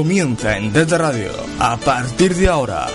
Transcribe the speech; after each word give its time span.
Comienza 0.00 0.56
en 0.56 0.72
Desde 0.72 0.96
Radio, 0.96 1.30
a 1.58 1.76
partir 1.76 2.34
de 2.34 2.48
ahora, 2.48 2.86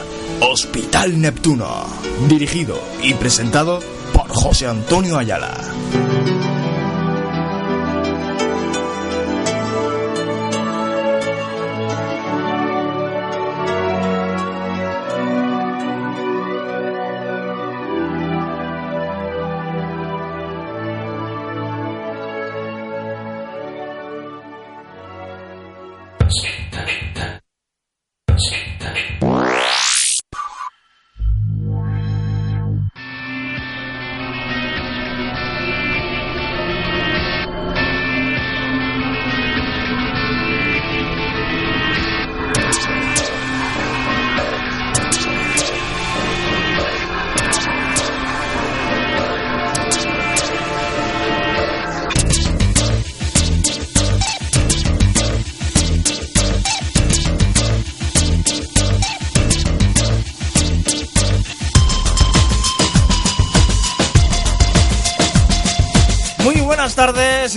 Hospital 0.42 1.22
Neptuno, 1.22 1.86
dirigido 2.28 2.82
y 3.04 3.14
presentado 3.14 3.80
por 4.12 4.28
José 4.30 4.66
Antonio 4.66 5.16
Ayala. 5.16 5.54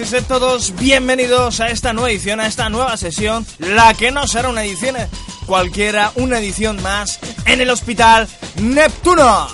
Sed 0.09 0.25
todos 0.25 0.75
bienvenidos 0.77 1.61
a 1.61 1.69
esta 1.69 1.93
nueva 1.93 2.11
edición, 2.11 2.41
a 2.41 2.47
esta 2.47 2.71
nueva 2.71 2.97
sesión, 2.97 3.47
la 3.59 3.93
que 3.93 4.11
no 4.11 4.27
será 4.27 4.49
una 4.49 4.65
edición 4.65 4.97
cualquiera, 5.45 6.13
una 6.15 6.39
edición 6.39 6.83
más 6.83 7.19
en 7.45 7.61
el 7.61 7.69
Hospital 7.69 8.27
Neptuno. 8.57 9.49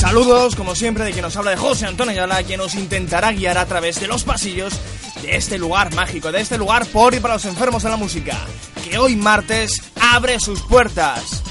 Saludos, 0.00 0.56
como 0.56 0.74
siempre, 0.74 1.04
de 1.04 1.12
quien 1.12 1.22
nos 1.22 1.36
habla 1.36 1.52
de 1.52 1.58
José 1.58 1.86
Antonio 1.86 2.10
Ayala, 2.10 2.42
quien 2.42 2.58
nos 2.58 2.74
intentará 2.74 3.30
guiar 3.30 3.56
a 3.56 3.66
través 3.66 4.00
de 4.00 4.08
los 4.08 4.24
pasillos 4.24 4.74
de 5.22 5.36
este 5.36 5.58
lugar 5.58 5.94
mágico, 5.94 6.32
de 6.32 6.40
este 6.40 6.58
lugar 6.58 6.86
por 6.86 7.14
y 7.14 7.20
para 7.20 7.34
los 7.34 7.44
enfermos 7.44 7.84
de 7.84 7.90
la 7.90 7.96
música, 7.96 8.36
que 8.84 8.98
hoy 8.98 9.14
martes 9.14 9.80
abre 10.00 10.40
sus 10.40 10.60
puertas 10.62 11.44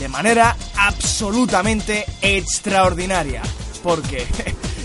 de 0.00 0.08
manera 0.08 0.56
absolutamente 0.76 2.04
extraordinaria. 2.20 3.42
Porque 3.80 4.26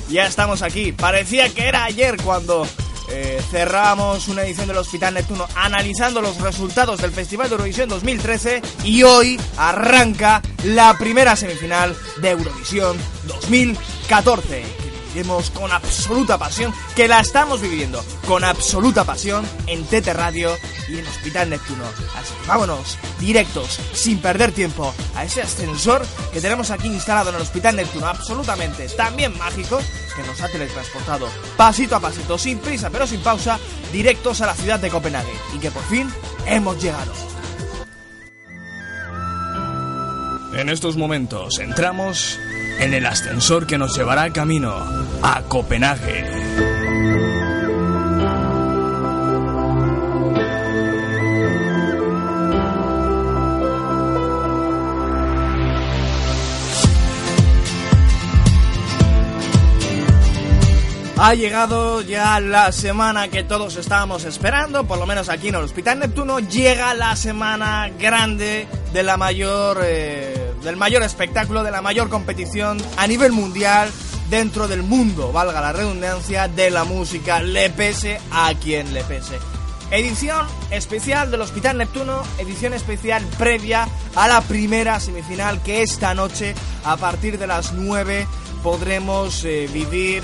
ya 0.10 0.26
estamos 0.26 0.62
aquí. 0.62 0.92
Parecía 0.92 1.50
que 1.50 1.68
era 1.68 1.84
ayer 1.84 2.18
cuando 2.24 2.68
eh, 3.12 3.42
cerramos 3.50 4.28
una 4.28 4.44
edición 4.44 4.68
del 4.68 4.78
Hospital 4.78 5.14
Neptuno 5.16 5.48
analizando 5.56 6.22
los 6.22 6.40
resultados 6.42 7.02
del 7.02 7.12
Festival 7.12 7.50
de 7.50 7.56
Eurovisión 7.56 7.90
2013 7.90 8.62
y 8.84 9.04
hoy 9.04 9.40
arranca 9.58 10.42
la 10.64 10.96
primera 10.98 11.36
semifinal 11.36 11.96
de 12.22 12.30
Eurovisión 12.32 12.98
2014 13.26 14.64
que 14.84 14.89
viviremos 15.10 15.50
con 15.52 15.72
absoluta 15.72 16.38
pasión, 16.38 16.74
que 16.96 17.08
la 17.08 17.20
estamos 17.20 17.62
viviendo 17.62 18.04
con 18.28 18.44
absoluta 18.44 19.04
pasión 19.04 19.46
en 19.68 19.84
Tete 19.86 20.14
Radio 20.14 20.52
y 20.88 20.98
en 20.98 21.08
Hospital 21.08 21.50
Neptuno. 21.50 21.84
Así 22.16 22.34
que 22.42 22.48
vámonos, 22.48 22.98
directos, 23.20 23.80
sin 23.94 24.20
perder 24.20 24.52
tiempo, 24.52 24.94
a 25.16 25.24
ese 25.24 25.42
ascensor 25.42 26.06
que 26.32 26.42
tenemos 26.42 26.72
aquí 26.72 26.88
instalado 26.88 27.30
en 27.30 27.36
el 27.36 27.42
Hospital 27.42 27.76
Neptuno, 27.76 28.08
absolutamente 28.08 28.88
también 28.90 29.38
mágico, 29.38 29.80
que 30.16 30.24
nos 30.24 30.42
ha 30.42 30.48
teletransportado 30.50 31.28
pasito 31.58 31.96
a 31.96 32.00
pasito, 32.00 32.38
sin 32.38 32.60
prisa 32.60 32.90
pero 32.90 33.08
sin 33.08 33.22
pausa, 33.22 33.60
directos 33.92 34.42
a 34.42 34.48
la 34.48 34.56
ciudad 34.56 34.80
de 34.80 34.90
Copenhague. 34.90 35.34
Y 35.56 35.60
que 35.60 35.72
por 35.72 35.84
fin 35.84 36.10
hemos 36.46 36.82
llegado. 36.82 37.12
En 40.54 40.68
estos 40.68 40.98
momentos 40.98 41.60
entramos 41.60 42.40
en 42.80 42.94
el 42.94 43.06
ascensor 43.06 43.68
que 43.68 43.78
nos 43.78 43.96
llevará 43.96 44.32
camino 44.32 44.74
a 45.22 45.42
Copenhague. 45.44 46.40
Ha 61.22 61.34
llegado 61.34 62.00
ya 62.00 62.40
la 62.40 62.72
semana 62.72 63.28
que 63.28 63.44
todos 63.44 63.76
estábamos 63.76 64.24
esperando, 64.24 64.86
por 64.86 64.98
lo 64.98 65.06
menos 65.06 65.28
aquí 65.28 65.50
en 65.50 65.56
el 65.56 65.64
Hospital 65.64 66.00
Neptuno, 66.00 66.40
llega 66.40 66.94
la 66.94 67.18
semana 67.18 67.92
grande 68.00 68.68
de 68.94 69.04
la 69.04 69.18
mayor, 69.18 69.82
eh, 69.84 70.39
del 70.64 70.78
mayor 70.78 71.04
espectáculo, 71.04 71.64
de 71.64 71.72
la 71.72 71.82
mayor 71.82 72.10
competición 72.10 72.78
a 72.98 73.08
nivel 73.08 73.32
mundial 73.32 73.90
dentro 74.30 74.68
del 74.68 74.84
mundo, 74.84 75.32
valga 75.32 75.62
la 75.62 75.74
redundancia, 75.74 76.48
de 76.48 76.70
la 76.70 76.84
música, 76.84 77.42
le 77.42 77.70
pese 77.70 78.20
a 78.32 78.54
quien 78.54 78.94
le 78.94 79.04
pese. 79.04 79.38
Edición 79.92 80.46
especial 80.70 81.32
del 81.32 81.42
Hospital 81.42 81.80
Neptuno, 81.80 82.22
edición 82.38 82.74
especial 82.74 83.26
previa 83.40 83.88
a 84.16 84.28
la 84.28 84.42
primera 84.42 85.00
semifinal 85.00 85.64
que 85.64 85.82
esta 85.82 86.14
noche, 86.14 86.54
a 86.86 86.96
partir 86.98 87.40
de 87.40 87.48
las 87.48 87.74
9, 87.74 88.28
podremos 88.62 89.44
eh, 89.46 89.68
vivir 89.74 90.24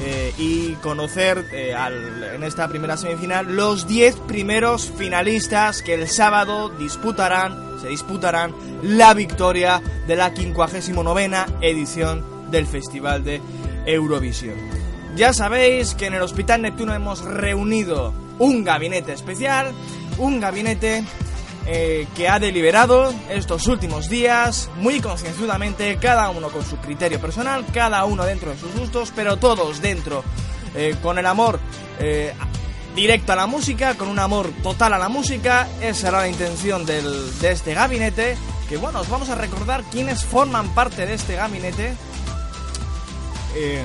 eh, 0.00 0.32
y 0.38 0.72
conocer 0.76 1.46
eh, 1.52 1.76
en 2.34 2.42
esta 2.42 2.68
primera 2.68 2.96
semifinal 2.96 3.54
los 3.54 3.86
10 3.86 4.16
primeros 4.20 4.90
finalistas 4.96 5.82
que 5.82 5.92
el 5.92 6.08
sábado 6.08 6.70
disputarán, 6.70 7.71
se 7.82 7.88
disputarán 7.88 8.54
la 8.82 9.12
victoria 9.12 9.82
de 10.06 10.14
la 10.14 10.30
59 10.30 11.30
edición 11.60 12.50
del 12.50 12.66
Festival 12.66 13.24
de 13.24 13.40
Eurovisión. 13.84 14.54
Ya 15.16 15.32
sabéis 15.32 15.94
que 15.94 16.06
en 16.06 16.14
el 16.14 16.22
Hospital 16.22 16.62
Neptuno 16.62 16.94
hemos 16.94 17.22
reunido 17.24 18.14
un 18.38 18.62
gabinete 18.62 19.12
especial, 19.12 19.72
un 20.18 20.40
gabinete 20.40 21.04
eh, 21.66 22.06
que 22.16 22.28
ha 22.28 22.38
deliberado 22.38 23.12
estos 23.28 23.66
últimos 23.66 24.08
días 24.08 24.70
muy 24.76 25.00
concienzudamente, 25.00 25.96
cada 25.96 26.30
uno 26.30 26.50
con 26.50 26.64
su 26.64 26.76
criterio 26.76 27.20
personal, 27.20 27.64
cada 27.74 28.04
uno 28.04 28.24
dentro 28.24 28.52
de 28.52 28.58
sus 28.58 28.72
gustos, 28.74 29.12
pero 29.14 29.38
todos 29.38 29.82
dentro 29.82 30.22
eh, 30.76 30.94
con 31.02 31.18
el 31.18 31.26
amor 31.26 31.58
eh, 31.98 32.32
directo 32.94 33.32
a 33.32 33.36
la 33.36 33.46
música, 33.46 33.94
con 33.94 34.08
un 34.08 34.18
amor 34.18 34.50
total 34.62 34.92
a 34.94 34.98
la 34.98 35.08
música. 35.08 35.68
Esa 35.80 36.08
era 36.08 36.18
la 36.20 36.28
intención 36.28 36.84
del- 36.86 37.38
de 37.40 37.52
este 37.52 37.74
gabinete. 37.74 38.36
Que 38.68 38.76
bueno, 38.76 39.00
os 39.00 39.08
vamos 39.08 39.28
a 39.28 39.34
recordar 39.34 39.82
quiénes 39.90 40.24
forman 40.24 40.68
parte 40.74 41.04
de 41.06 41.14
este 41.14 41.34
gabinete. 41.36 41.94
Eh, 43.54 43.82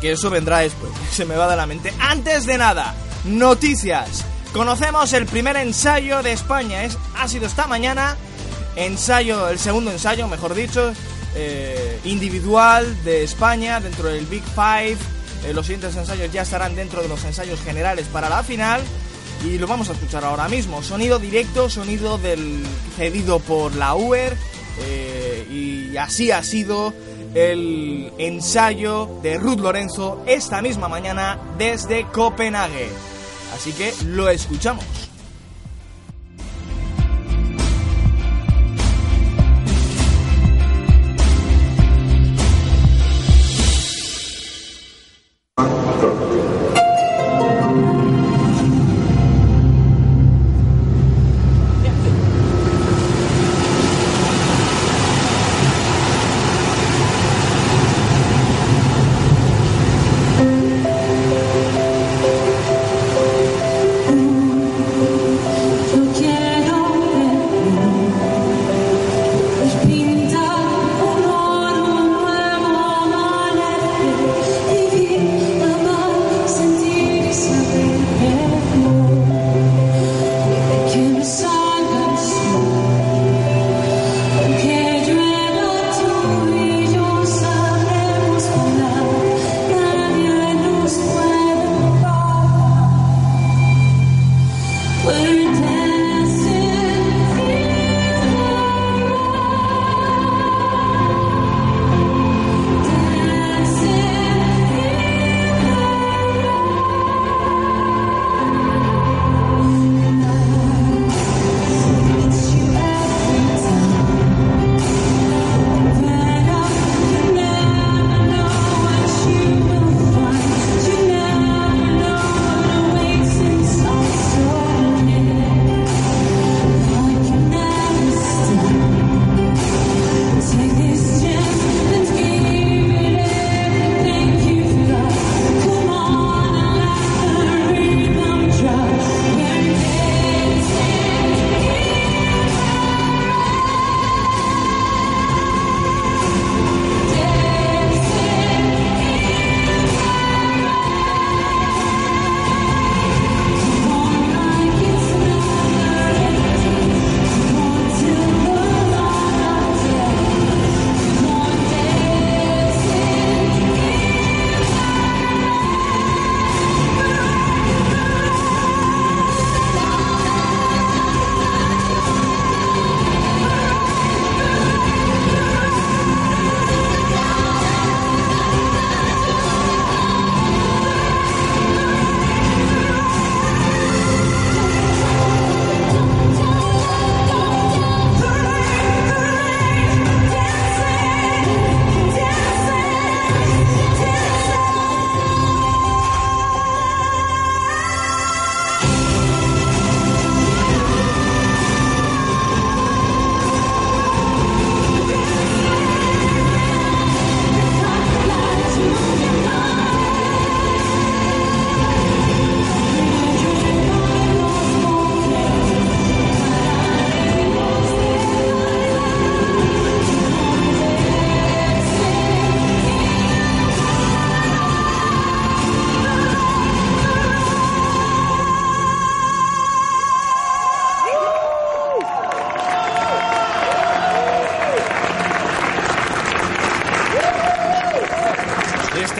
que 0.00 0.12
eso 0.12 0.30
vendrá 0.30 0.58
después, 0.58 0.90
se 1.12 1.24
me 1.24 1.36
va 1.36 1.48
de 1.48 1.56
la 1.56 1.66
mente. 1.66 1.92
Antes 2.00 2.46
de 2.46 2.58
nada, 2.58 2.94
noticias. 3.24 4.24
Conocemos 4.52 5.12
el 5.12 5.26
primer 5.26 5.56
ensayo 5.56 6.22
de 6.22 6.32
España, 6.32 6.84
es, 6.84 6.96
ha 7.18 7.28
sido 7.28 7.46
esta 7.46 7.66
mañana, 7.66 8.16
ensayo, 8.74 9.48
el 9.50 9.58
segundo 9.58 9.90
ensayo, 9.90 10.28
mejor 10.28 10.54
dicho, 10.54 10.92
eh, 11.34 12.00
individual 12.04 12.96
de 13.04 13.22
España 13.24 13.80
dentro 13.80 14.08
del 14.08 14.24
Big 14.26 14.42
Five. 14.54 14.96
Eh, 15.44 15.52
los 15.52 15.66
siguientes 15.66 15.96
ensayos 15.96 16.32
ya 16.32 16.42
estarán 16.42 16.74
dentro 16.74 17.02
de 17.02 17.08
los 17.08 17.24
ensayos 17.24 17.60
generales 17.60 18.06
para 18.12 18.28
la 18.28 18.42
final. 18.42 18.82
Y 19.44 19.58
lo 19.58 19.66
vamos 19.66 19.90
a 19.90 19.92
escuchar 19.92 20.24
ahora 20.24 20.48
mismo. 20.48 20.82
Sonido 20.82 21.18
directo, 21.18 21.68
sonido 21.68 22.18
del 22.18 22.64
cedido 22.96 23.38
por 23.38 23.74
la 23.74 23.94
UER. 23.94 24.36
eh, 24.78 25.46
y 25.50 25.96
así 25.96 26.30
ha 26.30 26.42
sido 26.42 26.92
el 27.34 28.12
ensayo 28.18 29.08
de 29.22 29.38
Ruth 29.38 29.60
Lorenzo 29.60 30.22
esta 30.26 30.62
misma 30.62 30.88
mañana 30.88 31.38
desde 31.58 32.06
Copenhague. 32.10 32.88
Así 33.54 33.72
que 33.72 33.94
lo 34.04 34.28
escuchamos. 34.28 35.05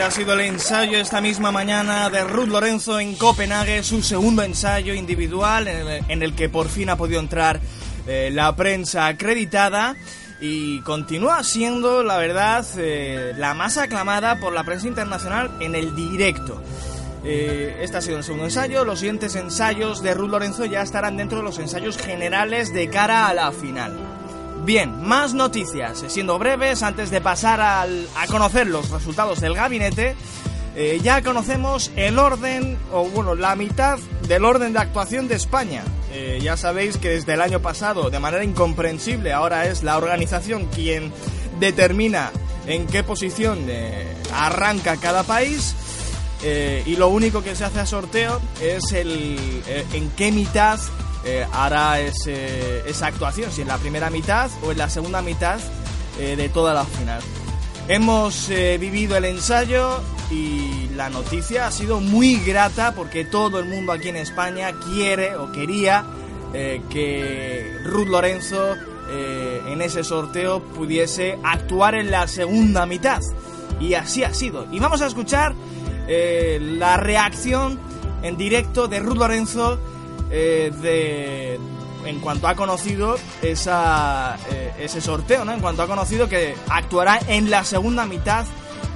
Ha 0.03 0.11
sido 0.11 0.33
el 0.33 0.41
ensayo 0.41 0.99
esta 0.99 1.21
misma 1.21 1.51
mañana 1.51 2.09
de 2.09 2.23
Ruth 2.23 2.49
Lorenzo 2.49 2.99
en 2.99 3.15
Copenhague, 3.15 3.81
su 3.83 4.03
segundo 4.03 4.43
ensayo 4.43 4.93
individual 4.93 5.67
en 5.67 6.21
el, 6.21 6.35
que 6.35 6.49
por 6.49 6.69
fin 6.69 6.89
ha 6.89 6.97
podido 6.97 7.19
entrar 7.19 7.59
eh, 8.05 8.29
la 8.31 8.55
prensa 8.55 9.07
acreditada 9.07 9.95
y 10.39 10.81
continúa 10.81 11.43
siendo, 11.43 12.03
la 12.03 12.17
verdad, 12.17 12.65
eh, 12.77 13.33
la 13.37 13.53
más 13.55 13.77
aclamada 13.77 14.39
por 14.39 14.53
la 14.53 14.63
prensa 14.63 14.87
internacional 14.87 15.57
en 15.61 15.73
el 15.73 15.95
directo. 15.95 16.61
Eh, 17.23 17.77
este 17.81 17.97
ha 17.97 18.01
sido 18.01 18.17
el 18.17 18.23
segundo 18.23 18.45
ensayo. 18.45 18.85
Los 18.85 18.99
siguientes 18.99 19.35
ensayos 19.35 20.03
de 20.03 20.13
Ruth 20.13 20.29
Lorenzo 20.29 20.65
ya 20.65 20.83
estarán 20.83 21.17
dentro 21.17 21.39
de 21.39 21.43
los 21.43 21.57
ensayos 21.59 21.97
generales 21.97 22.71
de 22.73 22.89
cara 22.89 23.27
a 23.27 23.33
la 23.33 23.51
final. 23.51 24.06
Bien, 24.65 25.01
más 25.01 25.33
noticias, 25.33 26.03
siendo 26.07 26.37
breves, 26.37 26.83
antes 26.83 27.09
de 27.09 27.21
pasar 27.21 27.61
a 27.61 27.87
conocer 28.27 28.67
los 28.67 28.89
resultados 28.89 29.39
del 29.39 29.53
gabinete, 29.53 30.15
eh, 30.79 30.99
ya 31.01 31.23
conocemos 31.23 31.89
el 31.95 32.19
orden, 32.19 32.77
o 32.93 33.05
bueno, 33.05 33.33
la 33.33 33.55
mitad 33.55 33.97
del 34.27 34.45
orden 34.45 34.73
de 34.73 34.79
actuación 34.79 35.27
de 35.27 35.33
España. 35.33 35.83
Eh, 36.13 36.37
ya 36.39 36.55
sabéis 36.55 36.97
que 36.97 37.09
desde 37.09 37.33
el 37.33 37.41
año 37.41 37.63
pasado, 37.63 38.11
de 38.11 38.19
manera 38.19 38.43
incomprensible, 38.43 39.33
ahora 39.33 39.65
es 39.65 39.81
la 39.81 39.97
organización 39.97 40.67
quien 40.67 41.11
determina 41.59 42.29
en 42.67 42.85
qué 42.85 43.01
posición 43.01 43.65
eh, 43.67 44.05
arranca 44.31 44.97
cada 44.97 45.23
país. 45.23 45.73
y 46.85 46.95
lo 46.95 47.07
único 47.07 47.41
que 47.41 47.55
se 47.55 47.65
hace 47.65 47.79
a 47.79 47.87
sorteo 47.87 48.39
es 48.61 48.91
el 48.91 49.39
en 49.93 50.11
qué 50.11 50.31
mitad 50.31 50.79
eh, 51.29 51.45
hará 51.51 51.99
esa 51.99 53.07
actuación, 53.07 53.51
si 53.51 53.61
en 53.61 53.67
la 53.67 53.77
primera 53.77 54.09
mitad 54.09 54.49
o 54.63 54.71
en 54.71 54.77
la 54.77 54.89
segunda 54.89 55.21
mitad 55.21 55.59
eh, 56.17 56.37
de 56.37 56.47
toda 56.47 56.73
la 56.73 56.85
final. 56.85 57.19
Hemos 57.89 58.49
eh, 58.49 58.77
vivido 58.79 59.17
el 59.17 59.25
ensayo 59.25 59.99
y 60.31 60.87
la 60.95 61.09
noticia 61.09 61.67
ha 61.67 61.71
sido 61.71 61.99
muy 61.99 62.39
grata 62.39 62.93
porque 62.95 63.25
todo 63.25 63.59
el 63.59 63.65
mundo 63.65 63.91
aquí 63.91 64.07
en 64.07 64.15
España 64.15 64.71
quiere 64.85 65.35
o 65.35 65.51
quería 65.51 66.05
que 66.89 67.77
Ruth 67.83 68.07
Lorenzo 68.07 68.75
en 69.09 69.81
ese 69.81 70.03
sorteo 70.03 70.63
pudiese 70.63 71.37
actuar 71.43 71.93
en 71.95 72.09
la 72.09 72.27
segunda 72.27 72.85
mitad. 72.85 73.21
Y 73.79 73.93
así 73.93 74.23
ha 74.23 74.33
sido. 74.33 74.65
Y 74.71 74.79
vamos 74.79 75.01
a 75.01 75.07
escuchar 75.07 75.53
la 76.07 76.97
reacción 76.97 77.79
en 78.23 78.37
directo 78.37 78.87
de 78.87 78.99
Ruth 78.99 79.17
Lorenzo 79.17 79.79
eh, 80.31 80.71
de 80.81 81.59
en 82.05 82.19
cuanto 82.19 82.47
ha 82.47 82.55
conocido 82.55 83.17
esa, 83.41 84.37
eh, 84.49 84.73
ese 84.79 85.01
sorteo, 85.01 85.43
¿no? 85.43 85.53
En 85.53 85.59
cuanto 85.59 85.81
ha 85.83 85.87
conocido 85.87 86.29
que 86.29 86.55
actuará 86.69 87.19
en 87.27 87.49
la 87.49 87.63
segunda 87.63 88.05
mitad 88.05 88.45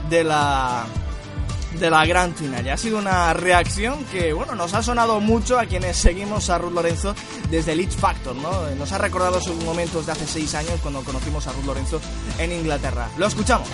de 0.09 0.23
la 0.23 0.85
de 1.79 1.89
la 1.89 2.05
gran 2.05 2.35
final. 2.35 2.65
Y 2.65 2.69
ha 2.69 2.77
sido 2.77 2.97
una 2.97 3.33
reacción 3.33 4.03
que, 4.05 4.33
bueno, 4.33 4.55
nos 4.55 4.73
ha 4.73 4.83
sonado 4.83 5.19
mucho 5.19 5.57
a 5.57 5.65
quienes 5.65 5.97
seguimos 5.97 6.49
a 6.49 6.57
Ruth 6.57 6.73
Lorenzo 6.73 7.15
desde 7.49 7.71
el 7.71 7.89
Factor, 7.89 8.35
¿no? 8.35 8.69
Nos 8.77 8.91
ha 8.91 8.97
recordado 8.97 9.41
sus 9.41 9.55
momentos 9.63 10.05
de 10.05 10.11
hace 10.11 10.27
seis 10.27 10.53
años 10.55 10.79
cuando 10.81 11.01
conocimos 11.01 11.47
a 11.47 11.53
Ruth 11.53 11.65
Lorenzo 11.65 12.01
en 12.37 12.51
Inglaterra. 12.51 13.09
Lo 13.17 13.25
escuchamos. 13.25 13.67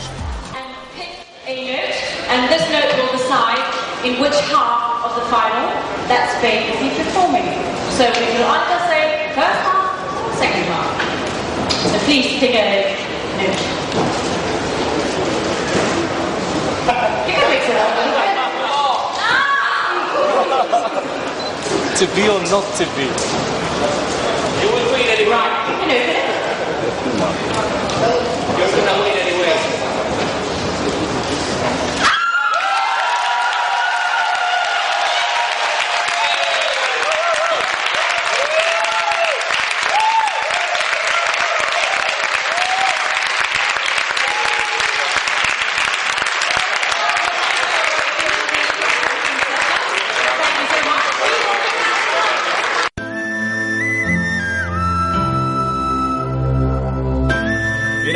And 1.48 2.52
this 2.52 2.60
note 2.68 2.92
will 3.00 3.08
decide 3.16 3.64
in 4.04 4.20
which 4.20 4.36
half 4.52 5.00
of 5.08 5.16
the 5.16 5.24
final 5.32 5.72
that 6.12 6.36
Spain 6.36 6.68
will 6.68 6.76
be 6.84 6.92
performing. 6.92 7.48
So 7.96 8.04
we 8.04 8.36
will 8.36 8.52
either 8.52 8.84
say 8.92 9.32
first 9.32 9.64
half, 9.64 9.96
second 10.36 10.68
half. 10.68 10.92
So 11.88 11.96
please 12.04 12.36
take 12.44 12.52
a 12.52 12.68
note. 12.68 13.00
you 17.32 17.32
can 17.32 17.48
mix 17.48 17.64
it 17.64 17.80
up 17.80 17.96
a 17.96 18.04
little 18.04 18.28
bit. 18.28 18.36
to 21.96 22.04
be 22.12 22.28
or 22.28 22.44
not 22.52 22.68
to 22.76 22.84
be? 23.00 23.08
You 23.08 24.68
will 24.68 24.92
win 24.92 25.08
anyway. 25.16 25.32
Right, 25.32 25.80
you 25.80 25.96
know. 28.84 29.17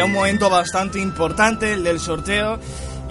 Un 0.05 0.13
momento 0.13 0.50
bastante 0.50 1.00
importante 1.00 1.74
el 1.74 1.84
del 1.84 2.00
sorteo 2.00 2.60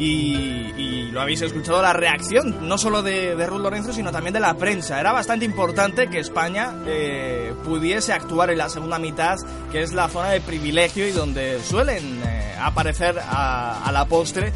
y, 0.00 1.11
lo 1.11 1.20
habéis 1.20 1.42
escuchado 1.42 1.82
la 1.82 1.92
reacción 1.92 2.68
no 2.68 2.78
solo 2.78 3.02
de, 3.02 3.35
de, 3.35 3.47
Ruth 3.47 3.61
Lorenzo 3.61 3.92
sino 3.92 4.12
también 4.12 4.32
de 4.32 4.40
la 4.40 4.54
prensa. 4.54 5.00
Era 5.00 5.12
bastante 5.12 5.44
importante 5.44 6.09
que 6.09 6.20
España 6.20 6.73
eh, 6.87 7.52
pudiese 7.64 8.12
actuar 8.12 8.50
en 8.50 8.59
la 8.59 8.68
segunda 8.68 8.99
mitad, 8.99 9.37
que 9.73 9.82
es 9.82 9.92
la 9.92 10.09
zona 10.09 10.30
de 10.30 10.40
privilegio 10.40 11.06
y 11.09 11.11
donde 11.11 11.61
suelen 11.62 12.23
eh, 12.25 12.54
aparecer 12.61 13.20
a, 13.20 13.90
la 13.92 14.04
postre 14.04 14.52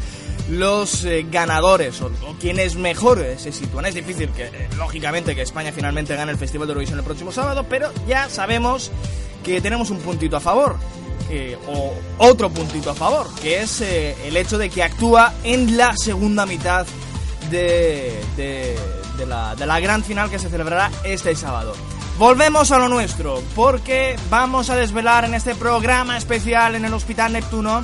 los 0.49 1.03
eh, 1.03 1.25
ganadores 1.29 2.01
o, 2.01 2.09
quienes 2.39 2.75
mejor 2.75 3.23
se 3.37 3.51
sitúan. 3.51 3.85
Es 3.85 3.95
difícil 3.95 4.29
que, 4.29 4.69
lógicamente, 4.77 5.35
que 5.35 5.41
España 5.41 5.71
finalmente 5.73 6.15
gane 6.15 6.31
el 6.31 6.37
Festival 6.37 6.67
de 6.67 6.71
Eurovisión 6.71 6.99
el 6.99 7.05
próximo 7.05 7.31
sábado, 7.31 7.65
pero 7.69 7.91
ya 8.07 8.29
sabemos 8.29 8.91
que 9.43 9.59
tenemos 9.61 9.89
un 9.89 9.99
puntito 9.99 10.37
a 10.37 10.39
favor 10.39 10.77
eh, 11.29 11.57
o 11.67 11.93
otro 12.19 12.49
puntito 12.49 12.91
a 12.91 12.95
favor, 12.95 13.27
que 13.41 13.61
es 13.61 13.81
eh, 13.81 14.15
el 14.25 14.37
hecho 14.37 14.57
de 14.57 14.69
que 14.69 14.83
actúa 14.83 15.33
en 15.43 15.77
la 15.77 15.95
segunda 15.97 16.45
mitad 16.45 16.85
de, 17.49 18.21
de, 18.37 19.25
la, 19.25 19.55
de 19.55 19.65
la 19.65 19.79
gran 19.79 20.03
final 20.03 20.29
que 20.29 20.39
se 20.39 20.49
celebrará 20.49 20.91
este 21.03 21.35
sábado. 21.35 21.73
Volvemos 22.17 22.71
a 22.71 22.79
lo 22.79 22.87
nuestro, 22.87 23.43
porque 23.55 24.15
vamos 24.29 24.69
a 24.69 24.75
desvelar 24.75 25.25
en 25.25 25.33
este 25.33 25.53
programa 25.53 26.17
especial 26.17 26.75
en 26.75 26.85
el 26.85 26.93
Hospital 26.93 27.33
Neptuno 27.33 27.81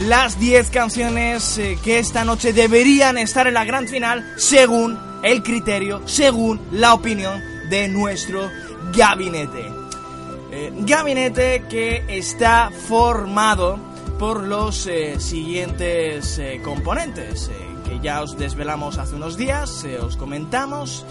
las 0.00 0.38
10 0.38 0.70
canciones 0.70 1.58
eh, 1.58 1.78
que 1.82 1.98
esta 1.98 2.24
noche 2.24 2.52
deberían 2.52 3.16
estar 3.18 3.46
en 3.46 3.54
la 3.54 3.64
gran 3.64 3.88
final 3.88 4.34
según 4.36 4.98
el 5.22 5.42
criterio, 5.42 6.02
según 6.06 6.60
la 6.70 6.94
opinión 6.94 7.40
de 7.70 7.88
nuestro 7.88 8.50
gabinete. 8.94 9.75
Eh, 10.58 10.72
gabinete 10.74 11.64
que 11.68 12.02
está 12.08 12.70
formado 12.70 13.78
por 14.18 14.42
los 14.42 14.86
eh, 14.86 15.20
siguientes 15.20 16.38
eh, 16.38 16.62
componentes, 16.64 17.50
que 17.84 18.00
ya 18.00 18.22
os 18.22 18.38
desvelamos 18.38 18.96
hace 18.96 19.16
unos 19.16 19.36
días, 19.36 19.84
os 20.00 20.16
comentamos, 20.16 21.04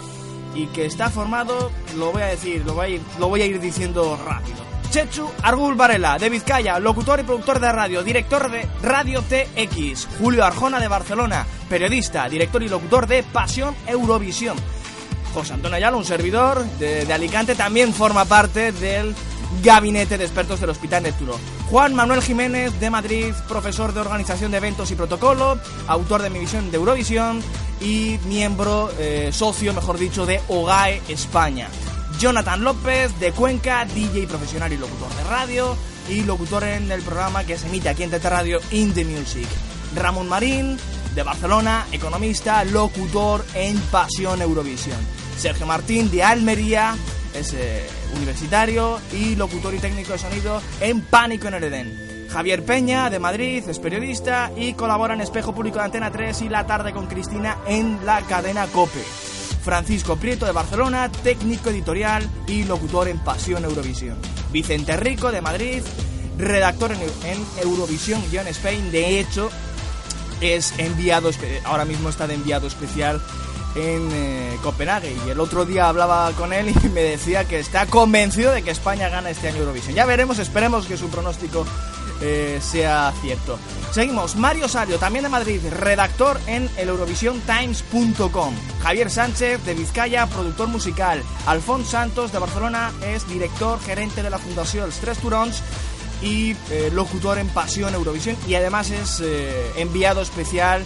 y 0.56 0.66
que 0.68 0.88
está 0.88 1.12
formado, 1.12 1.72
lo 1.96 2.12
voy 2.12 2.24
a 2.24 2.28
decir, 2.28 2.66
lo 2.66 2.74
voy 2.74 2.86
a 2.86 2.90
ir, 2.90 3.02
lo 3.20 3.28
voy 3.28 3.44
a 3.44 3.46
ir 3.46 3.60
diciendo 3.60 4.20
rápido. 4.26 4.58
Chechu 4.90 5.30
Argul 5.44 5.76
Varela, 5.76 6.18
de 6.18 6.30
Vizcaya, 6.32 6.80
locutor 6.80 7.20
y 7.20 7.24
productor 7.24 7.60
de 7.60 7.72
radio, 7.72 8.02
director 8.02 8.50
de 8.50 8.68
Radio 8.82 9.22
TX. 9.22 10.08
Julio 10.18 10.44
Arjona, 10.44 10.80
de 10.80 10.88
Barcelona, 10.88 11.46
periodista, 11.70 12.28
director 12.28 12.64
y 12.64 12.68
locutor 12.68 13.06
de 13.06 13.22
Pasión 13.22 13.76
Eurovisión. 13.86 14.58
José 15.36 15.54
Antonio 15.54 15.76
Ayala, 15.76 15.98
un 15.98 16.06
servidor 16.06 16.66
de, 16.80 17.06
de 17.06 17.14
Alicante, 17.14 17.54
también 17.54 17.94
forma 17.94 18.26
parte 18.26 18.72
del 18.72 19.14
gabinete 19.64 20.18
de 20.18 20.24
expertos 20.24 20.60
del 20.60 20.70
Hospital 20.70 21.04
Neptuno. 21.04 21.34
Juan 21.70 21.94
Manuel 21.94 22.22
Jiménez 22.22 22.80
de 22.80 22.90
Madrid, 22.90 23.34
profesor 23.48 23.94
de 23.94 24.00
organización 24.00 24.52
de 24.52 24.58
eventos 24.58 24.92
y 24.92 24.96
protocolo, 24.96 25.60
autor 25.88 26.22
de 26.22 26.30
mi 26.30 26.40
visión 26.40 26.72
de 26.72 26.78
Eurovisión 26.78 27.42
y 27.82 28.20
miembro, 28.26 28.92
eh, 29.00 29.30
socio, 29.32 29.74
mejor 29.74 29.98
dicho, 29.98 30.26
de 30.26 30.42
OGAE 30.48 31.02
España. 31.08 31.68
Jonathan 32.20 32.64
López 32.64 33.20
de 33.20 33.32
Cuenca, 33.32 33.86
DJ 33.86 34.28
profesional 34.28 34.72
y 34.72 34.78
locutor 34.78 35.14
de 35.16 35.24
radio 35.26 35.78
y 36.10 36.24
locutor 36.24 36.64
en 36.64 36.92
el 36.92 37.02
programa 37.02 37.44
que 37.44 37.58
se 37.58 37.68
emite 37.68 37.90
aquí 37.90 38.04
en 38.04 38.12
Teta 38.12 38.30
Radio 38.30 38.60
In 38.72 38.94
The 38.94 39.04
Music. 39.04 39.48
Ramón 39.96 40.30
Marín 40.30 40.78
de 41.14 41.24
Barcelona, 41.24 41.88
economista, 41.92 42.64
locutor 42.64 43.46
en 43.54 43.80
Pasión 43.92 44.42
Eurovisión. 44.42 44.98
Sergio 45.38 45.66
Martín 45.66 46.10
de 46.12 46.24
Almería, 46.24 46.96
es 47.34 47.54
universitario 48.16 49.00
y 49.14 49.36
locutor 49.36 49.74
y 49.74 49.80
técnico 49.80 50.14
de 50.14 50.20
sonido 50.20 50.62
en 50.82 51.02
Pánico 51.02 51.48
en 51.48 51.54
el 51.54 51.64
Edén. 51.64 52.28
Javier 52.30 52.66
Peña, 52.66 53.10
de 53.10 53.20
Madrid, 53.20 53.64
es 53.68 53.80
periodista 53.80 54.52
y 54.58 54.74
colabora 54.74 55.14
en 55.14 55.22
Espejo 55.22 55.54
Público 55.54 55.78
de 55.78 55.86
Antena 55.86 56.12
3 56.12 56.42
y 56.42 56.50
La 56.50 56.66
Tarde 56.66 56.92
con 56.92 57.08
Cristina 57.08 57.58
en 57.68 58.06
la 58.06 58.22
cadena 58.22 58.68
COPE. 58.68 59.04
Francisco 59.64 60.18
Prieto, 60.18 60.46
de 60.46 60.52
Barcelona, 60.52 61.10
técnico 61.10 61.70
editorial 61.70 62.30
y 62.48 62.66
locutor 62.66 63.08
en 63.08 63.20
Pasión 63.20 63.64
Eurovisión. 63.66 64.18
Vicente 64.52 64.96
Rico, 64.98 65.32
de 65.32 65.42
Madrid, 65.42 65.82
redactor 66.38 66.92
en, 66.92 67.00
Eurovisión-Spain. 67.64 68.92
De 68.92 69.20
hecho, 69.20 69.50
es 70.42 70.78
enviado, 70.78 71.32
ahora 71.64 71.86
mismo 71.86 72.10
está 72.10 72.28
de 72.28 72.36
enviado 72.36 72.68
especial 72.68 73.22
en 73.76 74.10
eh, 74.12 74.58
Copenhague 74.64 75.16
y 75.26 75.30
el 75.30 75.40
otro 75.40 75.66
día 75.66 75.90
hablaba 75.90 76.32
con 76.32 76.54
él 76.54 76.74
y 76.84 76.88
me 76.90 77.02
decía 77.02 77.46
que 77.46 77.60
está 77.60 77.86
convencido 77.86 78.52
de 78.52 78.64
que 78.64 78.72
España 78.72 79.10
gana 79.10 79.30
este 79.30 79.50
año 79.50 79.58
Eurovisión. 79.58 79.96
Ya 79.96 80.06
veremos, 80.06 80.40
esperemos 80.40 80.86
que 80.86 80.98
su 80.98 81.10
pronóstico 81.10 81.66
eh, 82.22 82.60
sea 82.62 83.14
cierto. 83.22 83.60
Seguimos, 83.92 84.36
Mario 84.38 84.68
Sario, 84.70 84.98
también 84.98 85.24
de 85.24 85.30
Madrid, 85.30 85.60
redactor 85.70 86.40
en 86.48 86.70
el. 86.78 86.90
Javier 88.82 89.12
Sánchez 89.12 89.66
de 89.66 89.74
Vizcaya, 89.74 90.28
productor 90.28 90.68
musical. 90.68 91.22
Alfonso 91.46 91.92
Santos 91.92 92.32
de 92.32 92.40
Barcelona 92.40 92.92
es 93.06 93.28
director 93.28 93.80
gerente 93.82 94.24
de 94.24 94.30
la 94.30 94.38
Fundación 94.38 94.86
Els 94.86 94.98
Tres 94.98 95.18
Turons 95.18 95.62
y 96.22 96.56
eh, 96.72 96.90
locutor 96.94 97.38
en 97.38 97.48
Pasión 97.50 97.94
Eurovisión 97.94 98.38
y 98.48 98.56
además 98.56 98.92
es 98.92 99.22
enviado 99.76 100.22
especial 100.22 100.86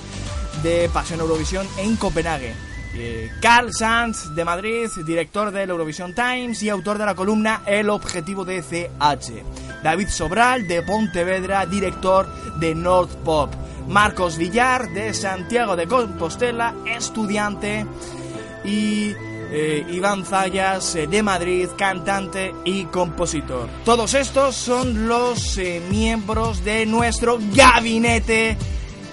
de 0.63 0.89
Pasión 0.89 1.19
Eurovisión 1.19 1.67
en 1.77 1.95
Copenhague. 1.95 2.68
Eh, 2.95 3.31
Carl 3.39 3.71
Sanz 3.71 4.33
de 4.33 4.43
Madrid, 4.43 4.89
director 5.05 5.51
del 5.51 5.69
Eurovision 5.69 6.13
Times 6.13 6.63
y 6.63 6.69
autor 6.69 6.97
de 6.97 7.05
la 7.05 7.15
columna 7.15 7.61
El 7.65 7.89
Objetivo 7.89 8.45
de 8.45 8.61
CH. 8.61 9.83
David 9.83 10.09
Sobral 10.09 10.67
de 10.67 10.81
Pontevedra, 10.81 11.65
director 11.65 12.27
de 12.59 12.73
North 12.73 13.11
Pop. 13.23 13.53
Marcos 13.87 14.37
Villar 14.37 14.89
de 14.89 15.13
Santiago 15.13 15.75
de 15.75 15.87
Compostela, 15.87 16.73
estudiante. 16.85 17.85
Y 18.65 19.13
eh, 19.51 19.85
Iván 19.91 20.25
Zayas 20.25 20.95
eh, 20.95 21.07
de 21.07 21.23
Madrid, 21.23 21.69
cantante 21.77 22.53
y 22.65 22.85
compositor. 22.85 23.69
Todos 23.85 24.13
estos 24.15 24.55
son 24.55 25.07
los 25.07 25.57
miembros 25.89 26.63
de 26.63 26.85
nuestro 26.85 27.39
gabinete 27.53 28.57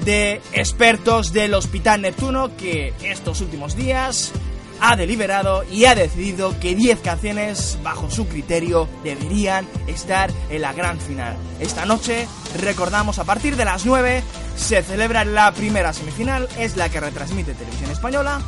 de 0.05 0.41
expertos 0.53 1.33
del 1.33 1.55
Hospital 1.55 2.03
Neptuno 2.03 2.57
que 2.57 2.93
estos 3.03 3.41
últimos 3.41 3.77
días 3.77 4.33
ha 4.81 4.97
deliberado 4.97 5.65
y 5.71 5.87
ha 5.87 5.95
decidido 5.95 6.59
que 6.61 6.75
10 6.75 7.01
canciones 7.01 7.79
bajo 7.83 8.11
su 8.11 8.27
criterio 8.29 8.89
deberían 9.03 9.67
estar 9.87 10.31
en 10.51 10.63
la 10.63 10.73
gran 10.73 10.99
final. 10.99 11.37
Esta 11.61 11.87
noche, 11.87 12.29
recordamos, 12.59 13.19
a 13.19 13.25
partir 13.25 13.57
de 13.57 13.65
las 13.65 13.87
9 13.87 14.23
se 14.57 14.83
celebra 14.83 15.25
la 15.25 15.53
primera 15.53 15.93
semifinal, 15.93 16.49
es 16.59 16.77
la 16.77 16.89
que 16.89 17.01
retransmite 17.01 17.55
Televisión 17.55 17.91
Española 17.91 18.41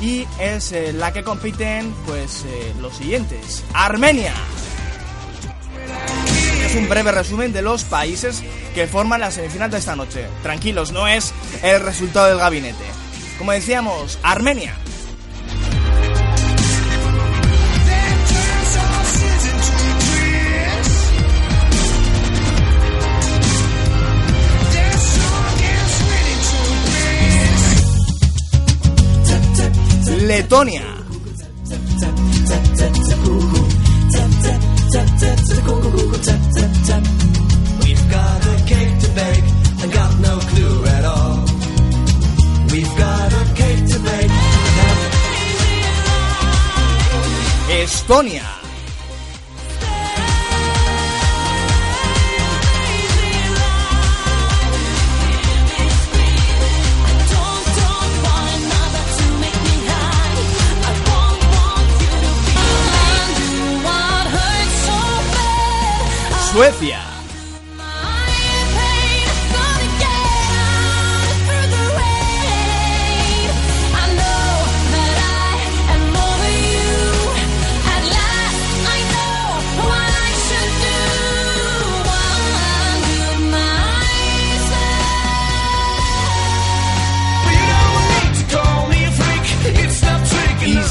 y 0.00 0.26
es 0.38 0.72
eh, 0.72 0.92
la 0.92 1.12
que 1.12 1.22
compiten 1.22 1.94
pues 2.06 2.44
eh, 2.46 2.74
los 2.80 2.96
siguientes. 2.96 3.64
Armenia, 3.72 4.34
un 6.72 6.88
breve 6.88 7.12
resumen 7.12 7.52
de 7.52 7.62
los 7.62 7.84
países 7.84 8.42
que 8.74 8.86
forman 8.86 9.20
la 9.20 9.30
semifinal 9.30 9.70
de 9.70 9.78
esta 9.78 9.94
noche. 9.94 10.26
Tranquilos, 10.42 10.92
no 10.92 11.06
es 11.06 11.34
el 11.62 11.80
resultado 11.80 12.28
del 12.28 12.38
gabinete. 12.38 12.84
Como 13.38 13.52
decíamos, 13.52 14.18
Armenia. 14.22 14.74
Letonia. 30.26 30.93
Estonia. 47.84 48.42
Suecia. 66.52 67.13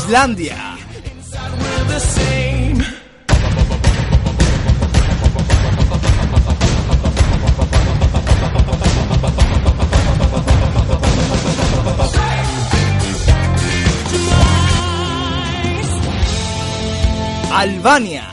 Islandia. 0.03 0.75
Albania. 17.53 18.32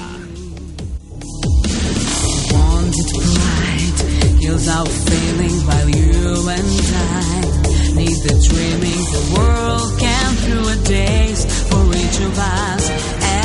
the 8.23 8.37
dreaming 8.49 9.01
the 9.15 9.23
world 9.35 9.89
can 9.99 10.35
through 10.43 10.67
a 10.69 10.75
days 10.85 11.45
for 11.69 11.83
each 11.89 12.19
of 12.21 12.37
us 12.37 12.89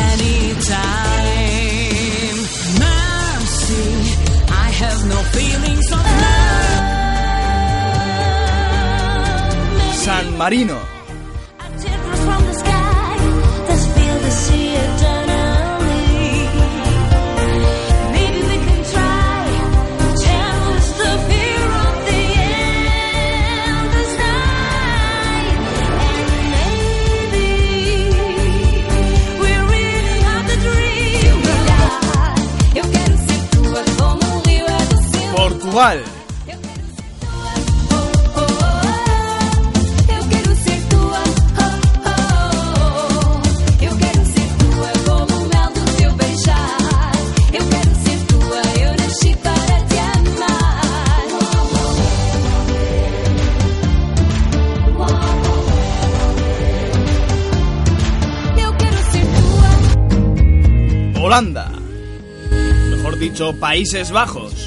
anytime. 0.03 0.77
Mercy, 2.85 3.89
I 4.53 4.69
have 4.83 5.01
no 5.09 5.23
feelings 5.37 5.87
of 5.93 6.05
love. 6.23 6.85
San 9.95 10.37
Marino. 10.37 10.96
Tua. 35.77 36.17
Holanda. 61.21 61.71
Mejor 62.89 63.19
dicho, 63.19 63.53
Países 63.61 64.11
Bajos. 64.11 64.66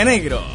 Montenegro. 0.00 0.49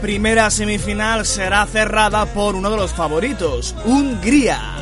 Primera 0.00 0.50
semifinal 0.50 1.24
será 1.26 1.66
cerrada 1.66 2.26
por 2.26 2.54
uno 2.54 2.70
de 2.70 2.76
los 2.76 2.92
favoritos, 2.92 3.74
Hungría. 3.84 4.80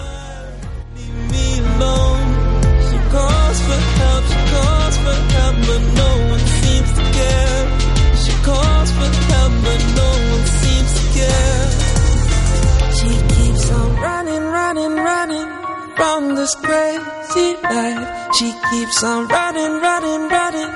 From 15.98 16.34
this 16.36 16.54
crazy 16.56 17.56
life 17.62 18.34
She 18.34 18.52
keeps 18.70 19.02
on 19.02 19.26
running, 19.26 19.80
running, 19.80 20.28
running 20.28 20.70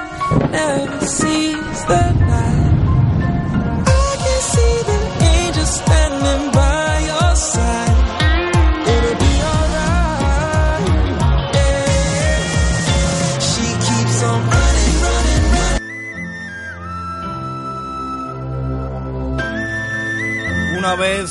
Never 0.50 0.91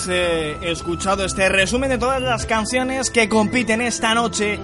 Eh, 0.09 0.57
escuchado 0.61 1.25
este 1.25 1.49
resumen 1.49 1.89
de 1.89 1.97
todas 1.97 2.21
las 2.21 2.45
canciones 2.45 3.09
que 3.09 3.27
compiten 3.27 3.81
esta 3.81 4.13
noche 4.13 4.59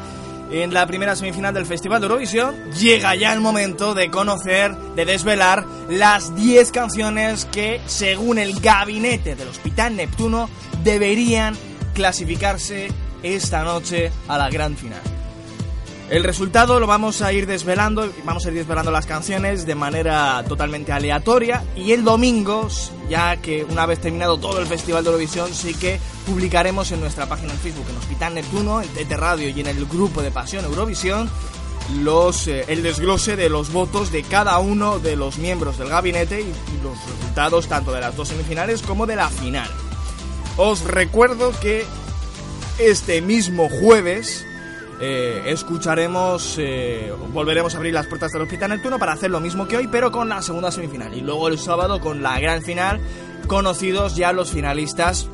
en 0.51 0.73
la 0.73 0.87
primera 0.87 1.15
semifinal 1.15 1.53
del 1.53 1.65
Festival 1.65 1.99
de 1.99 2.07
Eurovisión, 2.07 2.55
llega 2.71 3.13
ya 3.15 3.33
el 3.33 3.41
momento 3.41 3.93
de 3.93 4.09
conocer, 4.09 4.75
de 4.95 5.05
desvelar 5.05 5.65
las 5.89 6.35
10 6.35 6.71
canciones 6.71 7.45
que, 7.45 7.81
según 7.85 8.37
el 8.37 8.59
gabinete 8.59 9.35
del 9.35 9.49
Hospital 9.49 9.95
Neptuno, 9.95 10.49
deberían 10.83 11.55
clasificarse 11.93 12.87
esta 13.21 13.63
noche 13.63 14.11
a 14.27 14.37
la 14.37 14.49
gran 14.49 14.77
final. 14.77 15.16
El 16.09 16.23
resultado 16.23 16.79
lo 16.79 16.87
vamos 16.87 17.21
a 17.21 17.33
ir 17.33 17.47
desvelando, 17.47 18.09
vamos 18.23 18.45
a 18.45 18.47
ir 18.47 18.53
desvelando 18.53 18.91
las 18.91 19.05
canciones 19.05 19.65
de 19.65 19.75
manera 19.75 20.41
totalmente 20.47 20.93
aleatoria 20.93 21.65
y 21.75 21.91
el 21.91 22.05
domingo, 22.05 22.69
ya 23.09 23.35
que 23.37 23.65
una 23.65 23.85
vez 23.85 23.99
terminado 23.99 24.37
todo 24.37 24.61
el 24.61 24.67
Festival 24.67 25.03
de 25.03 25.09
Eurovisión, 25.09 25.53
sí 25.53 25.73
que 25.73 25.99
publicaremos 26.25 26.93
en 26.93 27.01
nuestra 27.01 27.25
página 27.25 27.51
en 27.51 27.59
Facebook, 27.59 27.87
en 27.89 27.97
Hospital 27.97 28.35
Neptuno, 28.35 28.81
en 28.81 28.87
TT 28.87 29.11
Radio 29.17 29.49
y 29.49 29.59
en 29.59 29.67
el 29.67 29.85
grupo 29.85 30.21
de 30.21 30.31
Pasión 30.31 30.63
Eurovisión, 30.63 31.29
eh, 32.47 32.65
el 32.69 32.83
desglose 32.83 33.35
de 33.35 33.49
los 33.49 33.73
votos 33.73 34.09
de 34.09 34.23
cada 34.23 34.59
uno 34.59 34.99
de 34.99 35.17
los 35.17 35.37
miembros 35.37 35.77
del 35.77 35.89
gabinete 35.89 36.39
y 36.39 36.83
los 36.83 36.97
resultados 37.05 37.67
tanto 37.67 37.91
de 37.91 37.99
las 37.99 38.15
dos 38.15 38.29
semifinales 38.29 38.81
como 38.81 39.07
de 39.07 39.17
la 39.17 39.29
final. 39.29 39.69
Os 40.55 40.85
recuerdo 40.85 41.51
que 41.59 41.85
este 42.79 43.21
mismo 43.21 43.67
jueves 43.67 44.46
eh, 44.99 45.43
escucharemos, 45.47 46.55
eh, 46.57 47.13
volveremos 47.31 47.73
a 47.75 47.77
abrir 47.77 47.93
las 47.93 48.07
puertas 48.07 48.31
del 48.31 48.41
Hospital 48.41 48.71
Neptuno 48.71 48.97
para 48.97 49.13
hacer 49.13 49.29
lo 49.29 49.39
mismo 49.39 49.67
que 49.67 49.77
hoy, 49.77 49.87
pero 49.87 50.11
con 50.11 50.29
la 50.29 50.41
segunda 50.41 50.71
semifinal. 50.71 51.13
Y 51.13 51.21
luego 51.21 51.47
el 51.47 51.59
sábado 51.59 51.99
con 51.99 52.23
la 52.23 52.39
gran 52.39 52.61
final, 52.63 52.99
conocidos 53.47 54.15
ya 54.15 54.31
los 54.33 54.51
finalistas 54.51 55.29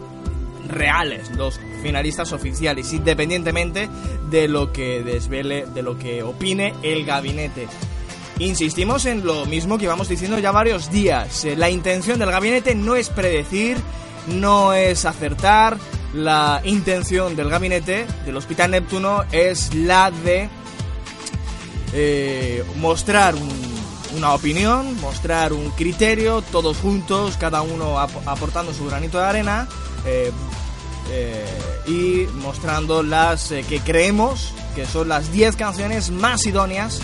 reales, 0.67 1.30
los 1.36 1.60
finalistas 1.82 2.32
oficiales, 2.34 2.91
independientemente 2.93 3.89
de 4.30 4.47
lo 4.47 4.71
que 4.71 5.04
desvele, 5.04 5.65
de 5.65 5.82
lo 5.82 5.97
que 5.97 6.23
opine 6.23 6.73
el 6.84 7.06
gabinete. 7.06 7.67
Insistimos 8.39 9.06
en 9.06 9.26
lo 9.26 9.45
mismo 9.45 9.78
que 9.78 9.86
íbamos 9.86 10.10
diciendo 10.10 10.39
ya 10.39 10.52
varios 10.52 10.89
días. 10.89 11.45
Eh, 11.45 11.56
La 11.56 11.69
intención 11.69 12.19
del 12.19 12.32
gabinete 12.32 12.76
no 12.76 12.95
es 12.95 13.10
predecir, 13.10 13.78
no 14.28 14.73
es 14.73 15.06
acertar. 15.06 15.78
La 16.13 16.62
intención 16.63 17.36
del 17.36 17.49
gabinete 17.49 18.06
del 18.26 18.38
Hospital 18.38 18.71
Neptuno 18.71 19.23
es 19.32 19.73
la 19.73 20.12
de 20.12 20.47
eh, 21.93 22.63
mostrar 22.78 23.36
un- 23.36 23.73
una 24.17 24.34
opinión, 24.34 24.99
mostrar 25.02 25.54
un 25.54 25.69
criterio, 25.71 26.41
todos 26.52 26.78
juntos, 26.78 27.36
cada 27.39 27.62
uno 27.63 27.99
ap- 27.99 28.28
aportando 28.28 28.73
su 28.73 28.86
granito 28.86 29.17
de 29.19 29.26
arena 29.26 29.67
eh, 30.06 30.32
eh, 31.12 31.45
y 31.88 32.28
mostrando 32.41 33.02
las 33.04 33.49
que 33.67 33.80
creemos 33.84 34.54
que 34.76 34.86
son 34.86 35.10
las 35.10 35.32
10 35.32 35.56
canciones 35.56 36.12
más 36.12 36.45
idóneas 36.45 36.99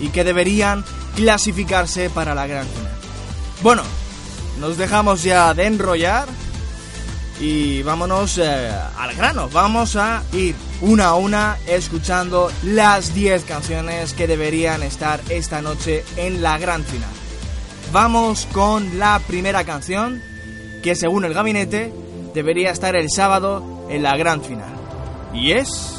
y 0.00 0.08
que 0.08 0.24
deberían 0.24 0.84
clasificarse 1.16 2.10
para 2.10 2.34
la 2.34 2.46
gran 2.46 2.66
final. 2.66 2.92
Bueno, 3.62 3.82
nos 4.60 4.76
dejamos 4.76 5.22
ya 5.22 5.52
de 5.54 5.66
enrollar 5.66 6.26
y 7.40 7.82
vámonos 7.82 8.38
eh, 8.38 8.70
al 8.98 9.14
grano. 9.14 9.48
Vamos 9.48 9.96
a 9.96 10.22
ir 10.32 10.54
una 10.80 11.06
a 11.06 11.14
una 11.14 11.58
escuchando 11.66 12.50
las 12.62 13.14
10 13.14 13.44
canciones 13.44 14.12
que 14.12 14.26
deberían 14.26 14.82
estar 14.82 15.20
esta 15.28 15.60
noche 15.62 16.04
en 16.16 16.42
la 16.42 16.58
gran 16.58 16.84
final. 16.84 17.10
Vamos 17.92 18.46
con 18.52 18.98
la 18.98 19.20
primera 19.26 19.64
canción 19.64 20.22
que 20.82 20.94
según 20.94 21.24
el 21.24 21.34
gabinete 21.34 21.92
debería 22.34 22.70
estar 22.70 22.96
el 22.96 23.08
sábado 23.10 23.86
en 23.88 24.02
la 24.02 24.16
gran 24.16 24.42
final. 24.42 24.74
Y 25.32 25.52
es... 25.52 25.90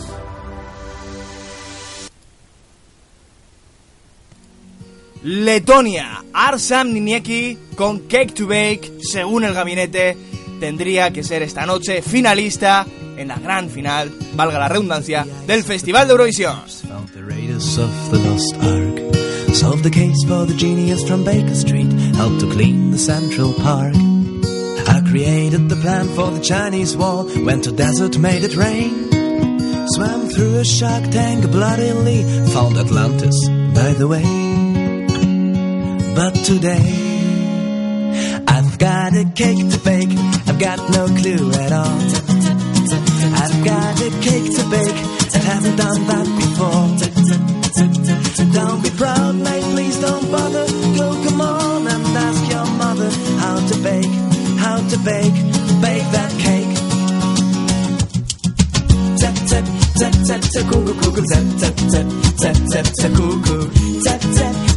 Letonia, 5.24 6.24
Arsam 6.34 6.94
Ninieki 6.94 7.58
con 7.76 8.02
Cake 8.02 8.36
to 8.36 8.46
Bake, 8.46 9.00
según 9.02 9.44
el 9.44 9.56
gabinete, 9.56 10.16
tendría 10.60 11.12
que 11.12 11.24
ser 11.24 11.42
esta 11.44 11.66
noche 11.66 12.02
finalista 12.02 12.86
en 13.18 13.28
la 13.28 13.38
gran 13.38 13.70
final, 13.70 14.12
valga 14.34 14.60
la 14.60 14.68
redundancia, 14.68 15.26
del 15.48 15.64
Festival 15.64 16.08
de 16.08 16.14
Eurovisión. 16.14 16.56
Solved 19.56 19.84
the 19.84 19.90
case 19.90 20.22
for 20.28 20.46
the 20.46 20.54
genius 20.54 21.02
from 21.08 21.24
Baker 21.24 21.56
Street. 21.56 21.90
Helped 22.18 22.42
to 22.42 22.50
clean 22.50 22.92
the 22.92 22.98
Central 22.98 23.54
Park. 23.54 23.96
I 23.96 25.00
created 25.10 25.70
the 25.70 25.78
plan 25.78 26.10
for 26.10 26.30
the 26.30 26.42
Chinese 26.42 26.98
wall. 26.98 27.26
Went 27.46 27.64
to 27.64 27.72
desert, 27.72 28.18
made 28.18 28.44
it 28.44 28.58
rain. 28.58 29.10
Swam 29.96 30.28
through 30.28 30.58
a 30.58 30.66
shark 30.66 31.10
tank 31.10 31.50
bloodily. 31.52 32.24
Found 32.52 32.78
Atlantis, 32.78 33.48
by 33.74 33.94
the 33.94 34.10
way. 34.10 34.28
But 36.16 36.36
today, 36.44 37.15
I've 38.76 38.82
got 38.82 39.16
a 39.16 39.24
cake 39.24 39.70
to 39.72 39.80
bake. 39.86 40.10
I've 40.50 40.60
got 40.60 40.78
no 40.92 41.08
clue 41.08 41.50
at 41.64 41.72
all. 41.72 41.96
I've 43.40 43.64
got 43.64 44.02
a 44.02 44.10
cake 44.20 44.52
to 44.52 44.64
bake. 44.70 45.00
I 45.32 45.40
haven't 45.48 45.78
done 45.78 46.06
that 46.12 46.28
before. 46.36 46.92
Don't 48.52 48.84
be 48.84 48.90
proud, 48.90 49.36
mate, 49.36 49.64
please 49.64 49.98
don't 50.02 50.30
bother. 50.30 50.68
Go, 50.98 51.08
come 51.24 51.40
on, 51.40 51.88
and 51.88 52.18
ask 52.18 52.52
your 52.52 52.66
mother 52.76 53.10
how 53.40 53.56
to 53.66 53.78
bake, 53.80 54.12
how 54.60 54.76
to 54.76 54.98
bake, 55.08 55.36
bake 55.80 56.08
that 56.12 56.32
cake. 56.44 56.76
Tap, 59.22 59.36
tap, 59.48 59.66
tap, 59.96 60.14
tap, 60.28 60.42
tap, 60.52 60.66
cuckoo, 60.68 60.94
cuckoo, 61.00 61.24
tap, 61.32 61.46
tap, 61.62 61.76
tap, 61.94 62.08
tap, 62.44 62.58
tap, 62.72 62.88
tap, 63.00 63.12
cuckoo. 63.16 63.72
Tap, 64.04 64.20
tap, 64.20 64.75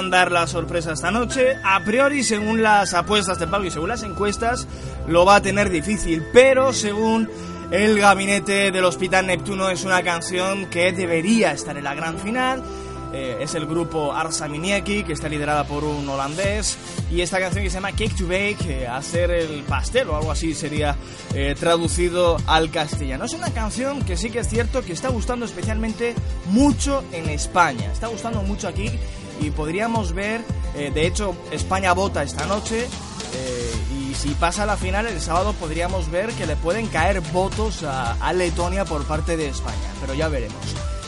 que 0.00 0.06
podían 0.06 0.10
dar 0.10 0.32
la 0.32 0.46
sorpresa 0.46 0.92
esta 0.92 1.10
noche. 1.10 1.56
A 1.62 1.84
priori, 1.84 2.22
según 2.22 2.62
las 2.62 2.94
apuestas 2.94 3.38
de 3.38 3.46
Pablo 3.46 3.66
y 3.66 3.70
según 3.70 3.88
las 3.88 4.02
encuestas, 4.02 4.66
lo 5.06 5.24
va 5.24 5.36
a 5.36 5.42
tener 5.42 5.68
difícil. 5.68 6.24
Pero 6.32 6.72
según 6.72 7.28
el 7.70 7.98
gabinete 7.98 8.70
del 8.70 8.84
Hospital 8.84 9.26
Neptuno, 9.26 9.68
es 9.68 9.84
una 9.84 10.02
canción 10.02 10.66
que 10.66 10.92
debería 10.92 11.52
estar 11.52 11.76
en 11.76 11.84
la 11.84 11.94
gran 11.94 12.18
final. 12.18 12.62
Eh, 13.12 13.38
es 13.40 13.56
el 13.56 13.66
grupo 13.66 14.12
Arsa 14.12 14.46
Minieki, 14.46 15.02
que 15.02 15.12
está 15.12 15.28
liderada 15.28 15.64
por 15.64 15.84
un 15.84 16.08
holandés. 16.08 16.78
Y 17.10 17.20
esta 17.20 17.40
canción 17.40 17.64
que 17.64 17.70
se 17.70 17.74
llama 17.74 17.90
Cake 17.90 18.14
to 18.16 18.26
Bake, 18.26 18.64
eh, 18.68 18.86
hacer 18.86 19.30
el 19.32 19.64
pastel 19.64 20.08
o 20.08 20.16
algo 20.16 20.30
así 20.30 20.54
sería 20.54 20.96
eh, 21.34 21.54
traducido 21.58 22.36
al 22.46 22.70
castellano. 22.70 23.24
Es 23.24 23.32
una 23.34 23.50
canción 23.50 24.02
que 24.02 24.16
sí 24.16 24.30
que 24.30 24.38
es 24.38 24.48
cierto 24.48 24.82
que 24.82 24.92
está 24.92 25.08
gustando 25.08 25.44
especialmente 25.44 26.14
mucho 26.46 27.02
en 27.12 27.28
España. 27.28 27.90
Está 27.92 28.06
gustando 28.06 28.42
mucho 28.42 28.68
aquí 28.68 28.90
y 29.40 29.50
podríamos 29.50 30.12
ver, 30.12 30.42
eh, 30.74 30.90
de 30.92 31.06
hecho, 31.06 31.34
España 31.50 31.92
vota 31.92 32.22
esta 32.22 32.46
noche. 32.46 32.86
eh, 33.32 33.72
y 33.96 34.14
si 34.14 34.30
pasa 34.30 34.66
la 34.66 34.76
final 34.76 35.06
el 35.06 35.20
sábado 35.20 35.52
podríamos 35.52 36.10
ver 36.10 36.30
que 36.32 36.44
le 36.44 36.56
pueden 36.56 36.88
caer 36.88 37.20
votos 37.32 37.84
a, 37.84 38.32
Letonia 38.32 38.84
por 38.84 39.04
parte 39.04 39.36
de 39.36 39.48
España, 39.48 39.76
pero 40.00 40.14
ya 40.14 40.28
veremos. 40.28 40.56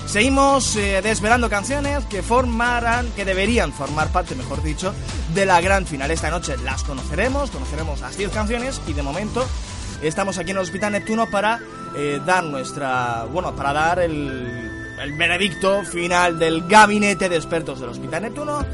Seguimos 0.07 0.77
eh, 0.77 1.01
desvelando 1.03 1.49
canciones 1.51 2.05
que 2.07 2.23
formarán, 2.23 3.11
que 3.12 3.25
deberían 3.25 3.73
formar 3.73 4.09
parte, 4.11 4.35
mejor 4.35 4.62
dicho, 4.62 4.95
de 5.35 5.47
la 5.47 5.61
gran 5.61 5.87
final. 5.87 6.11
Esta 6.11 6.31
noche 6.31 6.57
las 6.59 6.83
conoceremos, 6.85 7.51
conoceremos 7.51 8.01
las 8.01 8.16
10 8.16 8.31
canciones 8.31 8.81
y 8.87 8.92
de 8.92 9.03
momento 9.03 9.47
estamos 10.03 10.38
aquí 10.38 10.51
en 10.51 10.59
el 10.59 10.62
Hospital 10.62 10.92
Neptuno 10.92 11.29
para 11.31 11.61
dar 12.25 12.45
nuestra, 12.45 13.27
bueno, 13.31 13.55
para 13.55 13.73
dar 13.73 13.99
el, 14.01 14.72
el 15.03 15.12
veredicto 15.12 15.85
final 15.85 16.38
del 16.38 16.67
gabinete 16.69 17.29
de 17.29 17.37
expertos 17.37 17.81
del 17.81 17.91
Hospital 17.91 18.23
Neptuno 18.23 18.65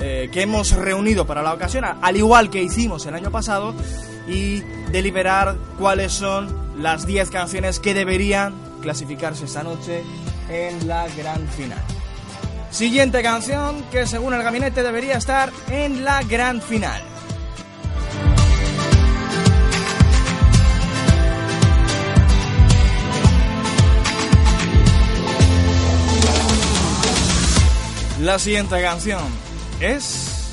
eh, 0.00 0.28
que 0.32 0.42
hemos 0.42 0.72
reunido 0.72 1.26
para 1.26 1.42
la 1.42 1.52
ocasión, 1.52 1.84
al 1.84 2.16
igual 2.16 2.50
que 2.50 2.62
hicimos 2.62 3.04
el 3.06 3.14
año 3.14 3.32
pasado, 3.32 3.74
y 4.28 4.60
deliberar 4.92 5.56
cuáles 5.78 6.12
son 6.12 6.54
las 6.80 7.04
10 7.04 7.30
canciones 7.30 7.80
que 7.80 7.94
deberían 7.94 8.54
clasificarse 8.80 9.46
esta 9.46 9.64
noche 9.64 10.04
en 10.48 10.86
la 10.86 11.08
gran 11.08 11.48
final. 11.48 11.82
Siguiente 12.70 13.22
canción 13.22 13.82
que 13.90 14.06
según 14.06 14.34
el 14.34 14.42
gabinete 14.42 14.82
debería 14.82 15.16
estar 15.16 15.50
en 15.68 16.04
la 16.04 16.22
gran 16.22 16.60
final. 16.62 17.02
La 28.20 28.40
siguiente 28.40 28.82
canción 28.82 29.22
es 29.80 30.50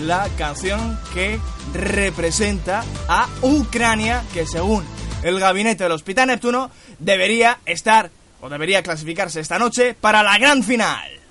la 0.00 0.28
canción 0.38 1.00
que 1.12 1.40
representa 1.72 2.84
a 3.08 3.28
Ucrania, 3.42 4.22
que 4.32 4.46
según 4.46 4.84
el 5.24 5.40
gabinete 5.40 5.82
del 5.82 5.92
Hospital 5.92 6.28
Neptuno 6.28 6.70
debería 7.00 7.58
estar 7.66 8.12
o 8.40 8.48
debería 8.48 8.84
clasificarse 8.84 9.40
esta 9.40 9.58
noche 9.58 9.94
para 9.94 10.22
la 10.22 10.38
gran 10.38 10.62
final. 10.62 11.23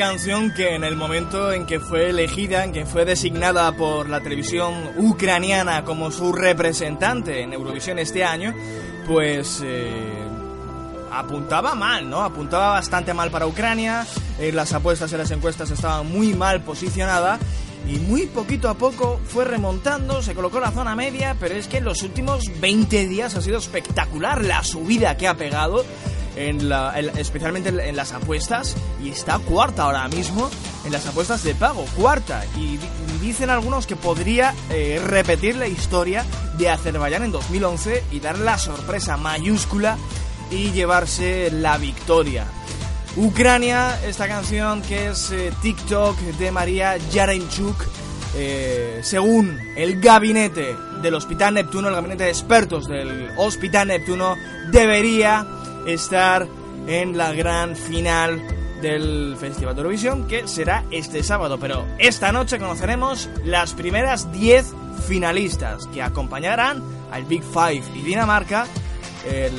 Canción 0.00 0.50
que 0.54 0.74
en 0.74 0.82
el 0.82 0.96
momento 0.96 1.52
en 1.52 1.66
que 1.66 1.78
fue 1.78 2.08
elegida, 2.08 2.64
en 2.64 2.72
que 2.72 2.86
fue 2.86 3.04
designada 3.04 3.70
por 3.72 4.08
la 4.08 4.22
televisión 4.22 4.72
ucraniana 4.96 5.84
como 5.84 6.10
su 6.10 6.32
representante 6.32 7.42
en 7.42 7.52
Eurovisión 7.52 7.98
este 7.98 8.24
año, 8.24 8.54
pues 9.06 9.60
eh, 9.62 10.24
apuntaba 11.12 11.74
mal, 11.74 12.08
¿no? 12.08 12.22
Apuntaba 12.22 12.70
bastante 12.70 13.12
mal 13.12 13.30
para 13.30 13.46
Ucrania, 13.46 14.06
eh, 14.38 14.52
las 14.52 14.72
apuestas 14.72 15.12
en 15.12 15.18
las 15.18 15.30
encuestas 15.32 15.70
estaban 15.70 16.10
muy 16.10 16.32
mal 16.32 16.62
posicionada 16.62 17.38
y 17.86 17.98
muy 17.98 18.26
poquito 18.26 18.68
a 18.68 18.74
poco 18.74 19.20
fue 19.24 19.44
remontando, 19.44 20.22
se 20.22 20.34
colocó 20.34 20.60
la 20.60 20.70
zona 20.70 20.94
media, 20.94 21.36
pero 21.38 21.56
es 21.56 21.66
que 21.66 21.78
en 21.78 21.84
los 21.84 22.02
últimos 22.02 22.44
20 22.60 23.06
días 23.06 23.34
ha 23.34 23.42
sido 23.42 23.58
espectacular 23.58 24.44
la 24.44 24.62
subida 24.64 25.16
que 25.16 25.28
ha 25.28 25.34
pegado, 25.34 25.84
especialmente 27.18 27.68
en, 27.68 27.96
las 27.96 28.12
apuestas, 28.12 28.76
y 29.02 29.10
está 29.10 29.38
cuarta 29.38 29.84
ahora 29.84 30.08
mismo 30.08 30.50
en 30.84 30.92
las 30.92 31.06
apuestas 31.06 31.42
de 31.44 31.54
pago, 31.54 31.84
cuarta, 31.96 32.44
y 32.56 32.78
dicen 33.20 33.50
algunos 33.50 33.86
que 33.86 33.96
podría 33.96 34.54
eh, 34.70 35.00
repetir 35.04 35.56
la 35.56 35.68
historia 35.68 36.24
de 36.58 36.68
Azerbaiyán 36.68 37.24
en 37.24 37.32
2011 37.32 38.04
y 38.10 38.20
dar 38.20 38.38
la 38.38 38.58
sorpresa 38.58 39.16
mayúscula 39.16 39.96
y 40.50 40.70
llevarse 40.72 41.50
la 41.50 41.76
victoria. 41.78 42.46
Ucrania, 43.16 43.98
esta 44.06 44.28
canción 44.28 44.82
que 44.82 45.08
es 45.08 45.30
eh, 45.32 45.52
TikTok 45.62 46.16
de 46.16 46.52
María 46.52 46.96
Yarenchuk, 46.96 47.76
eh, 48.36 49.00
según 49.02 49.58
el 49.76 50.00
gabinete 50.00 50.76
del 51.02 51.14
Hospital 51.14 51.54
Neptuno, 51.54 51.88
el 51.88 51.94
gabinete 51.94 52.24
de 52.24 52.30
expertos 52.30 52.86
del 52.86 53.30
Hospital 53.36 53.88
Neptuno, 53.88 54.36
debería 54.70 55.44
estar 55.86 56.46
en 56.86 57.16
la 57.16 57.32
gran 57.32 57.76
final 57.76 58.40
del 58.80 59.36
Festival 59.38 59.74
de 59.74 59.80
Eurovisión, 59.82 60.26
que 60.26 60.48
será 60.48 60.84
este 60.90 61.22
sábado. 61.22 61.58
Pero 61.58 61.86
esta 61.98 62.32
noche 62.32 62.58
conoceremos 62.58 63.28
las 63.44 63.74
primeras 63.74 64.32
10 64.32 64.72
finalistas 65.06 65.86
que 65.88 66.02
acompañarán 66.02 66.82
al 67.10 67.24
Big 67.24 67.42
Five 67.42 67.82
y 67.94 68.02
Dinamarca 68.02 68.66
en 69.24 69.58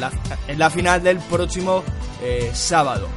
la, 0.59 0.69
final 0.69 1.03
del 1.03 1.19
próximo 1.19 1.83
eh, 2.21 2.51
sábado. 2.53 3.07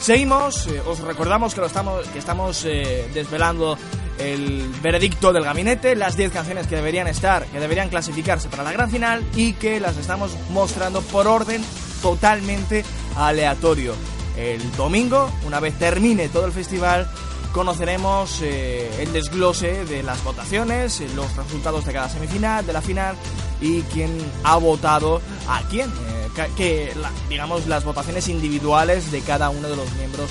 Seguimos, 0.00 0.66
eh, 0.66 0.82
os 0.86 1.00
recordamos 1.00 1.54
que, 1.54 1.60
lo 1.60 1.66
estamos, 1.66 2.06
que 2.08 2.18
estamos 2.18 2.64
eh, 2.64 3.08
desvelando 3.14 3.78
el 4.18 4.68
veredicto 4.82 5.32
del 5.32 5.44
gabinete, 5.44 5.96
las 5.96 6.16
10 6.16 6.32
canciones 6.32 6.66
que 6.66 6.76
deberían 6.76 7.06
estar, 7.06 7.46
que 7.46 7.60
deberían 7.60 7.88
clasificarse 7.88 8.48
para 8.48 8.62
la 8.62 8.72
gran 8.72 8.90
final 8.90 9.24
y 9.34 9.54
que 9.54 9.80
las 9.80 9.96
estamos 9.96 10.36
mostrando 10.50 11.00
por 11.02 11.26
orden 11.26 11.62
totalmente 12.02 12.84
aleatorio. 13.16 13.94
El 14.36 14.72
domingo, 14.72 15.30
una 15.46 15.60
vez 15.60 15.78
termine 15.78 16.28
todo 16.28 16.46
el 16.46 16.52
festival, 16.52 17.10
conoceremos 17.52 18.40
eh, 18.42 18.90
el 19.00 19.12
desglose 19.12 19.84
de 19.84 20.02
las 20.02 20.22
votaciones, 20.24 21.00
eh, 21.00 21.08
los 21.14 21.34
resultados 21.36 21.84
de 21.84 21.92
cada 21.92 22.08
semifinal, 22.08 22.66
de 22.66 22.72
la 22.72 22.82
final 22.82 23.14
y 23.60 23.82
quién 23.82 24.10
ha 24.42 24.56
votado 24.56 25.20
a 25.48 25.62
quién. 25.68 25.88
eh, 25.90 26.22
que, 26.56 26.92
digamos, 27.28 27.66
las 27.66 27.84
votaciones 27.84 28.28
individuales 28.28 29.12
de 29.12 29.20
cada 29.20 29.50
uno 29.50 29.68
de 29.68 29.76
los 29.76 29.92
miembros 29.94 30.30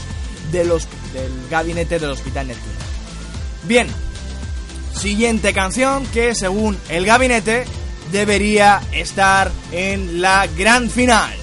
de 0.52 0.66
los, 0.66 0.88
del 1.14 1.32
gabinete 1.50 2.00
del 2.00 2.10
Hospital 2.10 2.48
Neptuno. 2.48 2.76
Bien, 3.64 3.88
siguiente 4.96 5.54
canción 5.54 6.06
que 6.08 6.36
según 6.36 6.78
el 6.90 7.06
gabinete 7.06 7.66
debería 8.12 8.82
estar 8.92 9.52
en 9.72 10.22
la 10.22 10.48
gran 10.48 10.90
final. 10.90 11.41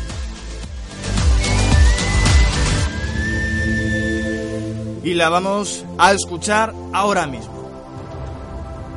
Y 5.03 5.15
la 5.15 5.29
vamos 5.29 5.85
a 5.97 6.13
escuchar 6.13 6.75
ahora 6.93 7.27
mismo. 7.27 7.71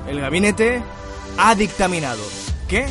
El 0.07 0.19
gabinete 0.19 0.81
ha 1.37 1.55
dictaminado 1.55 2.23
que 2.67 2.87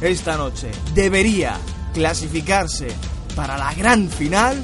esta 0.00 0.36
noche 0.36 0.70
debería 0.94 1.56
clasificarse 1.94 2.88
para 3.34 3.56
la 3.56 3.72
gran 3.74 4.08
final 4.08 4.60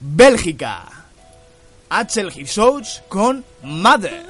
Bélgica. 0.00 0.84
Axel 1.90 2.30
Hirschouch 2.30 3.02
con 3.08 3.44
Mother. 3.62 4.24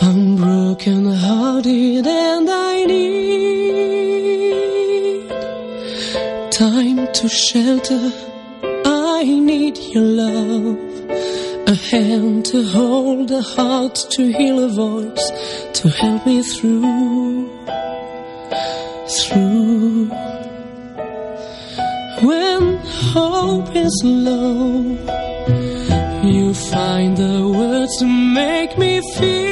I'm 0.00 0.36
broken 0.36 1.12
hearted 1.12 2.06
and 2.06 2.48
I 2.50 2.84
need 2.84 3.73
time 6.70 7.06
to 7.12 7.28
shelter. 7.28 8.04
I 8.86 9.22
need 9.50 9.76
your 9.94 10.08
love. 10.24 10.78
A 11.74 11.74
hand 11.90 12.46
to 12.46 12.58
hold, 12.76 13.30
a 13.30 13.42
heart 13.42 13.96
to 14.14 14.22
heal, 14.38 14.58
a 14.68 14.70
voice 14.86 15.26
to 15.78 15.84
help 16.00 16.24
me 16.26 16.42
through. 16.42 17.50
Through. 19.18 20.08
When 22.28 22.62
hope 23.12 23.70
is 23.86 23.96
low, 24.02 24.70
you 26.32 26.54
find 26.72 27.12
the 27.24 27.38
words 27.58 27.94
to 27.98 28.06
make 28.40 28.72
me 28.78 28.92
feel 29.16 29.44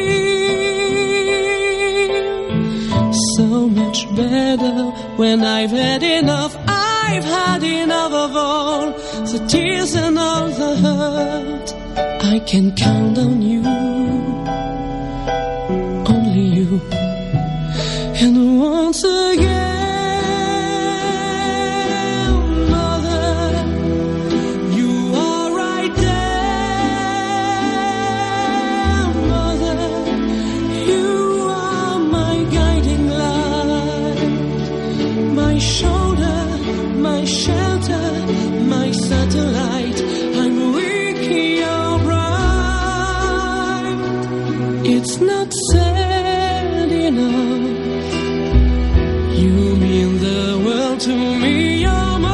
so 3.37 3.49
much 3.81 3.99
better 4.17 4.79
when 5.21 5.39
I've 5.45 5.75
had 5.83 6.03
enough. 6.03 6.57
I've 7.05 7.25
had 7.25 7.63
enough 7.63 8.13
of 8.13 8.37
all 8.37 8.93
the 9.33 9.41
tears 9.49 9.95
and 9.95 10.19
all 10.19 10.49
the 10.49 10.77
hurt. 10.85 11.69
I 12.35 12.39
can 12.51 12.67
count 12.75 13.19
on 13.19 13.43
you, 13.43 13.63
only 16.15 16.47
you. 16.59 16.81
And 18.23 18.61
once 18.61 19.03
again, 19.05 19.72
to 51.05 51.15
me, 51.41 51.81
you're 51.83 52.19
more 52.27 52.31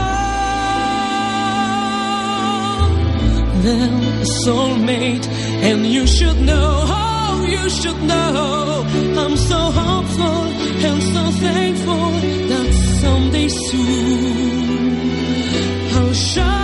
than 3.67 3.93
a 4.23 4.27
soulmate, 4.45 5.27
and 5.69 5.87
you 5.87 6.07
should 6.07 6.39
know, 6.43 6.85
oh, 7.01 7.47
you 7.49 7.71
should 7.71 8.03
know. 8.03 8.85
I'm 9.23 9.37
so 9.37 9.59
hopeful 9.81 10.41
and 10.87 11.03
so 11.15 11.23
thankful 11.47 12.11
that 12.51 12.73
someday 13.01 13.49
soon 13.49 14.89
I'll 15.97 16.13
shine 16.13 16.58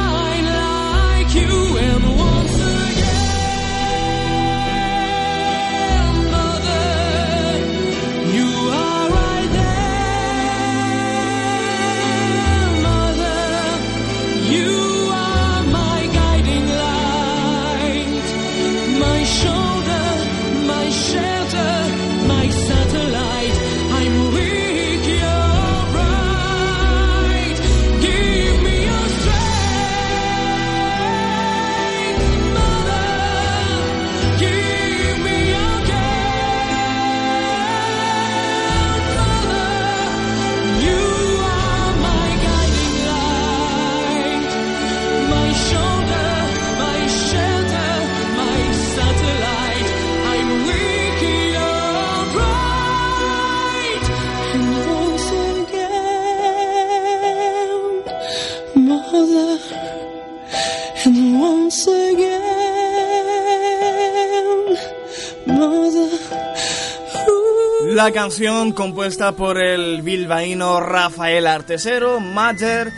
La 68.04 68.12
canción 68.12 68.72
compuesta 68.72 69.32
por 69.32 69.56
el 69.56 70.02
bilbaíno 70.02 70.78
Rafael 70.78 71.46
Artesero, 71.46 72.20
Matter, 72.20 72.92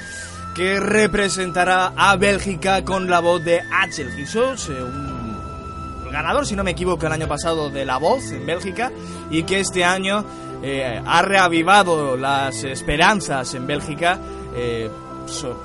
que 0.52 0.80
representará 0.80 1.92
a 1.96 2.16
Bélgica 2.16 2.84
con 2.84 3.08
la 3.08 3.20
voz 3.20 3.44
de 3.44 3.60
Axel 3.72 4.10
Gissos, 4.10 4.68
eh, 4.68 4.82
un 4.82 6.10
ganador, 6.10 6.44
si 6.44 6.56
no 6.56 6.64
me 6.64 6.72
equivoco, 6.72 7.06
el 7.06 7.12
año 7.12 7.28
pasado 7.28 7.70
de 7.70 7.84
La 7.84 7.98
Voz 7.98 8.32
en 8.32 8.46
Bélgica, 8.46 8.90
y 9.30 9.44
que 9.44 9.60
este 9.60 9.84
año 9.84 10.24
eh, 10.64 11.00
ha 11.06 11.22
reavivado 11.22 12.16
las 12.16 12.64
esperanzas 12.64 13.54
en 13.54 13.64
Bélgica 13.64 14.18
eh, 14.56 14.90
so- 15.26 15.56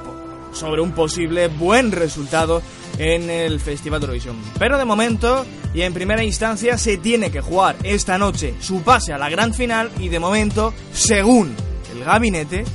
sobre 0.53 0.81
un 0.81 0.91
posible 0.91 1.47
buen 1.47 1.91
resultado 1.91 2.61
en 2.97 3.29
el 3.29 3.59
Festival 3.59 3.99
de 3.99 4.05
Eurovisión. 4.05 4.37
Pero 4.59 4.77
de 4.77 4.85
momento 4.85 5.45
y 5.73 5.81
en 5.81 5.93
primera 5.93 6.23
instancia 6.23 6.77
se 6.77 6.97
tiene 6.97 7.31
que 7.31 7.41
jugar 7.41 7.75
esta 7.83 8.17
noche 8.17 8.55
su 8.59 8.81
pase 8.81 9.13
a 9.13 9.17
la 9.17 9.29
gran 9.29 9.53
final 9.53 9.89
y 9.99 10.09
de 10.09 10.19
momento, 10.19 10.73
según 10.91 11.55
el 11.93 12.03
gabinete, 12.03 12.65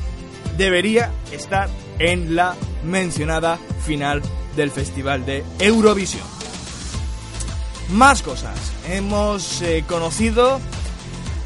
debería 0.57 1.13
estar 1.33 1.69
en 1.99 2.35
la 2.35 2.55
mencionada 2.85 3.59
final 3.85 4.23
del 4.57 4.71
Festival 4.71 5.27
de 5.27 5.45
Eurovisión. 5.59 6.25
Más 7.91 8.23
cosas. 8.23 8.57
Hemos 8.89 9.63
eh, 9.63 9.85
conocido 9.87 10.61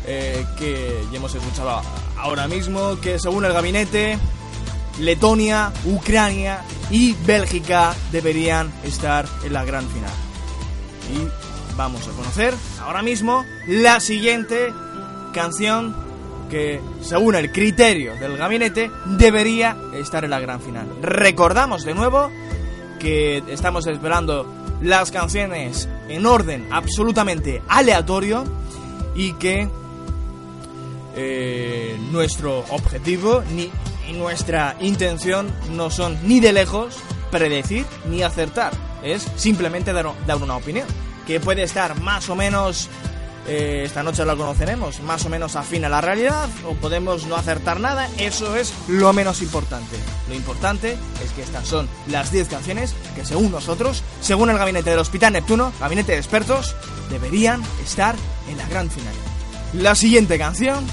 eh, 0.07 0.45
que 0.59 1.03
ya 1.11 1.19
hemos 1.19 1.35
escuchado 1.35 1.83
ahora 2.17 2.49
mismo 2.49 2.99
que 3.01 3.19
según 3.19 3.45
el 3.45 3.53
gabinete 3.53 4.19
Letonia, 4.99 5.73
Ucrania 5.85 6.63
y 6.91 7.15
Bélgica 7.25 7.95
deberían 8.13 8.73
estar 8.85 9.27
en 9.45 9.53
la 9.53 9.65
gran 9.65 9.87
final. 9.89 10.13
Y 11.15 11.77
vamos 11.77 12.07
a 12.09 12.11
conocer 12.13 12.55
ahora 12.83 13.03
mismo 13.03 13.45
la 13.67 14.01
siguiente 14.01 14.73
canción 15.33 15.97
que, 16.51 16.81
según 17.01 17.37
el 17.37 17.53
criterio 17.53 18.15
del 18.17 18.37
gabinete, 18.37 18.91
debería 19.07 19.77
estar 19.95 20.25
en 20.25 20.31
la 20.31 20.41
gran 20.41 20.61
final. 20.61 20.87
Recordamos 21.01 21.85
de 21.85 21.95
nuevo 21.95 22.31
que 22.99 23.43
estamos 23.49 23.87
esperando 23.87 24.47
las 24.83 25.11
canciones 25.11 25.89
en 26.09 26.27
orden 26.27 26.69
absolutamente 26.71 27.63
aleatorio 27.69 28.45
y 29.15 29.33
que 29.35 29.69
eh, 31.17 31.99
nuestro 32.13 32.61
objetivo 32.71 33.43
ni 33.55 33.71
y 34.11 34.15
nuestra 34.15 34.77
intención 34.81 35.51
no 35.71 35.91
son 35.91 36.19
ni 36.27 36.41
de 36.41 36.53
lejos 36.53 36.97
predecir 37.31 37.87
ni 38.09 38.23
acertar, 38.23 38.73
es 39.03 39.27
simplemente 39.37 39.93
dar, 39.93 40.07
una 40.43 40.57
opinión, 40.57 40.87
que 41.27 41.39
puede 41.39 41.63
estar 41.63 42.01
más 42.01 42.29
o 42.29 42.35
menos, 42.35 42.89
eh, 43.47 43.83
esta 43.85 44.03
noche 44.03 44.25
la 44.25 44.35
conoceremos, 44.35 45.01
más 45.03 45.25
o 45.27 45.29
menos 45.29 45.55
afín 45.55 45.85
a 45.85 45.89
la 45.89 46.01
realidad, 46.01 46.49
o 46.67 46.75
podemos 46.75 47.27
no 47.27 47.37
acertar 47.37 47.79
nada, 47.79 48.09
eso 48.19 48.57
es 48.57 48.73
lo 48.89 49.13
menos 49.13 49.43
importante. 49.43 49.97
Lo 50.29 50.35
importante 50.35 50.97
es 51.25 51.31
que 51.33 51.43
estas 51.43 51.69
son 51.69 51.89
las 52.09 52.33
10 52.33 52.49
canciones 52.49 52.95
que 53.15 53.25
según 53.25 53.53
nosotros, 53.53 54.03
según 54.21 54.51
el 54.51 54.59
gabinete 54.59 54.91
del 54.91 54.99
Hospital 54.99 55.35
Neptuno, 55.35 55.73
gabinete 55.79 56.13
de 56.13 56.19
expertos, 56.19 56.75
deberían 57.11 57.63
estar 57.85 58.17
en 58.49 58.59
la 58.59 58.67
gran 58.67 58.91
final. 58.91 59.15
La 59.75 59.95
siguiente 59.95 60.37
canción, 60.37 60.85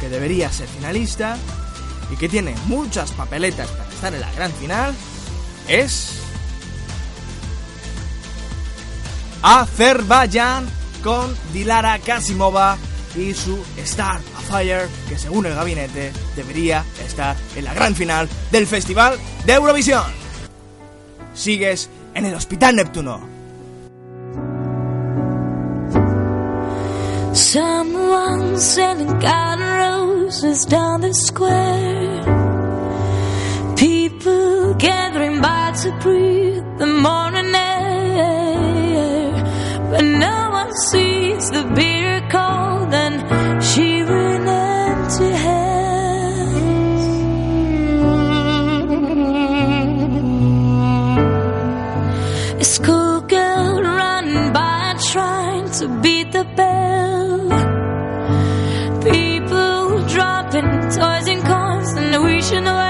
que 0.00 0.08
debería 0.08 0.52
ser 0.52 0.68
finalista 0.68 1.36
y 2.10 2.16
que 2.16 2.28
tiene 2.28 2.54
muchas 2.66 3.12
papeletas 3.12 3.68
para 3.70 3.90
estar 3.90 4.14
en 4.14 4.20
la 4.20 4.32
gran 4.32 4.52
final, 4.52 4.94
es 5.68 6.18
Azerbaiyán 9.42 10.66
con 11.02 11.36
Dilara 11.52 11.98
Kasimova 11.98 12.78
y 13.14 13.34
su 13.34 13.62
Star 13.78 14.20
a 14.36 14.40
Fire, 14.40 14.88
que 15.08 15.18
según 15.18 15.46
el 15.46 15.54
gabinete 15.54 16.12
debería 16.34 16.84
estar 17.04 17.36
en 17.54 17.64
la 17.64 17.74
gran 17.74 17.94
final 17.94 18.28
del 18.50 18.66
Festival 18.66 19.18
de 19.44 19.52
Eurovisión. 19.52 20.04
Sigues 21.34 21.90
en 22.14 22.26
el 22.26 22.34
Hospital 22.34 22.76
Neptuno. 22.76 23.34
Down 30.42 31.00
the 31.00 31.14
square. 31.14 32.24
People 33.76 34.74
gathering 34.74 35.40
by 35.40 35.72
to 35.82 35.92
breathe 36.00 36.64
the 36.78 36.86
morning 36.86 37.54
air. 37.54 39.30
But 39.90 40.02
no 40.02 40.50
one 40.50 40.72
sees 40.88 41.50
the 41.50 41.62
bitter 41.76 42.26
cold 42.30 42.92
and 42.92 43.62
shivering 43.62 44.23
and 62.52 62.66
wishing 62.66 62.83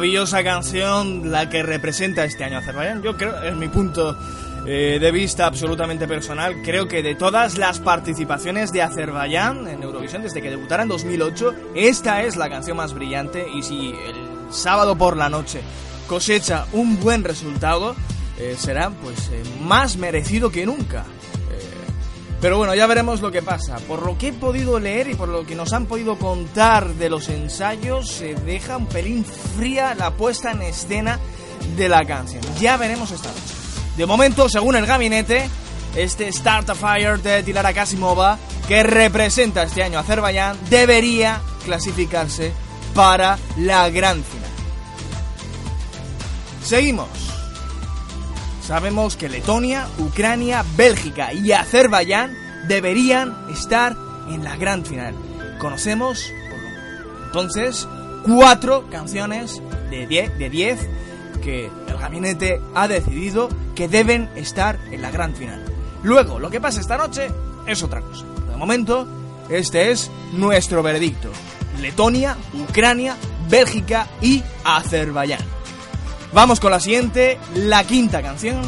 maravillosa 0.00 0.42
canción 0.42 1.30
la 1.30 1.50
que 1.50 1.62
representa 1.62 2.24
este 2.24 2.42
año 2.42 2.56
Azerbaiyán. 2.56 3.02
Yo 3.02 3.18
creo, 3.18 3.42
es 3.42 3.54
mi 3.54 3.68
punto 3.68 4.16
eh, 4.64 4.96
de 4.98 5.10
vista 5.10 5.44
absolutamente 5.44 6.08
personal, 6.08 6.62
creo 6.64 6.88
que 6.88 7.02
de 7.02 7.14
todas 7.14 7.58
las 7.58 7.80
participaciones 7.80 8.72
de 8.72 8.80
Azerbaiyán 8.80 9.68
en 9.68 9.82
Eurovisión 9.82 10.22
desde 10.22 10.40
que 10.40 10.48
debutara 10.48 10.84
en 10.84 10.88
2008, 10.88 11.54
esta 11.74 12.22
es 12.22 12.36
la 12.38 12.48
canción 12.48 12.78
más 12.78 12.94
brillante 12.94 13.46
y 13.54 13.62
si 13.62 13.90
el 13.90 14.50
sábado 14.50 14.96
por 14.96 15.18
la 15.18 15.28
noche 15.28 15.60
cosecha 16.06 16.64
un 16.72 16.98
buen 16.98 17.22
resultado, 17.22 17.94
eh, 18.38 18.54
será 18.56 18.88
pues 18.88 19.28
eh, 19.30 19.42
más 19.60 19.98
merecido 19.98 20.50
que 20.50 20.64
nunca. 20.64 21.04
Pero 22.40 22.56
bueno, 22.56 22.74
ya 22.74 22.86
veremos 22.86 23.20
lo 23.20 23.30
que 23.30 23.42
pasa. 23.42 23.76
Por 23.86 24.04
lo 24.04 24.16
que 24.16 24.28
he 24.28 24.32
podido 24.32 24.78
leer 24.80 25.10
y 25.10 25.14
por 25.14 25.28
lo 25.28 25.44
que 25.44 25.54
nos 25.54 25.72
han 25.72 25.86
podido 25.86 26.18
contar 26.18 26.94
de 26.94 27.10
los 27.10 27.28
ensayos, 27.28 28.08
se 28.08 28.34
deja 28.34 28.78
un 28.78 28.86
pelín 28.86 29.24
fría 29.24 29.94
la 29.94 30.12
puesta 30.12 30.52
en 30.52 30.62
escena 30.62 31.18
de 31.76 31.88
la 31.88 32.04
canción. 32.06 32.42
Ya 32.58 32.78
veremos 32.78 33.10
esta 33.10 33.28
noche. 33.28 33.54
De 33.96 34.06
momento, 34.06 34.48
según 34.48 34.76
el 34.76 34.86
gabinete, 34.86 35.50
este 35.94 36.32
Start 36.32 36.70
a 36.70 36.74
Fire 36.74 37.20
de 37.20 37.42
Dilara 37.42 37.74
Kasimova, 37.74 38.38
que 38.66 38.82
representa 38.82 39.64
este 39.64 39.82
año 39.82 39.98
a 39.98 40.02
Azerbaiyán, 40.02 40.56
debería 40.70 41.42
clasificarse 41.64 42.52
para 42.94 43.38
la 43.58 43.90
gran 43.90 44.22
final. 44.24 44.50
Seguimos. 46.62 47.29
Sabemos 48.70 49.16
que 49.16 49.28
Letonia, 49.28 49.88
Ucrania, 49.98 50.64
Bélgica 50.76 51.32
y 51.32 51.50
Azerbaiyán 51.50 52.36
deberían 52.68 53.36
estar 53.50 53.96
en 54.28 54.44
la 54.44 54.54
gran 54.54 54.84
final. 54.84 55.12
Conocemos, 55.58 56.30
entonces, 57.26 57.88
cuatro 58.24 58.88
canciones 58.88 59.60
de 59.90 60.06
10 60.06 60.38
de 60.38 60.50
10 60.50 60.88
que 61.42 61.66
el 61.88 61.98
gabinete 61.98 62.60
ha 62.72 62.86
decidido 62.86 63.48
que 63.74 63.88
deben 63.88 64.30
estar 64.36 64.78
en 64.92 65.02
la 65.02 65.10
gran 65.10 65.34
final. 65.34 65.64
Luego, 66.04 66.38
lo 66.38 66.48
que 66.48 66.60
pasa 66.60 66.78
esta 66.80 66.96
noche 66.96 67.26
es 67.66 67.82
otra 67.82 68.02
cosa. 68.02 68.24
De 68.48 68.56
momento, 68.56 69.04
este 69.48 69.90
es 69.90 70.12
nuestro 70.32 70.80
veredicto. 70.84 71.32
Letonia, 71.80 72.36
Ucrania, 72.54 73.16
Bélgica 73.48 74.06
y 74.22 74.44
Azerbaiyán. 74.62 75.59
Vamos 76.32 76.60
con 76.60 76.70
la 76.70 76.78
siguiente, 76.78 77.38
la 77.54 77.84
quinta 77.84 78.22
canción. 78.22 78.62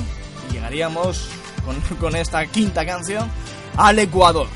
Y 0.50 0.54
llegaríamos 0.54 1.28
con, 1.64 1.80
con 1.98 2.16
esta 2.16 2.44
quinta 2.46 2.84
canción 2.84 3.30
al 3.76 3.98
Ecuador 3.98 4.48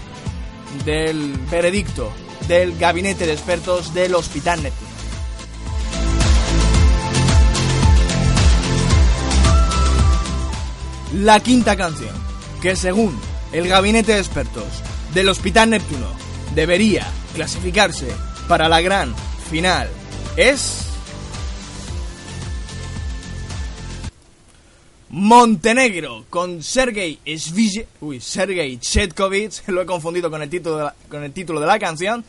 del 0.85 1.33
veredicto 1.51 2.13
del 2.49 2.77
gabinete 2.77 3.27
de 3.27 3.33
expertos 3.33 3.95
del 3.95 4.15
Hospital 4.15 4.63
Neptuno. 4.63 4.87
La 11.15 11.41
quinta 11.41 11.77
canción, 11.77 12.15
que 12.61 12.77
según 12.77 13.19
el 13.53 13.69
gabinete 13.69 14.13
de 14.13 14.19
expertos 14.19 14.65
del 15.15 15.29
Hospital 15.29 15.71
Neptuno 15.71 16.09
debería 16.55 17.07
clasificarse 17.35 18.09
para 18.49 18.69
la 18.69 18.81
gran 18.81 19.15
final, 19.49 19.89
es 20.37 20.86
Montenegro 25.19 26.27
con 26.29 26.63
Sergei 26.63 27.19
Svije, 27.39 27.89
uy, 28.03 28.21
Sergei 28.21 28.77
Chetkovich, 28.77 29.63
lo 29.69 29.81
he 29.81 29.87
confundido 29.87 30.31
con 30.31 30.43
el 30.43 30.51
título 30.51 30.77
de 30.77 30.85
la, 30.85 30.95
con 31.09 31.25
el 31.25 31.33
título 31.33 31.59
de 31.59 31.67
la 31.67 31.79
canción. 31.79 32.23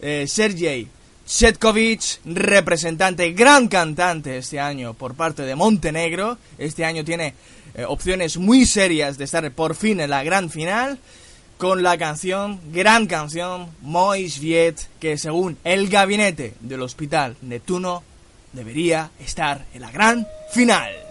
Eh, 0.00 0.24
Sergei 0.26 0.88
Chetkovich, 1.24 2.18
representante, 2.24 3.30
gran 3.30 3.68
cantante 3.68 4.38
este 4.38 4.58
año 4.58 4.92
por 4.94 5.14
parte 5.14 5.42
de 5.42 5.54
Montenegro. 5.54 6.36
Este 6.58 6.84
año 6.84 7.04
tiene 7.04 7.34
eh, 7.76 7.84
opciones 7.84 8.38
muy 8.38 8.66
serias 8.66 9.18
de 9.18 9.24
estar 9.24 9.48
por 9.52 9.76
fin 9.76 10.00
en 10.00 10.10
la 10.10 10.24
gran 10.24 10.50
final 10.50 10.98
con 11.58 11.84
la 11.84 11.96
canción, 11.96 12.58
gran 12.72 13.06
canción, 13.06 13.68
Mois 13.82 14.40
Viet, 14.40 14.88
que 14.98 15.16
según 15.16 15.58
el 15.62 15.88
gabinete 15.88 16.54
del 16.58 16.82
Hospital 16.82 17.36
Neptuno 17.42 18.02
debería 18.52 19.12
estar 19.20 19.64
en 19.72 19.82
la 19.82 19.92
gran 19.92 20.26
final. 20.52 21.05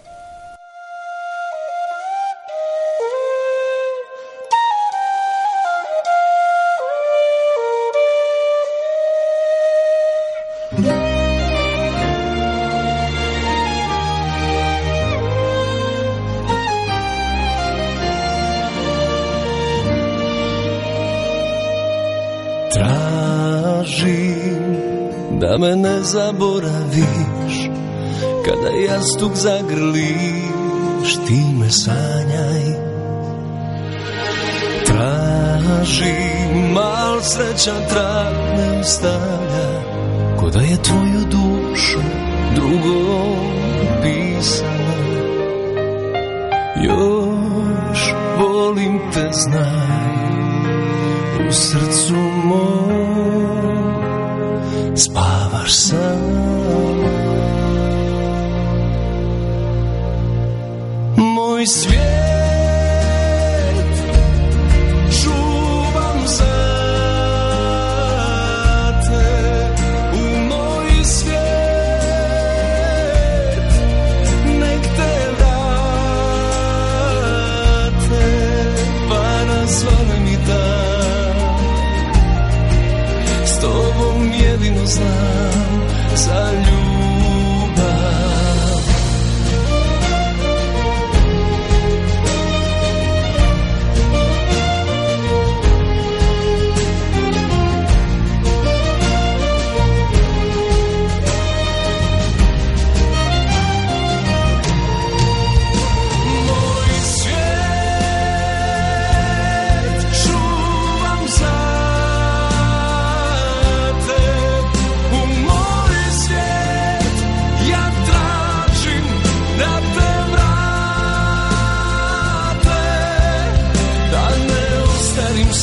Me 25.58 25.76
ne 25.76 26.04
zaboraviš 26.04 27.70
Kada 28.46 28.70
jastuk 28.70 29.32
zagrliš 29.36 31.16
ti 31.28 31.44
me 31.60 31.70
sanjaj. 31.70 32.86
Tražim 34.86 36.74
mal 36.74 37.22
srećan 37.22 37.82
trag 37.90 38.34
ne 38.58 38.80
ostavlja 38.80 39.82
Ko 40.40 40.50
da 40.50 40.60
je 40.60 40.84
tvoju 40.84 41.22
dušu 41.32 42.00
drugom 42.56 43.38
pisala 44.02 44.96
Još 46.84 48.14
volim 48.40 49.00
te 49.14 49.30
znaj 49.32 50.16
u 51.50 51.52
srcu 51.52 52.16
mom 52.44 53.06
spavaš 54.96 55.35
varsa. 55.66 55.98
Мой 61.18 61.66
свет 61.66 62.25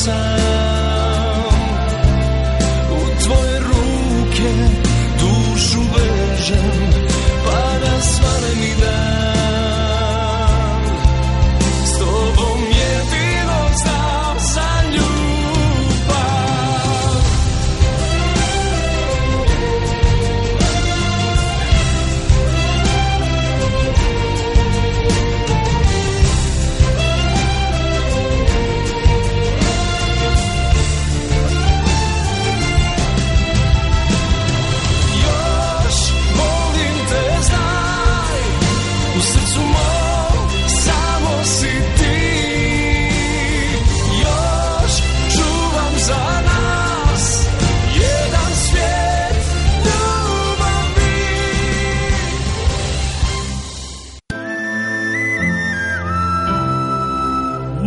Time. 0.03 0.42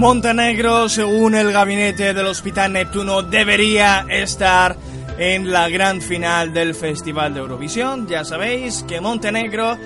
Montenegro, 0.06 0.88
según 0.88 1.34
el 1.34 1.50
gabinete 1.50 2.14
del 2.14 2.26
Hospital 2.26 2.72
Neptuno, 2.74 3.22
debería 3.22 4.06
estar 4.08 4.76
en 5.18 5.50
la 5.50 5.68
gran 5.68 6.00
final 6.00 6.52
del 6.54 6.76
Festival 6.76 7.34
de 7.34 7.40
Eurovisión. 7.40 8.06
Ya 8.06 8.24
sabéis 8.24 8.84
que 8.86 9.00
Montenegro 9.00 9.76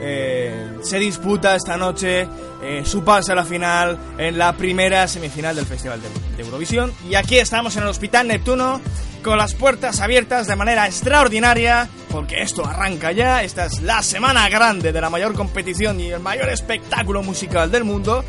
eh, 0.00 0.78
se 0.82 0.98
disputa 0.98 1.54
esta 1.54 1.76
noche 1.76 2.26
eh, 2.60 2.82
su 2.84 3.04
pase 3.04 3.30
a 3.30 3.36
la 3.36 3.44
final 3.44 3.96
en 4.18 4.36
la 4.36 4.52
primera 4.56 5.06
semifinal 5.06 5.54
del 5.54 5.64
Festival 5.64 6.00
de, 6.02 6.08
de 6.36 6.42
Eurovisión. 6.42 6.92
Y 7.08 7.14
aquí 7.14 7.38
estamos 7.38 7.76
en 7.76 7.84
el 7.84 7.88
Hospital 7.90 8.26
Neptuno 8.26 8.80
con 9.22 9.38
las 9.38 9.54
puertas 9.54 10.00
abiertas 10.00 10.48
de 10.48 10.56
manera 10.56 10.86
extraordinaria, 10.86 11.88
porque 12.10 12.42
esto 12.42 12.66
arranca 12.66 13.12
ya, 13.12 13.44
esta 13.44 13.66
es 13.66 13.80
la 13.82 14.02
semana 14.02 14.48
grande 14.48 14.92
de 14.92 15.00
la 15.00 15.08
mayor 15.08 15.34
competición 15.34 16.00
y 16.00 16.10
el 16.10 16.20
mayor 16.20 16.48
espectáculo 16.48 17.22
musical 17.22 17.70
del 17.70 17.84
mundo, 17.84 18.24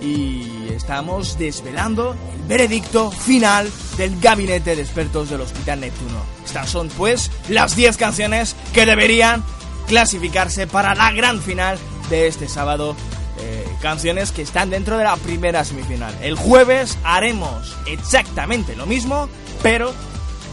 y 0.00 0.68
estamos 0.74 1.38
desvelando 1.38 2.16
el 2.34 2.42
veredicto 2.48 3.10
final 3.10 3.70
del 3.96 4.18
gabinete 4.20 4.74
de 4.76 4.82
expertos 4.82 5.30
del 5.30 5.42
Hospital 5.42 5.80
Neptuno. 5.80 6.22
Estas 6.44 6.70
son 6.70 6.88
pues 6.88 7.30
las 7.48 7.76
10 7.76 7.96
canciones 7.96 8.56
que 8.72 8.86
deberían 8.86 9.44
clasificarse 9.86 10.66
para 10.66 10.94
la 10.94 11.12
gran 11.12 11.40
final 11.40 11.78
de 12.08 12.26
este 12.26 12.48
sábado. 12.48 12.96
eh, 13.42 13.64
canciones 13.80 14.32
que 14.32 14.42
están 14.42 14.68
dentro 14.68 14.98
de 14.98 15.04
la 15.04 15.16
primera 15.16 15.64
semifinal. 15.64 16.14
El 16.20 16.34
jueves 16.34 16.98
haremos 17.04 17.74
exactamente 17.86 18.76
lo 18.76 18.84
mismo, 18.84 19.30
pero 19.62 19.94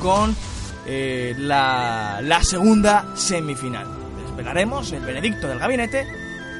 con 0.01 0.33
eh, 0.85 1.35
la, 1.37 2.19
la 2.23 2.43
segunda 2.45 3.05
semifinal. 3.15 3.85
Desvelaremos 4.25 4.93
el 4.93 5.01
veredicto 5.01 5.47
del 5.49 5.59
gabinete 5.59 6.07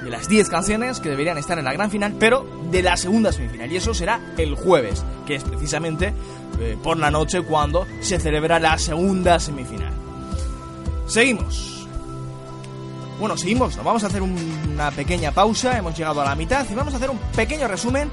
de 0.03 0.09
las 0.09 0.27
10 0.27 0.49
canciones 0.49 0.99
que 0.99 1.09
deberían 1.09 1.37
estar 1.37 1.57
en 1.59 1.65
la 1.65 1.73
gran 1.73 1.89
final, 1.91 2.15
pero 2.19 2.45
de 2.71 2.81
la 2.83 2.95
segunda 2.97 3.31
semifinal. 3.31 3.71
Y 3.71 3.77
eso 3.77 3.93
será 3.93 4.19
el 4.37 4.55
jueves, 4.55 5.03
que 5.25 5.35
es 5.35 5.43
precisamente 5.43 6.13
eh, 6.59 6.77
por 6.81 6.97
la 6.97 7.11
noche 7.11 7.41
cuando 7.41 7.85
se 8.01 8.19
celebra 8.19 8.59
la 8.59 8.77
segunda 8.77 9.39
semifinal. 9.39 9.93
Seguimos. 11.07 11.87
Bueno, 13.19 13.35
seguimos, 13.35 13.75
nos 13.75 13.83
vamos 13.85 14.03
a 14.03 14.07
hacer 14.07 14.21
un- 14.21 14.69
una 14.73 14.91
pequeña 14.91 15.31
pausa, 15.31 15.77
hemos 15.77 15.97
llegado 15.97 16.21
a 16.21 16.25
la 16.25 16.35
mitad 16.35 16.65
y 16.69 16.75
vamos 16.75 16.93
a 16.93 16.97
hacer 16.97 17.09
un 17.09 17.17
pequeño 17.35 17.67
resumen 17.67 18.11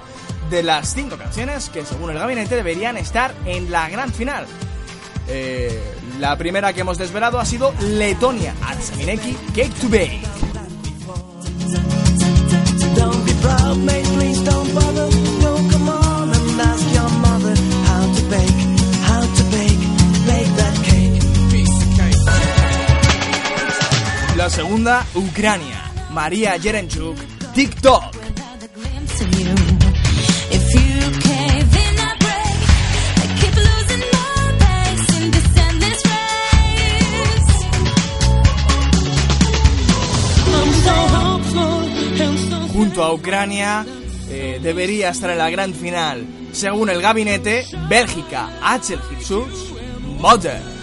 de 0.50 0.62
las 0.62 0.94
5 0.94 1.16
canciones 1.16 1.68
que 1.68 1.84
según 1.84 2.10
el 2.10 2.18
gabinete 2.18 2.56
deberían 2.56 2.96
estar 2.96 3.34
en 3.44 3.70
la 3.70 3.88
gran 3.90 4.10
final. 4.12 4.46
Eh, 5.28 5.78
la 6.20 6.36
primera 6.38 6.72
que 6.72 6.80
hemos 6.82 6.96
desvelado 6.98 7.38
ha 7.38 7.44
sido 7.44 7.74
Letonia, 7.80 8.54
Arsamineki, 8.66 9.34
Cake 9.54 9.74
to 9.80 9.88
Bake. 9.88 10.22
La 24.36 24.50
segunda, 24.50 25.06
Ucrania, 25.14 25.90
María 26.10 26.56
Yerenchuk, 26.58 27.16
TikTok. 27.54 28.02
A 43.02 43.12
Ucrania 43.12 43.84
eh, 44.28 44.60
debería 44.62 45.08
estar 45.08 45.28
en 45.30 45.38
la 45.38 45.50
gran 45.50 45.74
final, 45.74 46.24
según 46.52 46.88
el 46.90 47.02
gabinete, 47.02 47.64
Bélgica, 47.88 48.50
Axel 48.62 49.00
Hirschutz, 49.10 49.72
Mother. 50.20 50.73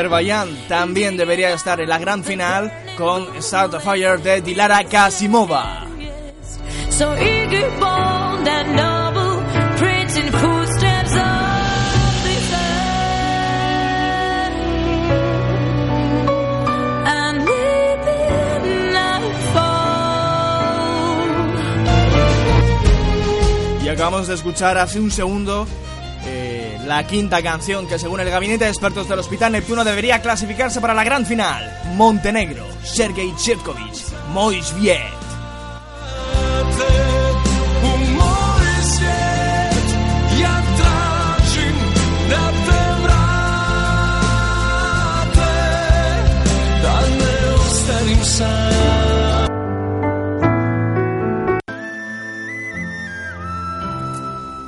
Azerbaiyán 0.00 0.48
también 0.66 1.18
debería 1.18 1.52
estar 1.52 1.78
en 1.78 1.90
la 1.90 1.98
gran 1.98 2.24
final 2.24 2.72
con 2.96 3.26
Start 3.42 3.74
of 3.74 3.84
Fire 3.84 4.18
de 4.22 4.40
Dilara 4.40 4.82
Kasimova. 4.84 5.86
Y 23.84 23.88
acabamos 23.88 24.28
de 24.28 24.34
escuchar 24.34 24.78
hace 24.78 24.98
un 24.98 25.10
segundo 25.10 25.66
la 26.90 27.06
quinta 27.06 27.40
canción 27.40 27.86
que 27.86 28.00
según 28.00 28.18
el 28.18 28.28
gabinete 28.30 28.64
de 28.64 28.70
expertos 28.70 29.08
del 29.08 29.20
Hospital 29.20 29.52
Neptuno 29.52 29.84
debería 29.84 30.20
clasificarse 30.20 30.80
para 30.80 30.92
la 30.92 31.04
gran 31.04 31.24
final. 31.24 31.72
Montenegro, 31.94 32.66
Sergei 32.82 33.32
Chevkovich, 33.36 34.06
Mois 34.32 34.74
Viet. 34.74 35.19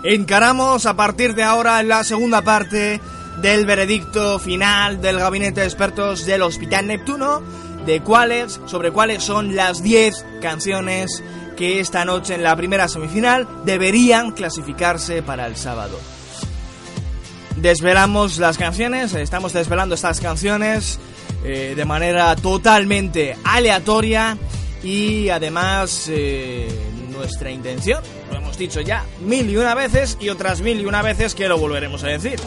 Encaramos 0.04 0.86
a 0.86 0.94
partir 0.94 1.34
de 1.36 1.44
ahora 1.44 1.80
la 1.84 2.02
segunda 2.02 2.42
parte 2.42 3.00
del 3.40 3.66
veredicto 3.66 4.40
final 4.40 5.00
del 5.00 5.18
gabinete 5.18 5.60
de 5.60 5.66
expertos 5.66 6.26
del 6.26 6.42
Hospital 6.42 6.88
Neptuno 6.88 7.40
de 7.86 8.00
cuáles 8.00 8.60
sobre 8.66 8.90
cuáles 8.90 9.22
son 9.22 9.54
las 9.54 9.80
10 9.80 10.24
canciones 10.40 11.22
que 11.56 11.78
esta 11.78 12.04
noche 12.04 12.34
en 12.34 12.42
la 12.42 12.56
primera 12.56 12.88
semifinal 12.88 13.46
deberían 13.64 14.32
clasificarse 14.32 15.22
para 15.22 15.46
el 15.46 15.56
sábado. 15.56 16.00
Desvelamos 17.56 18.38
las 18.38 18.58
canciones, 18.58 19.14
estamos 19.14 19.52
desvelando 19.52 19.94
estas 19.94 20.20
canciones 20.20 20.98
eh, 21.44 21.74
de 21.76 21.84
manera 21.84 22.34
totalmente 22.34 23.36
aleatoria 23.44 24.36
y 24.82 25.28
además 25.28 26.06
eh, 26.08 26.68
nuestra 27.08 27.52
intención, 27.52 28.02
hemos 28.52 28.58
dicho 28.58 28.82
ya 28.82 29.06
mil 29.24 29.48
y 29.48 29.56
una 29.56 29.74
veces 29.74 30.18
y 30.20 30.28
otras 30.28 30.60
mil 30.60 30.78
y 30.78 30.84
una 30.84 31.00
veces 31.00 31.34
que 31.34 31.48
lo 31.48 31.56
volveremos 31.56 32.04
a 32.04 32.08
decir. 32.08 32.38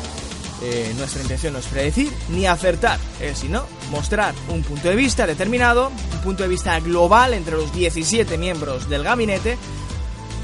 Eh, 0.62 0.94
nuestra 0.98 1.22
intención 1.24 1.54
no 1.54 1.60
es 1.60 1.66
predecir 1.66 2.12
ni 2.30 2.46
acertar, 2.46 3.00
es 3.20 3.40
sino 3.40 3.66
mostrar 3.90 4.36
un 4.50 4.62
punto 4.62 4.88
de 4.88 4.96
vista 4.96 5.26
determinado, 5.26 5.92
un 6.14 6.22
punto 6.22 6.44
de 6.44 6.50
vista 6.50 6.80
global 6.80 7.34
entre 7.34 7.56
los 7.56 7.74
17 7.74 8.38
miembros 8.38 8.88
del 8.88 9.04
gabinete, 9.04 9.58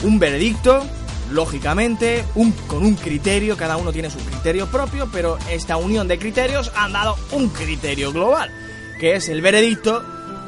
un 0.03 0.17
veredicto, 0.17 0.83
lógicamente, 1.31 2.25
un, 2.33 2.51
con 2.67 2.83
un 2.83 2.95
criterio, 2.95 3.55
cada 3.55 3.77
uno 3.77 3.93
tiene 3.93 4.09
su 4.09 4.19
criterio 4.19 4.65
propio, 4.67 5.09
pero 5.13 5.37
esta 5.51 5.77
unión 5.77 6.07
de 6.07 6.17
criterios 6.17 6.71
han 6.75 6.91
dado 6.91 7.15
un 7.31 7.49
criterio 7.49 8.11
global, 8.11 8.51
que 8.99 9.15
es 9.15 9.29
el 9.29 9.41
veredicto 9.41 10.03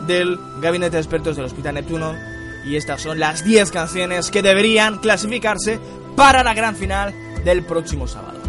del 0.07 0.39
Gabinete 0.59 0.97
de 0.97 1.01
Expertos 1.01 1.35
del 1.35 1.45
Hospital 1.45 1.75
Neptuno, 1.75 2.32
y 2.65 2.75
estas 2.75 3.01
son 3.01 3.19
las 3.19 3.43
10 3.43 3.71
canciones 3.71 4.31
que 4.31 4.41
deberían 4.41 4.99
clasificarse 4.99 5.79
para 6.15 6.43
la 6.43 6.53
gran 6.53 6.75
final 6.75 7.13
del 7.43 7.63
próximo 7.63 8.07
sábado. 8.07 8.39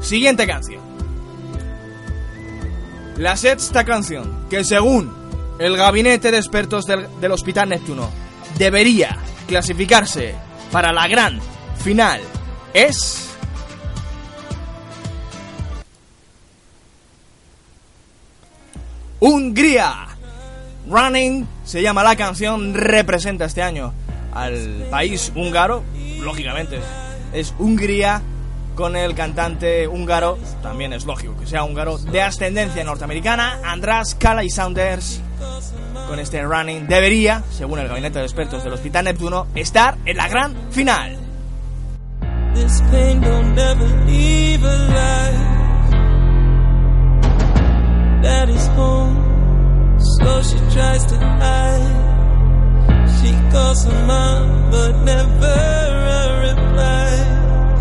Siguiente 0.00 0.46
canción. 0.46 0.82
La 3.16 3.36
sexta 3.36 3.84
canción, 3.84 4.46
que 4.50 4.62
según 4.62 5.10
el 5.58 5.76
Gabinete 5.76 6.30
de 6.30 6.36
Expertos 6.36 6.84
del, 6.84 7.32
Hospital 7.32 7.70
Neptuno 7.70 8.10
debería 8.58 9.16
clasificarse 9.46 10.34
para 10.70 10.92
la 10.92 11.08
gran 11.08 11.40
final, 11.82 12.20
es... 12.74 13.22
Hungría. 19.18 20.15
Running 20.88 21.46
se 21.64 21.82
llama 21.82 22.02
la 22.02 22.16
canción, 22.16 22.74
representa 22.74 23.44
este 23.44 23.62
año 23.62 23.92
al 24.32 24.86
país 24.90 25.32
húngaro, 25.34 25.82
lógicamente 26.20 26.78
es 27.32 27.54
Hungría 27.58 28.22
con 28.74 28.94
el 28.94 29.14
cantante 29.14 29.88
húngaro, 29.88 30.38
también 30.62 30.92
es 30.92 31.06
lógico 31.06 31.34
que 31.38 31.46
sea 31.46 31.64
húngaro, 31.64 31.96
de 31.98 32.20
ascendencia 32.20 32.84
norteamericana, 32.84 33.58
András 33.64 34.14
Kala 34.14 34.42
Saunders, 34.48 35.20
con 36.06 36.20
este 36.20 36.42
running, 36.42 36.86
debería, 36.86 37.42
según 37.50 37.78
el 37.78 37.88
gabinete 37.88 38.18
de 38.18 38.26
expertos 38.26 38.62
del 38.62 38.74
Hospital 38.74 39.06
Neptuno, 39.06 39.46
estar 39.54 39.96
en 40.04 40.16
la 40.16 40.28
gran 40.28 40.54
final. 40.70 41.18
This 42.54 42.80
so 50.18 50.42
she 50.42 50.58
tries 50.74 51.04
to 51.06 51.16
hide. 51.18 52.04
She 53.18 53.32
calls 53.50 53.84
her 53.84 54.06
mom, 54.06 54.70
but 54.70 54.92
never 55.02 55.58
a 56.20 56.24
reply. 56.46 57.10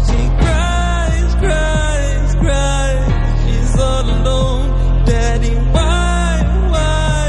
She 0.08 0.22
cries, 0.42 1.32
cries, 1.44 2.30
cries. 2.44 3.06
She's 3.44 3.80
all 3.80 4.06
alone. 4.18 5.06
Daddy, 5.06 5.56
why, 5.76 6.32
why, 6.74 7.24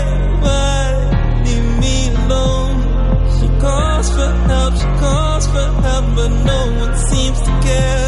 why 0.45 1.43
leave 1.45 1.71
me 1.83 1.97
alone? 2.17 2.77
She 3.37 3.49
calls 3.61 4.09
for 4.17 4.31
help, 4.51 4.75
she 4.83 4.91
calls 5.03 5.47
for 5.47 5.69
help, 5.87 6.07
but 6.17 6.33
no 6.51 6.61
one 6.83 6.97
seems 7.11 7.39
to 7.41 7.53
care. 7.67 8.06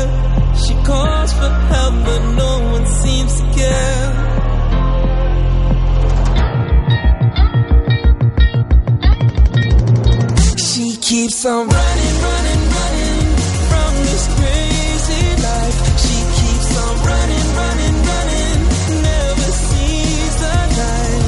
Keeps 11.18 11.44
on 11.46 11.66
running, 11.66 12.16
running, 12.26 12.62
running 12.78 13.22
from 13.70 13.92
this 14.06 14.24
crazy 14.38 15.26
life. 15.48 15.76
She 16.04 16.16
keeps 16.38 16.70
on 16.84 16.94
running, 17.10 17.48
running, 17.60 17.96
running, 18.10 18.60
never 19.02 19.50
sees 19.66 20.34
the 20.42 20.56
light. 20.78 21.26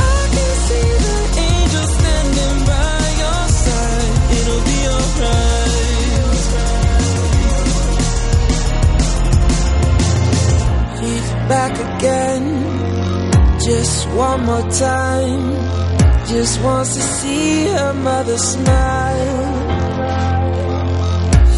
I 0.00 0.20
can 0.34 0.52
see 0.66 0.88
the 1.06 1.18
angel 1.48 1.86
standing 1.96 2.58
by 2.72 3.00
your 3.22 3.44
side. 3.64 4.14
It'll 4.38 4.64
be 4.70 4.80
alright. 4.96 6.40
She's 10.98 11.28
back 11.52 11.74
again, 11.90 12.44
just 13.60 13.96
one 14.08 14.40
more 14.46 14.66
time. 14.70 15.89
Just 16.30 16.62
wants 16.62 16.94
to 16.94 17.00
see 17.02 17.66
her 17.66 17.92
mother 17.92 18.38
smile. 18.38 19.46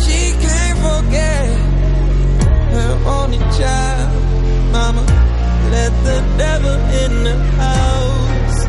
She 0.02 0.32
can't 0.40 0.78
forget 0.78 1.46
her 2.72 2.92
only 3.06 3.38
child. 3.58 4.22
Mama, 4.72 5.02
let 5.70 5.92
the 6.08 6.18
devil 6.38 6.76
in 7.02 7.24
the 7.24 7.36
house. 7.60 8.62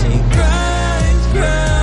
She 0.00 0.12
cries, 0.34 1.26
cries. 1.32 1.73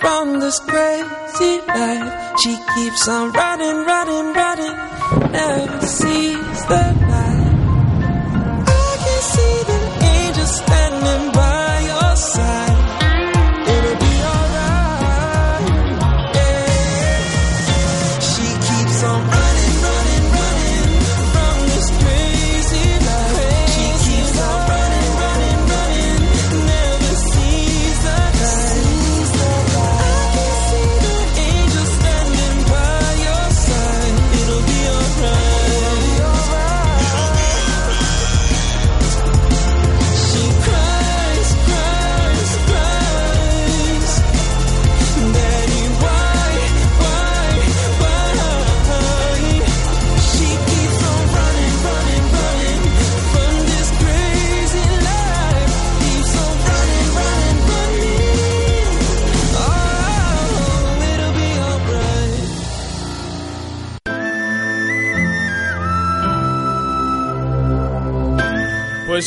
From 0.00 0.40
this 0.40 0.58
crazy 0.60 1.60
life. 1.66 2.38
She 2.40 2.56
keeps 2.74 3.08
on 3.08 3.32
running, 3.32 3.84
running, 3.86 4.32
running, 4.34 5.32
never 5.32 5.86
sees 5.86 6.66
the 6.66 7.07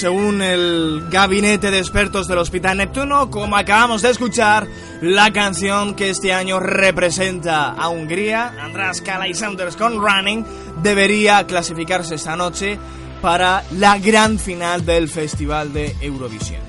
según 0.02 0.42
el 0.42 1.10
gabinete 1.12 1.70
de 1.70 1.78
expertos 1.78 2.28
del 2.28 2.40
Hospital 2.40 2.78
Neptuno, 2.78 3.30
como 3.30 3.56
acabamos 3.56 4.02
de 4.02 4.10
escuchar, 4.10 4.68
la 5.00 5.32
canción 5.32 5.94
que 5.94 6.10
este 6.10 6.34
año 6.34 6.60
representa 6.60 7.70
a 7.70 7.88
Hungría, 7.90 8.52
András 8.60 9.00
Kala 9.02 9.28
y 9.28 9.34
con 9.78 10.02
Running, 10.02 10.44
debería 10.82 11.46
clasificarse 11.46 12.16
esta 12.16 12.36
noche 12.36 12.80
para 13.22 13.64
la 13.78 14.00
gran 14.00 14.40
final 14.40 14.84
del 14.88 15.08
Festival 15.08 15.72
de 15.72 15.96
Eurovisión. 16.02 16.62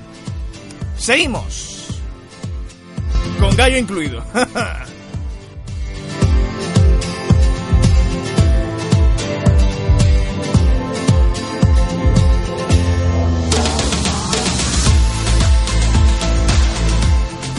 Seguimos. 0.95 1.87
Con 3.39 3.55
gallo 3.55 3.79
incluido. 3.79 4.23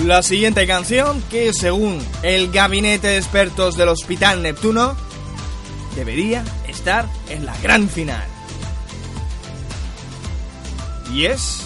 La 0.05 0.23
siguiente 0.23 0.67
canción, 0.67 1.23
que 1.31 1.55
según 1.55 1.99
el 2.23 2.53
gabinete 2.53 3.07
de 3.07 3.17
expertos 3.17 3.75
del 3.75 3.89
Hospital 3.89 4.43
Neptuno, 4.43 4.95
debería 5.97 6.45
estar 6.69 7.09
en 7.31 7.47
la 7.47 7.57
gran 7.63 7.89
final. 7.89 8.23
Y 11.11 11.25
es... 11.25 11.63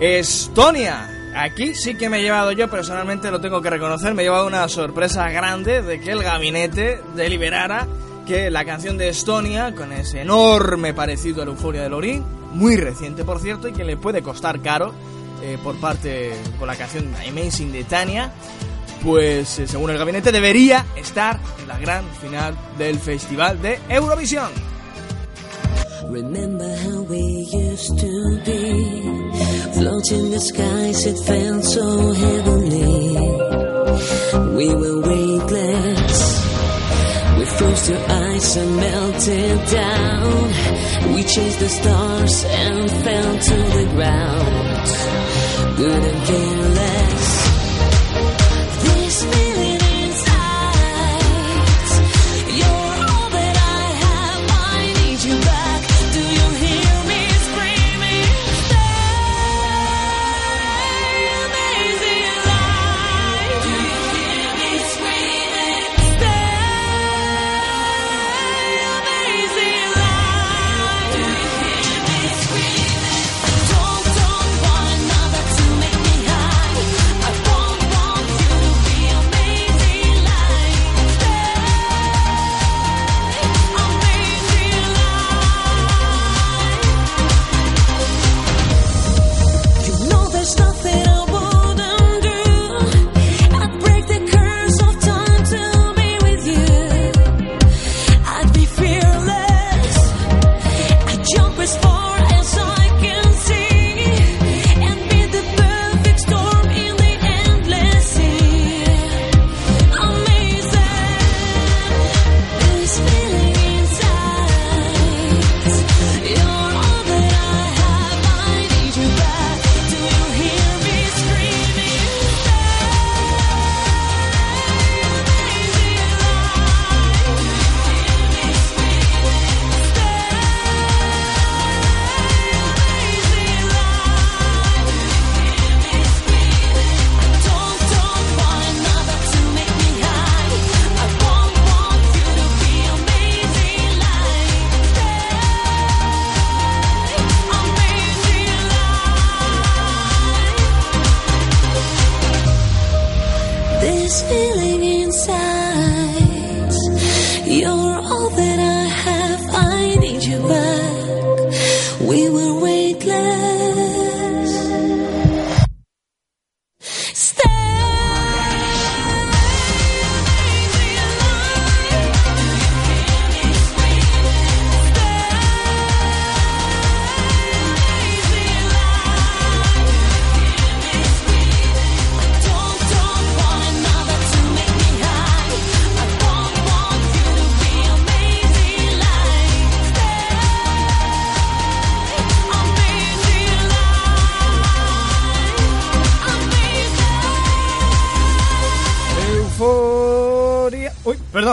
Estonia. 0.00 1.10
Aquí 1.36 1.74
sí 1.74 1.94
que 1.96 2.08
me 2.08 2.20
he 2.20 2.22
llevado 2.22 2.52
yo, 2.52 2.70
personalmente 2.70 3.30
lo 3.30 3.38
tengo 3.38 3.60
que 3.60 3.68
reconocer, 3.68 4.14
me 4.14 4.22
he 4.22 4.24
llevado 4.24 4.46
una 4.46 4.66
sorpresa 4.68 5.28
grande 5.28 5.82
de 5.82 6.00
que 6.00 6.12
el 6.12 6.22
gabinete 6.22 7.02
deliberara 7.14 7.86
que 8.26 8.50
la 8.50 8.64
canción 8.64 8.98
de 8.98 9.08
Estonia, 9.08 9.74
con 9.74 9.92
ese 9.92 10.22
enorme 10.22 10.94
parecido 10.94 11.42
a 11.42 11.44
la 11.44 11.50
euforia 11.50 11.82
de 11.82 11.88
Lorin, 11.88 12.24
muy 12.52 12.76
reciente 12.76 13.24
por 13.24 13.40
cierto, 13.40 13.68
y 13.68 13.72
que 13.72 13.84
le 13.84 13.96
puede 13.96 14.22
costar 14.22 14.60
caro 14.60 14.92
eh, 15.42 15.58
por 15.62 15.76
parte 15.76 16.32
con 16.58 16.68
la 16.68 16.76
canción 16.76 17.12
Amazing 17.28 17.72
de 17.72 17.84
Tania, 17.84 18.32
pues 19.02 19.58
eh, 19.58 19.66
según 19.66 19.90
el 19.90 19.98
gabinete 19.98 20.30
debería 20.30 20.86
estar 20.96 21.40
en 21.60 21.68
la 21.68 21.78
gran 21.78 22.04
final 22.20 22.56
del 22.78 22.98
Festival 22.98 23.60
de 23.60 23.80
Eurovisión. 23.88 24.50
First 37.58 37.88
your 37.90 38.00
eyes 38.10 38.56
are 38.56 38.66
melted 38.66 39.70
down. 39.70 41.14
We 41.14 41.22
chased 41.22 41.60
the 41.60 41.68
stars 41.68 42.44
and 42.44 42.90
fell 42.90 43.38
to 43.48 43.56
the 43.76 43.86
ground. 43.94 45.76
Good 45.76 46.04
and. 46.14 46.51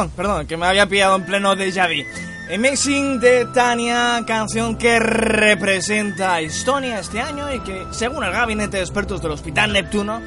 Perdón, 0.08 0.48
que 0.48 0.56
me 0.56 0.66
había 0.66 0.88
pillado 0.88 1.18
en 1.18 1.26
pleno 1.26 1.56
déjà 1.56 1.88
vu. 1.88 2.04
Amazing 2.54 3.20
de 3.20 3.46
Tania, 3.46 4.24
canción 4.26 4.76
que 4.76 5.00
representa 5.00 6.36
a 6.36 6.42
Estonia 6.42 7.00
este 7.00 7.20
año 7.22 7.54
y 7.54 7.60
que, 7.60 7.86
según 7.92 8.24
el 8.24 8.32
gabinete 8.32 8.78
de 8.78 8.84
expertos 8.84 9.22
del 9.22 9.32
Hospital 9.32 9.74
Neptuno, 9.74 10.22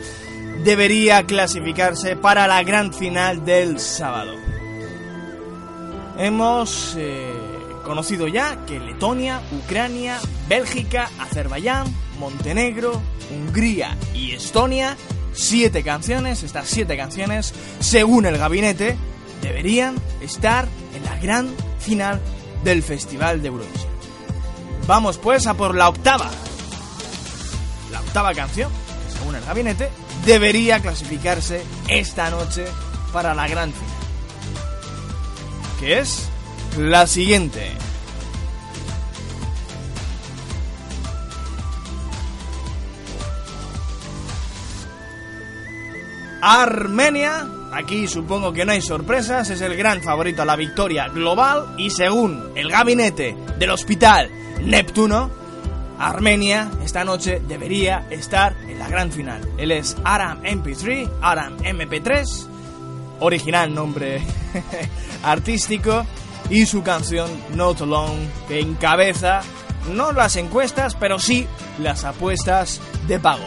debería 0.62 1.25
clasificarse 1.25 2.14
para 2.14 2.47
la 2.47 2.62
gran 2.62 2.93
final 2.93 3.45
del 3.45 3.81
sábado. 3.81 4.35
Hemos 6.18 6.95
eh, 6.97 7.33
conocido 7.83 8.29
ya 8.29 8.64
que 8.66 8.79
Letonia, 8.79 9.41
Ucrania, 9.64 10.18
Bélgica, 10.49 11.11
Azerbaiyán, 11.18 11.87
Montenegro, 12.20 13.03
Hungría 13.33 13.97
y 14.14 14.33
Estonia, 14.33 14.97
siete 15.33 15.83
canciones, 15.83 16.43
estas 16.43 16.68
siete 16.68 16.97
canciones, 16.97 17.53
según 17.81 18.27
el 18.27 18.39
gabinete, 18.39 18.97
deberían 19.43 19.97
estar 20.22 20.66
en 20.95 21.05
la 21.05 21.18
gran 21.18 21.55
final 21.78 22.20
del 22.64 22.82
Festival 22.82 23.43
de 23.43 23.49
Eurovisión. 23.49 23.93
Vamos 24.86 25.18
pues 25.18 25.47
a 25.47 25.55
por 25.55 25.74
la 25.74 25.88
octava. 25.88 26.30
La 27.90 28.01
octava 28.01 28.32
canción, 28.32 28.70
según 29.12 29.34
el 29.34 29.45
gabinete, 29.45 29.90
debería 30.24 30.80
clasificarse 30.80 31.62
esta 31.88 32.30
noche 32.30 32.64
para 33.12 33.34
la 33.34 33.47
gran 33.49 33.72
final. 33.72 33.93
Que 35.78 35.99
es 35.99 36.28
la 36.78 37.07
siguiente. 37.07 37.72
Armenia, 46.40 47.47
aquí 47.73 48.07
supongo 48.07 48.53
que 48.53 48.64
no 48.64 48.73
hay 48.73 48.83
sorpresas, 48.83 49.51
es 49.51 49.61
el 49.61 49.77
gran 49.77 50.03
favorito 50.03 50.43
a 50.43 50.45
la 50.45 50.57
victoria 50.57 51.09
global 51.09 51.75
y 51.79 51.91
según 51.91 52.53
el 52.55 52.70
gabinete 52.70 53.37
del 53.59 53.70
hospital 53.70 54.31
Neptuno, 54.62 55.31
Armenia 55.99 56.70
esta 56.85 57.05
noche 57.05 57.41
debería 57.47 58.07
estar 58.11 58.57
en 58.68 58.79
la 58.79 58.89
gran 58.89 59.12
final. 59.12 59.49
Él 59.57 59.70
es 59.70 59.97
Aram 60.05 60.43
MP3, 60.43 61.09
Aram 61.20 61.59
MP3, 61.59 62.47
original 63.20 63.75
nombre 63.75 64.20
artístico, 65.23 66.05
y 66.51 66.66
su 66.66 66.83
canción 66.83 67.31
Not 67.55 67.81
Alone, 67.83 68.29
que 68.49 68.61
encabeza 68.61 69.41
no 69.95 70.12
las 70.12 70.37
encuestas, 70.37 70.95
pero 70.95 71.18
sí 71.18 71.47
las 71.79 72.05
apuestas 72.05 72.81
de 73.07 73.18
pago. 73.18 73.45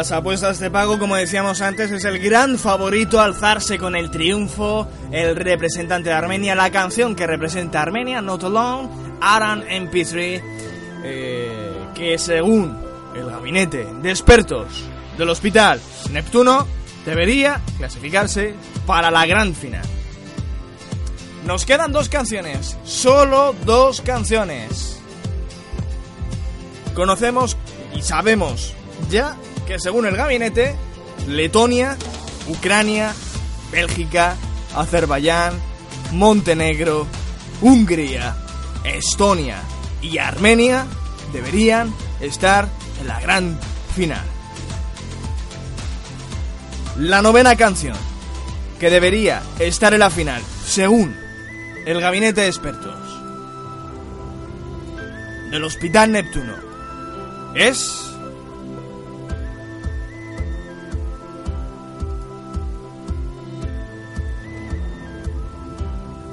Las 0.00 0.12
apuestas 0.12 0.58
de 0.58 0.70
pago, 0.70 0.98
como 0.98 1.14
decíamos 1.14 1.60
antes, 1.60 1.90
es 1.90 2.06
el 2.06 2.18
gran 2.20 2.56
favorito 2.56 3.20
a 3.20 3.24
alzarse 3.24 3.76
con 3.76 3.94
el 3.94 4.10
triunfo, 4.10 4.88
el 5.12 5.36
representante 5.36 6.08
de 6.08 6.14
Armenia, 6.14 6.54
la 6.54 6.70
canción 6.70 7.14
que 7.14 7.26
representa 7.26 7.80
a 7.80 7.82
Armenia, 7.82 8.22
Not 8.22 8.44
Alone, 8.44 8.88
Aran 9.20 9.62
MP3, 9.62 10.42
eh, 11.04 11.72
que 11.94 12.16
según 12.16 12.78
el 13.14 13.26
gabinete 13.26 13.86
de 14.00 14.08
expertos 14.08 14.84
del 15.18 15.28
hospital 15.28 15.78
Neptuno, 16.10 16.66
debería 17.04 17.60
clasificarse 17.76 18.54
para 18.86 19.10
la 19.10 19.26
gran 19.26 19.54
final. 19.54 19.84
Nos 21.44 21.66
quedan 21.66 21.92
dos 21.92 22.08
canciones, 22.08 22.78
solo 22.84 23.54
dos 23.66 24.00
canciones. 24.00 24.98
Conocemos 26.94 27.58
y 27.94 28.00
sabemos 28.00 28.72
ya 29.10 29.36
que 29.70 29.78
según 29.78 30.04
el 30.04 30.16
gabinete, 30.16 30.74
Letonia, 31.28 31.96
Ucrania, 32.48 33.14
Bélgica, 33.70 34.34
Azerbaiyán, 34.74 35.52
Montenegro, 36.10 37.06
Hungría, 37.60 38.34
Estonia 38.82 39.62
y 40.02 40.18
Armenia 40.18 40.86
deberían 41.32 41.94
estar 42.20 42.68
en 43.00 43.06
la 43.06 43.20
gran 43.20 43.60
final. 43.94 44.24
La 46.96 47.22
novena 47.22 47.54
canción 47.54 47.96
que 48.80 48.90
debería 48.90 49.40
estar 49.60 49.94
en 49.94 50.00
la 50.00 50.10
final, 50.10 50.42
según 50.66 51.16
el 51.86 52.00
gabinete 52.00 52.40
de 52.40 52.48
expertos 52.48 52.98
del 55.52 55.62
Hospital 55.62 56.10
Neptuno, 56.10 56.56
es 57.54 58.09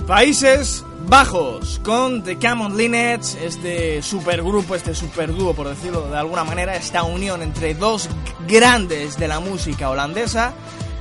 Países 0.07 0.85
Bajos 1.05 1.81
con 1.83 2.23
The 2.23 2.37
Common 2.37 2.77
Lineage, 2.77 3.45
este 3.45 4.01
supergrupo, 4.01 4.73
este 4.73 4.95
superdúo, 4.95 5.53
por 5.53 5.67
decirlo 5.67 6.07
de 6.07 6.17
alguna 6.17 6.45
manera, 6.45 6.77
esta 6.77 7.03
unión 7.03 7.41
entre 7.41 7.73
dos 7.73 8.07
grandes 8.47 9.17
de 9.17 9.27
la 9.27 9.41
música 9.41 9.89
holandesa, 9.89 10.53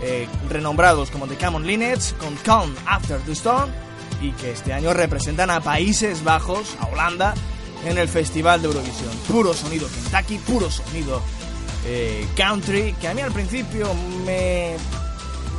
eh, 0.02 0.26
renombrados 0.50 1.12
como 1.12 1.28
The 1.28 1.36
Common 1.36 1.64
Lineage, 1.68 2.16
con 2.18 2.34
Calm 2.38 2.74
After 2.84 3.20
the 3.20 3.30
Storm, 3.32 3.70
y 4.20 4.32
que 4.32 4.50
este 4.50 4.72
año 4.72 4.92
representan 4.92 5.50
a 5.50 5.60
Países 5.60 6.24
Bajos, 6.24 6.76
a 6.80 6.86
Holanda, 6.86 7.34
en 7.84 7.98
el 7.98 8.08
Festival 8.08 8.60
de 8.60 8.68
Eurovisión. 8.68 9.10
Puro 9.28 9.54
sonido 9.54 9.86
Kentucky, 9.86 10.38
puro 10.38 10.68
sonido 10.68 11.22
eh, 11.86 12.26
country, 12.36 12.92
que 13.00 13.06
a 13.06 13.14
mí 13.14 13.22
al 13.22 13.32
principio 13.32 13.88
me 14.24 14.74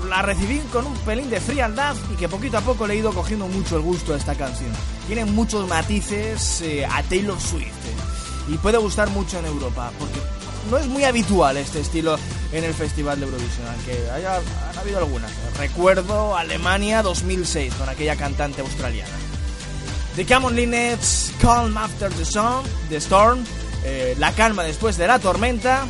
la 0.08 0.22
recibí 0.22 0.60
con 0.72 0.86
un 0.86 0.93
pelín 0.99 1.30
de 1.30 1.39
frialdad 1.39 1.95
y 2.12 2.16
que 2.16 2.28
poquito 2.28 2.58
a 2.58 2.62
poco 2.62 2.88
le 2.88 2.93
he 2.93 2.97
ido 2.97 3.14
cogiendo 3.14 3.47
mucho 3.47 3.76
el 3.78 3.82
gusto 3.82 4.14
a 4.14 4.18
esta 4.18 4.36
canción. 4.36 4.72
Tiene 5.08 5.26
muchos 5.26 5.68
matices 5.68 6.62
eh, 6.62 6.86
a 6.86 7.03
Taylor 7.03 7.39
Swift 7.39 7.66
eh, 7.66 8.53
y 8.53 8.58
puede 8.58 8.78
gustar 8.78 9.10
mucho 9.10 9.39
en 9.39 9.45
Europa 9.45 9.91
porque 9.99 10.20
no 10.70 10.78
es 10.78 10.88
muy 10.88 11.03
habitual 11.03 11.58
este 11.58 11.80
estilo 11.80 12.18
en 12.51 12.64
el 12.64 12.74
Festival 12.74 13.20
de 13.20 13.26
Eurovisión, 13.26 13.68
aunque 13.68 14.10
haya, 14.12 14.39
habido 14.80 14.99
algunas. 14.99 15.32
Recuerdo 15.58 16.36
Alemania 16.36 17.01
2006 17.01 17.74
con 17.76 17.89
aquella 17.89 18.16
cantante 18.16 18.62
australiana. 18.62 19.14
The 20.16 20.26
Common 20.26 20.55
Lineage, 20.55 21.32
Calm 21.39 21.78
After 21.78 22.10
the 22.12 22.24
Storm, 22.24 22.66
the 22.89 22.97
storm 22.97 23.43
eh, 23.84 24.16
La 24.18 24.32
calma 24.32 24.64
después 24.64 24.97
de 24.97 25.08
la 25.08 25.20
tormenta 25.20 25.86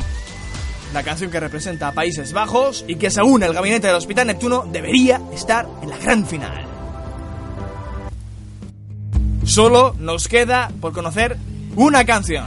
la 0.92 1.02
canción 1.02 1.30
que 1.30 1.40
representa 1.40 1.88
a 1.88 1.92
Países 1.92 2.32
Bajos 2.32 2.84
y 2.88 2.96
que 2.96 3.10
según 3.10 3.42
el 3.42 3.52
gabinete 3.52 3.86
del 3.86 3.96
Hospital 3.96 4.26
Neptuno 4.26 4.64
debería 4.70 5.20
estar 5.32 5.66
en 5.82 5.90
la 5.90 5.98
gran 5.98 6.26
final. 6.26 6.66
Solo 9.44 9.94
nos 9.98 10.28
queda 10.28 10.70
por 10.80 10.92
conocer 10.92 11.36
una 11.76 12.04
canción. 12.04 12.44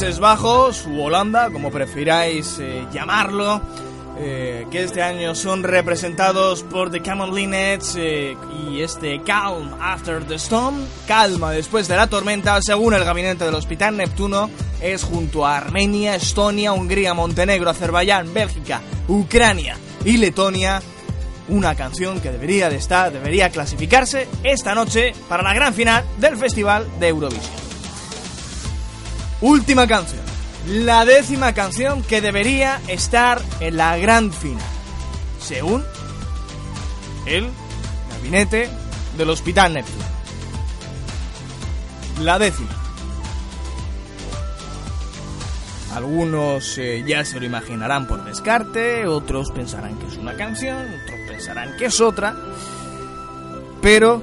Países 0.00 0.18
Bajos 0.18 0.86
u 0.86 1.02
Holanda, 1.02 1.50
como 1.50 1.70
prefiráis 1.70 2.56
eh, 2.58 2.86
llamarlo, 2.90 3.60
eh, 4.18 4.66
que 4.70 4.84
este 4.84 5.02
año 5.02 5.34
son 5.34 5.62
representados 5.62 6.62
por 6.62 6.90
The 6.90 7.02
Common 7.02 7.34
Linnets 7.34 7.96
eh, 7.98 8.34
y 8.66 8.80
este 8.80 9.20
Calm 9.22 9.74
After 9.78 10.24
the 10.24 10.36
Storm, 10.36 10.76
calma 11.06 11.50
después 11.50 11.86
de 11.86 11.96
la 11.96 12.06
tormenta, 12.06 12.62
según 12.62 12.94
el 12.94 13.04
gabinete 13.04 13.44
del 13.44 13.54
Hospital 13.54 13.98
Neptuno, 13.98 14.48
es 14.80 15.04
junto 15.04 15.44
a 15.44 15.58
Armenia, 15.58 16.14
Estonia, 16.14 16.72
Hungría, 16.72 17.12
Montenegro, 17.12 17.68
Azerbaiyán, 17.68 18.32
Bélgica, 18.32 18.80
Ucrania 19.06 19.76
y 20.02 20.16
Letonia 20.16 20.80
una 21.48 21.74
canción 21.74 22.22
que 22.22 22.32
debería 22.32 22.70
de 22.70 22.76
estar, 22.76 23.12
debería 23.12 23.50
clasificarse 23.50 24.28
esta 24.44 24.74
noche 24.74 25.12
para 25.28 25.42
la 25.42 25.52
gran 25.52 25.74
final 25.74 26.02
del 26.18 26.38
Festival 26.38 26.86
de 26.98 27.08
Eurovisión. 27.08 27.59
Última 29.40 29.86
canción, 29.86 30.20
la 30.66 31.06
décima 31.06 31.54
canción 31.54 32.02
que 32.02 32.20
debería 32.20 32.78
estar 32.88 33.40
en 33.60 33.78
la 33.78 33.96
gran 33.96 34.32
final, 34.32 34.62
según 35.40 35.82
el 37.24 37.48
gabinete 38.10 38.68
del 39.16 39.30
Hospital 39.30 39.72
Neptuno. 39.72 40.04
La 42.20 42.38
décima. 42.38 42.68
Algunos 45.94 46.76
eh, 46.76 47.02
ya 47.06 47.24
se 47.24 47.40
lo 47.40 47.46
imaginarán 47.46 48.06
por 48.06 48.22
descarte, 48.24 49.06
otros 49.06 49.50
pensarán 49.52 49.98
que 49.98 50.06
es 50.06 50.18
una 50.18 50.36
canción, 50.36 50.76
otros 51.02 51.18
pensarán 51.26 51.76
que 51.78 51.86
es 51.86 51.98
otra. 51.98 52.36
Pero 53.80 54.22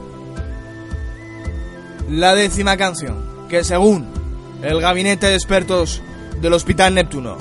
la 2.07 2.35
décima 2.35 2.77
canción, 2.77 3.47
que 3.49 3.63
según 3.63 4.16
el 4.61 4.81
gabinete 4.81 5.27
de 5.27 5.35
expertos 5.35 6.01
del 6.41 6.53
Hospital 6.53 6.93
Neptuno 6.93 7.37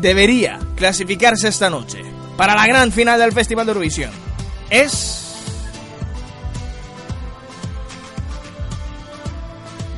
debería 0.00 0.58
clasificarse 0.76 1.48
esta 1.48 1.70
noche 1.70 2.04
para 2.36 2.54
la 2.54 2.66
gran 2.66 2.92
final 2.92 3.18
del 3.18 3.32
Festival 3.32 3.66
de 3.66 3.70
Eurovisión, 3.70 4.10
es... 4.70 5.22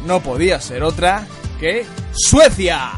No 0.06 0.20
podía 0.22 0.60
ser 0.60 0.84
otra 0.84 1.26
que 1.60 1.84
Suecia. 2.12 2.92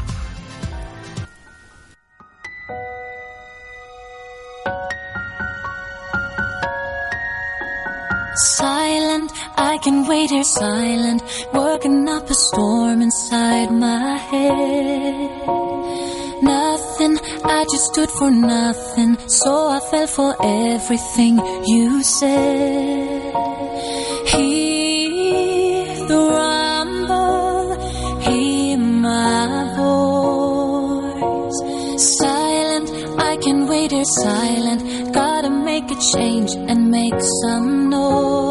I 9.61 9.77
can 9.77 10.07
wait 10.07 10.31
here 10.31 10.43
silent, 10.43 11.21
working 11.53 12.09
up 12.09 12.27
a 12.31 12.33
storm 12.33 12.99
inside 13.03 13.69
my 13.71 14.17
head. 14.17 15.29
Nothing, 16.41 17.19
I 17.43 17.63
just 17.71 17.85
stood 17.93 18.09
for 18.09 18.31
nothing, 18.31 19.17
so 19.29 19.69
I 19.69 19.79
fell 19.79 20.07
for 20.07 20.35
everything 20.43 21.37
you 21.67 22.01
said. 22.01 23.33
Hear 24.33 25.85
the 26.11 26.21
rumble, 26.39 27.63
hear 28.21 28.77
my 28.79 29.73
voice. 29.77 31.59
Silent, 32.17 32.89
I 33.29 33.37
can 33.37 33.67
wait 33.67 33.91
here 33.91 34.11
silent, 34.25 35.13
gotta 35.13 35.51
make 35.51 35.91
a 35.91 35.99
change 36.15 36.51
and 36.55 36.89
make 36.89 37.21
some 37.43 37.91
noise. 37.91 38.50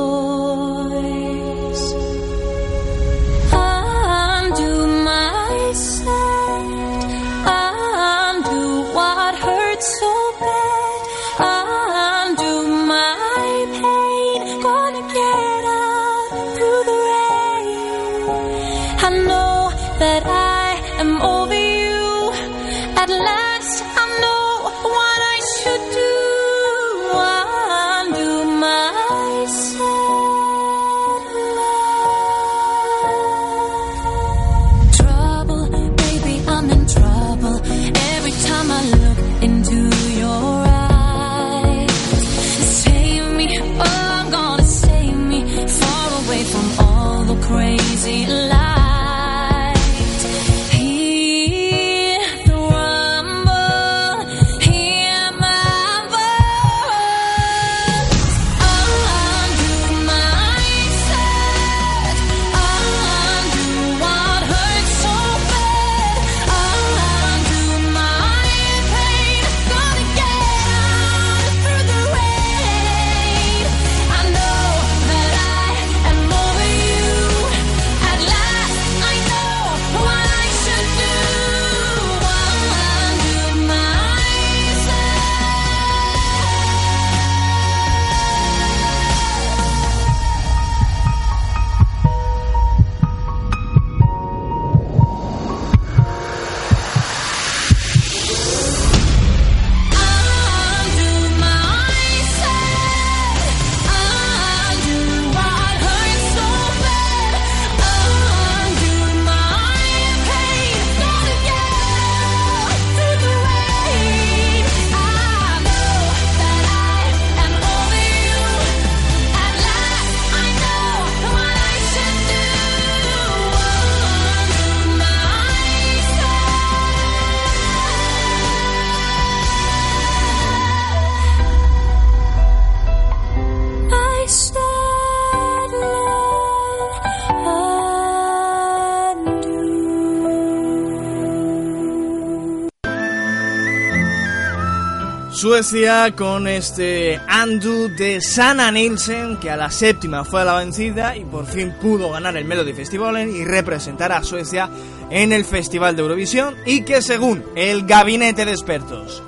Con 146.17 146.49
este 146.49 147.21
Andu 147.29 147.89
de 147.95 148.23
Sana 148.23 148.71
Nielsen, 148.71 149.37
que 149.37 149.51
a 149.51 149.59
la 149.59 149.71
séptima 149.71 150.25
fue 150.25 150.41
a 150.41 150.45
la 150.47 150.55
vencida 150.55 151.15
y 151.19 151.27
por 151.27 151.45
fin 151.45 151.75
pudo 151.83 152.11
ganar 152.11 152.35
el 152.39 152.47
Melody 152.47 152.73
Festivalen 152.73 153.37
y 153.37 153.45
representar 153.45 154.11
a 154.11 154.25
Suecia 154.25 154.71
en 155.11 155.35
el 155.35 155.45
Festival 155.45 155.97
de 155.97 156.03
Eurovisión 156.03 156.57
y 156.65 156.81
que 156.81 157.03
según 157.03 157.45
el 157.57 157.85
gabinete 157.85 158.47
de 158.47 158.53
expertos 158.53 159.23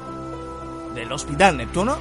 del 0.95 1.13
Hospital 1.13 1.59
Neptuno, 1.59 1.99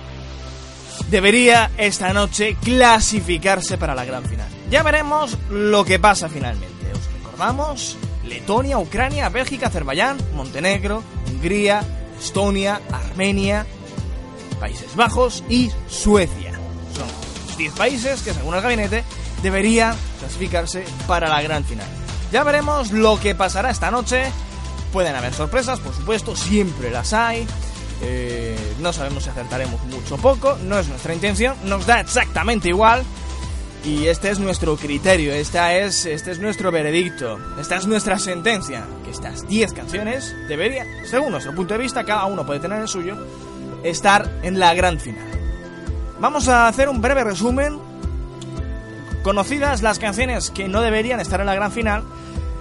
debería 1.09 1.69
esta 1.77 2.13
noche 2.13 2.55
clasificarse 2.63 3.77
para 3.77 3.95
la 3.95 4.05
gran 4.05 4.23
final. 4.23 4.47
Ya 4.69 4.81
veremos 4.81 5.37
lo 5.49 5.83
que 5.83 5.99
pasa 5.99 6.29
finalmente. 6.29 6.85
Os 6.93 7.13
recordamos 7.15 7.97
Letonia, 8.25 8.77
Ucrania, 8.77 9.27
Bélgica, 9.27 9.67
Azerbaiyán, 9.67 10.15
Montenegro, 10.35 11.03
Hungría, 11.29 11.83
Estonia, 12.17 12.79
Armenia, 12.93 13.65
Países 14.61 14.95
Bajos 14.95 15.43
y 15.49 15.71
Suecia. 15.89 16.53
Son 16.95 17.57
10 17.57 17.73
países 17.73 18.21
que 18.21 18.31
según 18.31 18.53
el 18.53 18.61
gabinete 18.61 19.03
deberían 19.41 19.95
clasificarse 20.19 20.85
para 21.07 21.27
la 21.27 21.41
gran 21.41 21.65
final. 21.65 21.87
Ya 22.31 22.43
veremos 22.43 22.91
lo 22.91 23.19
que 23.19 23.33
pasará 23.33 23.71
esta 23.71 23.89
noche. 23.89 24.31
Pueden 24.93 25.15
haber 25.15 25.33
sorpresas, 25.33 25.79
por 25.79 25.95
supuesto, 25.95 26.35
siempre 26.35 26.91
las 26.91 27.11
hay. 27.11 27.47
Eh, 28.03 28.55
no 28.79 28.93
sabemos 28.93 29.23
si 29.23 29.31
acertaremos 29.31 29.83
mucho 29.85 30.15
o 30.15 30.17
poco, 30.17 30.57
no 30.63 30.77
es 30.79 30.87
nuestra 30.87 31.13
intención, 31.13 31.55
nos 31.65 31.87
da 31.87 31.99
exactamente 31.99 32.69
igual. 32.69 33.03
Y 33.83 34.05
este 34.05 34.29
es 34.29 34.37
nuestro 34.37 34.77
criterio, 34.77 35.33
esta 35.33 35.75
es, 35.75 36.05
este 36.05 36.31
es 36.31 36.39
nuestro 36.39 36.71
veredicto, 36.71 37.39
esta 37.59 37.77
es 37.77 37.87
nuestra 37.87 38.19
sentencia, 38.19 38.85
que 39.03 39.09
estas 39.09 39.47
10 39.47 39.73
canciones 39.73 40.35
deberían, 40.47 40.87
según 41.07 41.31
nuestro 41.31 41.55
punto 41.55 41.73
de 41.73 41.79
vista, 41.79 42.03
cada 42.03 42.25
uno 42.25 42.45
puede 42.45 42.59
tener 42.59 42.79
el 42.79 42.87
suyo, 42.87 43.17
estar 43.83 44.29
en 44.43 44.59
la 44.59 44.73
gran 44.73 44.99
final. 44.99 45.25
Vamos 46.19 46.47
a 46.47 46.67
hacer 46.67 46.89
un 46.89 47.01
breve 47.01 47.23
resumen. 47.23 47.79
Conocidas 49.23 49.81
las 49.81 49.99
canciones 49.99 50.49
que 50.51 50.67
no 50.67 50.81
deberían 50.81 51.19
estar 51.19 51.39
en 51.39 51.45
la 51.45 51.55
gran 51.55 51.71
final, 51.71 52.03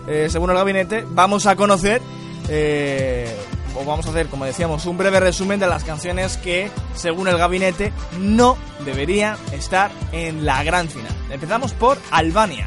eh, 0.07 0.29
según 0.31 0.51
el 0.51 0.57
gabinete, 0.57 1.07
vamos 1.09 1.47
a 1.47 1.57
conocer, 1.57 2.03
eh, 2.49 3.35
o 3.75 3.85
vamos 3.85 4.07
a 4.07 4.11
hacer, 4.11 4.27
como 4.27 4.45
decíamos, 4.45 4.85
un 4.87 4.99
breve 4.99 5.21
resumen 5.21 5.61
de 5.61 5.67
las 5.67 5.85
canciones 5.85 6.37
que, 6.37 6.71
según 6.95 7.29
el 7.29 7.39
gabinete, 7.39 7.93
no 8.19 8.59
deberían 8.85 9.37
estar 9.53 9.91
en 10.13 10.45
la 10.45 10.63
gran 10.65 10.89
final. 10.89 11.15
Empezamos 11.31 11.73
por 11.73 11.99
Albania. 12.11 12.67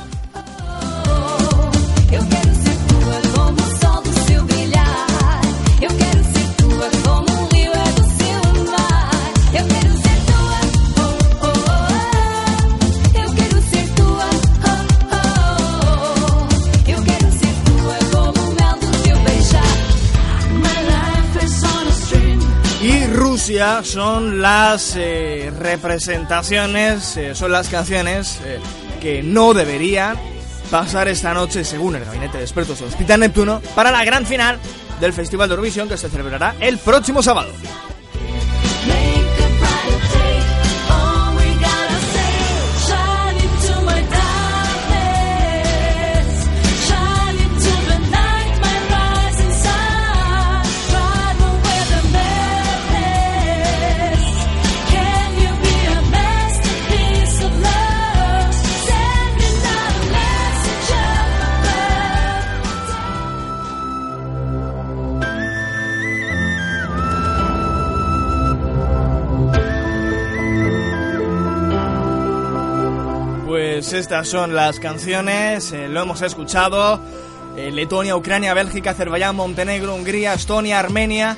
Son 23.83 24.41
las 24.41 24.95
eh, 24.97 25.51
representaciones, 25.55 27.15
eh, 27.15 27.35
son 27.35 27.51
las 27.51 27.69
canciones 27.69 28.39
eh, 28.43 28.59
que 28.99 29.21
no 29.21 29.53
deberían 29.53 30.17
pasar 30.71 31.07
esta 31.07 31.35
noche, 31.35 31.63
según 31.63 31.95
el 31.95 32.03
gabinete 32.03 32.39
de 32.39 32.43
expertos 32.43 32.79
del 32.79 32.89
Hospital 32.89 33.19
Neptuno, 33.19 33.61
para 33.75 33.91
la 33.91 34.03
gran 34.03 34.25
final 34.25 34.57
del 34.99 35.13
Festival 35.13 35.47
de 35.47 35.53
Eurovisión 35.53 35.87
que 35.87 35.95
se 35.95 36.09
celebrará 36.09 36.55
el 36.59 36.79
próximo 36.79 37.21
sábado. 37.21 37.51
Pues 73.91 74.03
estas 74.03 74.29
son 74.29 74.55
las 74.55 74.79
canciones, 74.79 75.73
eh, 75.73 75.89
lo 75.89 76.03
hemos 76.03 76.21
escuchado. 76.21 77.01
eh, 77.57 77.71
Letonia, 77.73 78.15
Ucrania, 78.15 78.53
Bélgica, 78.53 78.91
Azerbaiyán, 78.91 79.35
Montenegro, 79.35 79.93
Hungría, 79.95 80.33
Estonia, 80.33 80.79
Armenia, 80.79 81.35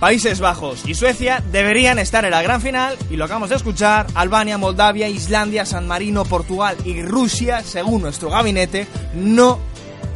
Países 0.00 0.40
Bajos 0.40 0.82
y 0.84 0.94
Suecia 0.94 1.44
deberían 1.52 2.00
estar 2.00 2.24
en 2.24 2.32
la 2.32 2.42
gran 2.42 2.60
final 2.60 2.96
y 3.08 3.14
lo 3.14 3.26
acabamos 3.26 3.50
de 3.50 3.54
escuchar, 3.54 4.08
Albania, 4.16 4.58
Moldavia, 4.58 5.08
Islandia, 5.08 5.64
San 5.64 5.86
Marino, 5.86 6.24
Portugal 6.24 6.76
y 6.84 7.02
Rusia, 7.02 7.62
según 7.62 8.02
nuestro 8.02 8.30
gabinete, 8.30 8.88
no 9.14 9.60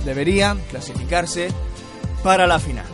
deberían 0.04 0.58
clasificarse 0.68 1.50
para 2.24 2.48
la 2.48 2.58
final. 2.58 2.93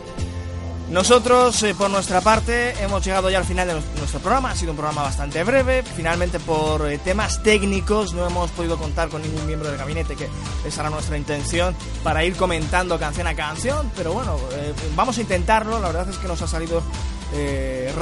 Nosotros, 0.91 1.63
eh, 1.63 1.73
por 1.73 1.89
nuestra 1.89 2.19
parte, 2.19 2.71
hemos 2.83 3.03
llegado 3.05 3.29
ya 3.29 3.37
al 3.37 3.45
final 3.45 3.65
de 3.65 3.75
nues- 3.75 3.97
nuestro 3.97 4.19
programa. 4.19 4.51
Ha 4.51 4.55
sido 4.57 4.71
un 4.71 4.77
programa 4.77 5.03
bastante 5.03 5.41
breve. 5.45 5.83
Finalmente, 5.83 6.37
por 6.37 6.85
eh, 6.91 6.97
temas 6.97 7.41
técnicos, 7.43 8.13
no 8.13 8.27
hemos 8.27 8.51
podido 8.51 8.77
contar 8.77 9.07
con 9.07 9.21
ningún 9.21 9.47
miembro 9.47 9.69
del 9.69 9.77
gabinete, 9.77 10.17
que 10.17 10.27
esa 10.65 10.81
era 10.81 10.89
nuestra 10.89 11.17
intención, 11.17 11.73
para 12.03 12.25
ir 12.25 12.35
comentando 12.35 12.99
canción 12.99 13.25
a 13.27 13.35
canción. 13.35 13.89
Pero 13.95 14.11
bueno, 14.11 14.35
eh, 14.51 14.73
vamos 14.93 15.17
a 15.17 15.21
intentarlo. 15.21 15.79
La 15.79 15.87
verdad 15.87 16.09
es 16.09 16.17
que 16.17 16.27
nos 16.27 16.41
ha 16.41 16.47
salido 16.47 16.83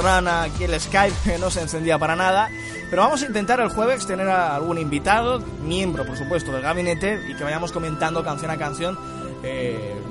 rana 0.02 0.42
aquí 0.42 0.64
el 0.64 0.80
Skype, 0.80 1.38
no 1.38 1.52
se 1.52 1.60
encendía 1.60 1.96
para 1.96 2.16
nada. 2.16 2.48
Pero 2.90 3.02
vamos 3.02 3.22
a 3.22 3.26
intentar 3.26 3.60
el 3.60 3.68
jueves 3.68 4.04
tener 4.04 4.28
a 4.28 4.56
algún 4.56 4.76
invitado, 4.78 5.38
miembro, 5.62 6.04
por 6.04 6.18
supuesto, 6.18 6.50
del 6.50 6.62
gabinete, 6.62 7.20
y 7.28 7.36
que 7.36 7.44
vayamos 7.44 7.70
comentando 7.70 8.24
canción 8.24 8.50
a 8.50 8.56
canción 8.58 8.98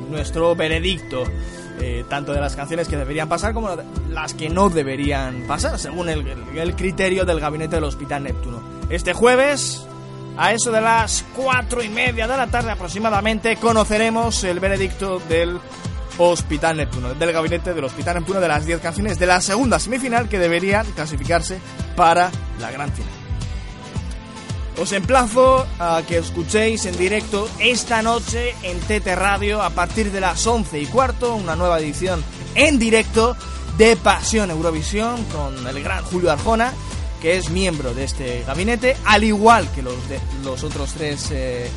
nuestro 0.09 0.55
veredicto 0.55 1.25
eh, 1.79 2.05
tanto 2.09 2.33
de 2.33 2.41
las 2.41 2.55
canciones 2.55 2.87
que 2.87 2.97
deberían 2.97 3.27
pasar 3.29 3.53
como 3.53 3.69
las 4.09 4.33
que 4.33 4.49
no 4.49 4.69
deberían 4.69 5.43
pasar, 5.47 5.79
según 5.79 6.09
el, 6.09 6.27
el- 6.27 6.57
el 6.57 6.75
criterio 6.75 7.25
del 7.25 7.39
gabinete 7.39 7.75
del 7.75 7.83
Hospital 7.85 8.23
Neptuno. 8.23 8.61
Este 8.89 9.13
jueves, 9.13 9.85
a 10.37 10.53
eso 10.53 10.71
de 10.71 10.81
las 10.81 11.25
cuatro 11.35 11.81
y 11.83 11.89
media 11.89 12.27
de 12.27 12.37
la 12.37 12.47
tarde 12.47 12.71
aproximadamente, 12.71 13.55
conoceremos 13.57 14.43
el 14.43 14.59
veredicto 14.59 15.19
del 15.29 15.59
Hospital 16.17 16.77
Neptuno, 16.77 17.13
del 17.13 17.31
gabinete 17.31 17.73
del 17.73 17.83
Hospital 17.85 18.15
Neptuno 18.17 18.41
de 18.41 18.47
las 18.49 18.65
10 18.65 18.81
canciones 18.81 19.17
de 19.19 19.25
la 19.25 19.39
segunda 19.41 19.79
semifinal 19.79 20.27
que 20.27 20.37
deberían 20.39 20.85
clasificarse 20.91 21.59
para 21.95 22.29
la 22.59 22.71
gran 22.71 22.91
final. 22.91 23.11
Os 24.79 24.93
emplazo 24.93 25.67
a 25.77 26.01
que 26.07 26.17
escuchéis 26.19 26.85
en 26.85 26.95
directo 26.97 27.49
esta 27.59 28.01
noche 28.01 28.55
en 28.63 28.79
TT 28.79 29.07
Radio 29.15 29.61
a 29.61 29.71
partir 29.71 30.09
de 30.11 30.21
las 30.21 30.45
11 30.47 30.79
y 30.79 30.85
cuarto, 30.85 31.35
una 31.35 31.55
nueva 31.57 31.79
edición 31.79 32.23
en 32.55 32.79
directo 32.79 33.35
de 33.77 33.97
Pasión 33.97 34.51
Eurovisión 34.51 35.21
con 35.25 35.67
el 35.67 35.83
gran 35.83 36.03
Julio 36.05 36.31
Arjona, 36.31 36.71
que 37.21 37.35
es 37.37 37.49
miembro 37.49 37.93
de 37.93 38.05
este 38.05 38.43
gabinete, 38.47 38.95
al 39.05 39.25
igual 39.25 39.69
que 39.73 39.81
los, 39.81 39.95
los 40.45 40.63
otros 40.63 40.93
tres 40.93 41.27
eh, 41.31 41.69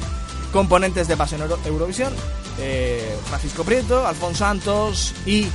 componentes 0.53 1.09
de 1.09 1.17
Pasión 1.17 1.41
Euro- 1.43 1.59
Eurovisión, 1.65 2.13
eh, 2.61 3.17
Francisco 3.29 3.65
Prieto, 3.65 4.07
Alfonso 4.07 4.39
Santos 4.45 5.13
y 5.27 5.49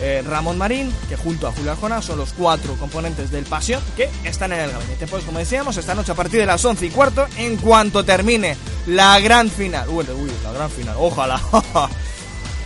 eh, 0.00 0.22
Ramón 0.26 0.56
Marín, 0.56 0.92
que 1.08 1.16
junto 1.16 1.46
a 1.46 1.52
Julio 1.52 1.72
Arjona 1.72 2.00
son 2.00 2.18
los 2.18 2.32
cuatro 2.32 2.74
componentes 2.76 3.30
del 3.30 3.44
Pasión 3.44 3.82
que 3.96 4.08
están 4.24 4.52
en 4.52 4.60
el 4.60 4.70
gabinete. 4.70 5.06
Pues 5.06 5.24
como 5.24 5.38
decíamos, 5.38 5.76
esta 5.76 5.94
noche 5.94 6.12
a 6.12 6.14
partir 6.14 6.40
de 6.40 6.46
las 6.46 6.64
11 6.64 6.86
y 6.86 6.90
cuarto, 6.90 7.26
en 7.36 7.56
cuanto 7.56 8.04
termine 8.04 8.56
la 8.86 9.20
gran 9.20 9.50
final, 9.50 9.88
uy, 9.90 10.04
la 10.42 10.52
gran 10.52 10.70
final, 10.70 10.96
ojalá, 10.98 11.40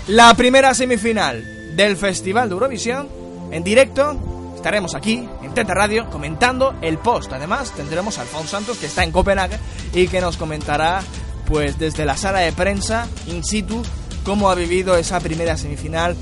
la 0.08 0.34
primera 0.34 0.74
semifinal 0.74 1.74
del 1.74 1.96
Festival 1.96 2.48
de 2.48 2.52
Eurovisión, 2.52 3.08
en 3.50 3.64
directo, 3.64 4.16
estaremos 4.54 4.94
aquí 4.94 5.28
en 5.42 5.52
Teta 5.54 5.74
Radio 5.74 6.08
comentando 6.10 6.76
el 6.82 6.98
post. 6.98 7.32
Además, 7.32 7.72
tendremos 7.72 8.18
a 8.18 8.22
Alfonso 8.22 8.48
Santos, 8.48 8.78
que 8.78 8.86
está 8.86 9.02
en 9.02 9.10
Copenhague, 9.10 9.58
y 9.92 10.06
que 10.06 10.20
nos 10.20 10.36
comentará, 10.36 11.02
pues 11.46 11.78
desde 11.78 12.04
la 12.04 12.16
sala 12.16 12.40
de 12.40 12.52
prensa, 12.52 13.08
in 13.26 13.42
situ, 13.44 13.82
cómo 14.24 14.50
ha 14.50 14.54
vivido 14.54 14.96
esa 14.96 15.20
primera 15.20 15.56
semifinal 15.56 16.16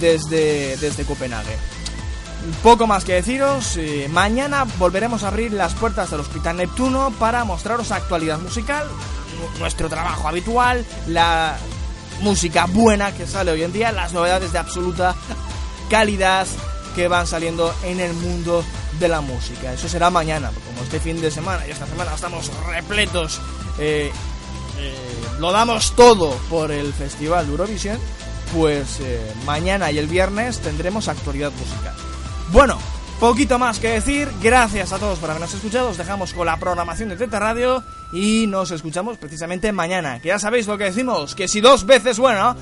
desde, 0.00 0.76
desde 0.76 1.04
Copenhague. 1.04 1.56
poco 2.62 2.86
más 2.86 3.04
que 3.04 3.14
deciros. 3.14 3.76
eh, 3.76 4.08
mañana 4.10 4.64
volveremos 4.78 5.22
a 5.22 5.28
abrir 5.28 5.52
las 5.52 5.74
puertas 5.74 6.10
del 6.10 6.20
Hospital 6.20 6.56
Neptuno 6.56 7.12
para 7.18 7.44
mostraros 7.44 7.90
actualidad 7.92 8.38
musical, 8.40 8.86
nu- 9.38 9.58
nuestro 9.60 9.88
trabajo 9.88 10.26
habitual, 10.28 10.84
la 11.06 11.56
música 12.20 12.66
buena 12.66 13.12
que 13.14 13.26
sale 13.26 13.50
hoy 13.52 13.62
en 13.62 13.72
día, 13.72 13.92
las 13.92 14.12
novedades 14.12 14.52
de 14.52 14.58
absoluta 14.58 15.14
calidad 15.90 16.46
que 16.94 17.08
van 17.08 17.26
saliendo 17.26 17.74
en 17.84 18.00
el 18.00 18.12
mundo 18.12 18.64
de 18.98 19.08
la 19.08 19.20
música. 19.20 19.72
Eso 19.72 19.88
será 19.88 20.10
mañana, 20.10 20.50
como 20.66 20.82
este 20.84 21.00
fin 21.00 21.20
de 21.20 21.30
semana 21.30 21.66
y 21.66 21.70
esta 21.70 21.86
semana 21.86 22.14
estamos 22.14 22.50
repletos, 22.66 23.40
eh, 23.78 24.10
eh, 24.78 24.94
lo 25.38 25.52
damos 25.52 25.94
todo 25.96 26.30
por 26.50 26.70
el 26.70 26.92
Festival 26.92 27.48
Eurovisión, 27.48 27.98
pues 28.52 29.00
eh, 29.00 29.32
mañana 29.44 29.90
y 29.90 29.98
el 29.98 30.06
viernes 30.06 30.60
tendremos 30.60 31.08
actualidad 31.08 31.50
musical. 31.52 31.94
Bueno, 32.52 32.78
poquito 33.18 33.58
más 33.58 33.78
que 33.78 33.88
decir. 33.88 34.28
Gracias 34.42 34.92
a 34.92 34.98
todos 34.98 35.18
por 35.18 35.30
habernos 35.30 35.54
escuchado. 35.54 35.88
Os 35.90 35.96
dejamos 35.96 36.32
con 36.32 36.46
la 36.46 36.56
programación 36.58 37.08
de 37.08 37.16
Teta 37.16 37.38
Radio 37.38 37.82
y 38.12 38.46
nos 38.48 38.70
escuchamos 38.70 39.16
precisamente 39.16 39.72
mañana. 39.72 40.20
Que 40.20 40.28
ya 40.28 40.38
sabéis 40.38 40.66
lo 40.66 40.76
que 40.76 40.84
decimos, 40.84 41.34
que 41.34 41.48
si 41.48 41.60
dos 41.60 41.86
veces 41.86 42.18
bueno... 42.18 42.56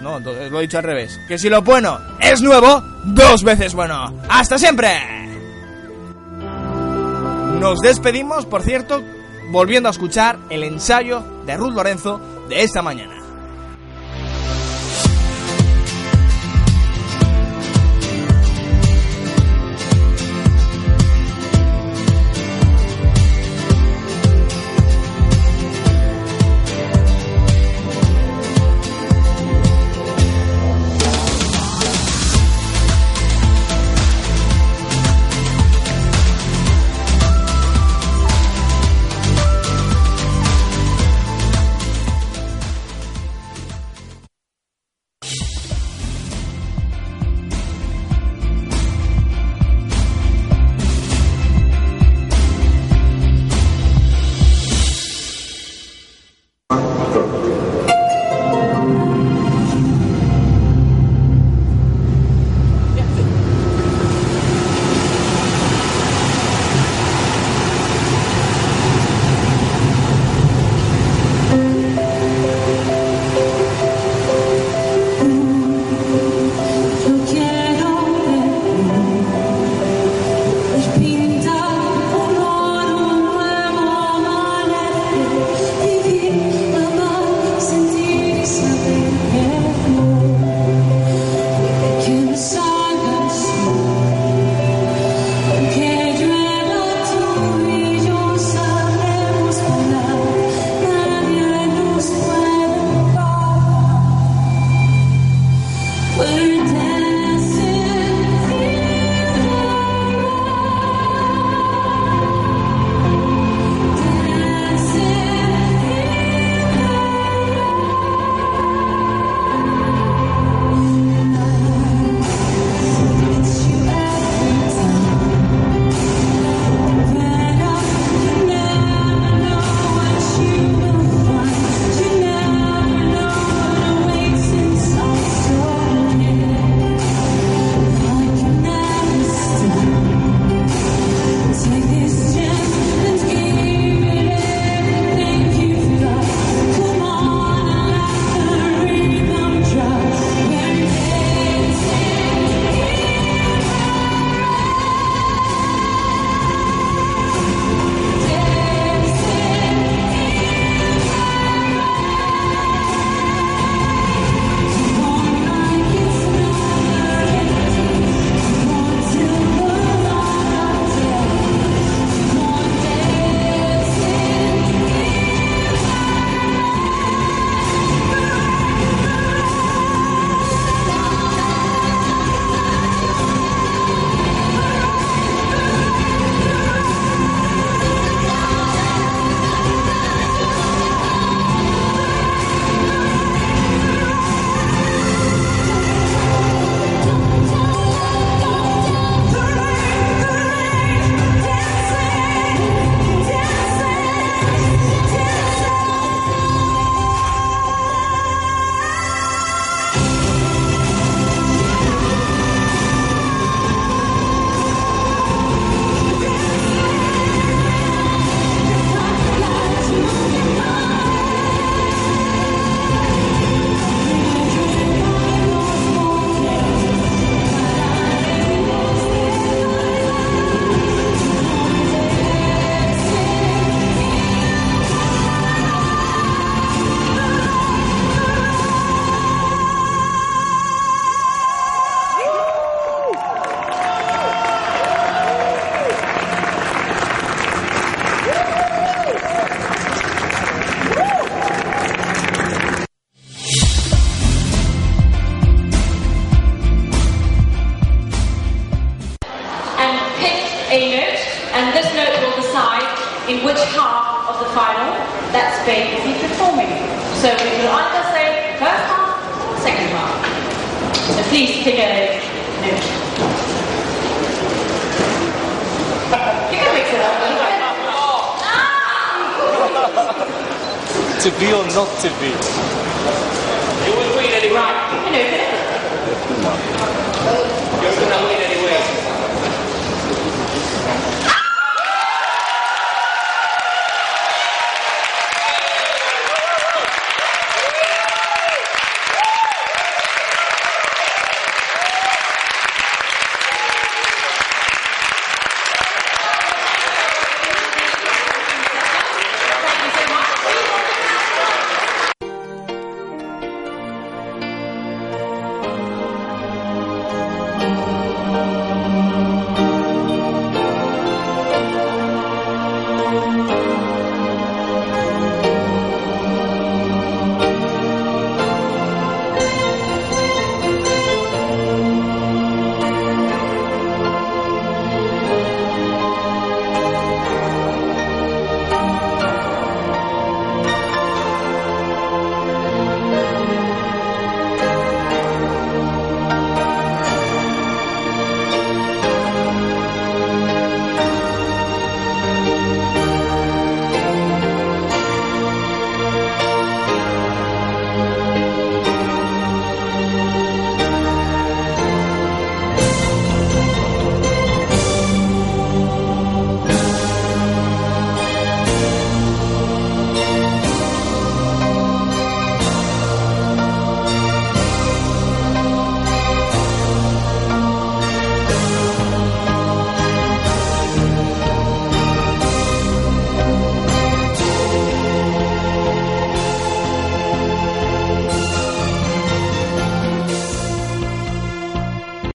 No, 0.00 0.18
lo 0.20 0.58
he 0.58 0.62
dicho 0.62 0.78
al 0.78 0.84
revés. 0.84 1.20
Que 1.28 1.38
si 1.38 1.50
lo 1.50 1.60
bueno 1.60 1.98
es 2.20 2.40
nuevo, 2.40 2.82
dos 3.04 3.42
veces 3.42 3.74
bueno. 3.74 4.14
¡Hasta 4.28 4.58
siempre! 4.58 5.28
Nos 7.58 7.80
despedimos, 7.80 8.46
por 8.46 8.62
cierto, 8.62 9.02
volviendo 9.50 9.90
a 9.90 9.92
escuchar 9.92 10.38
el 10.48 10.62
ensayo 10.62 11.22
de 11.44 11.56
Ruth 11.56 11.74
Lorenzo 11.74 12.20
de 12.48 12.62
esta 12.62 12.80
mañana. 12.80 13.19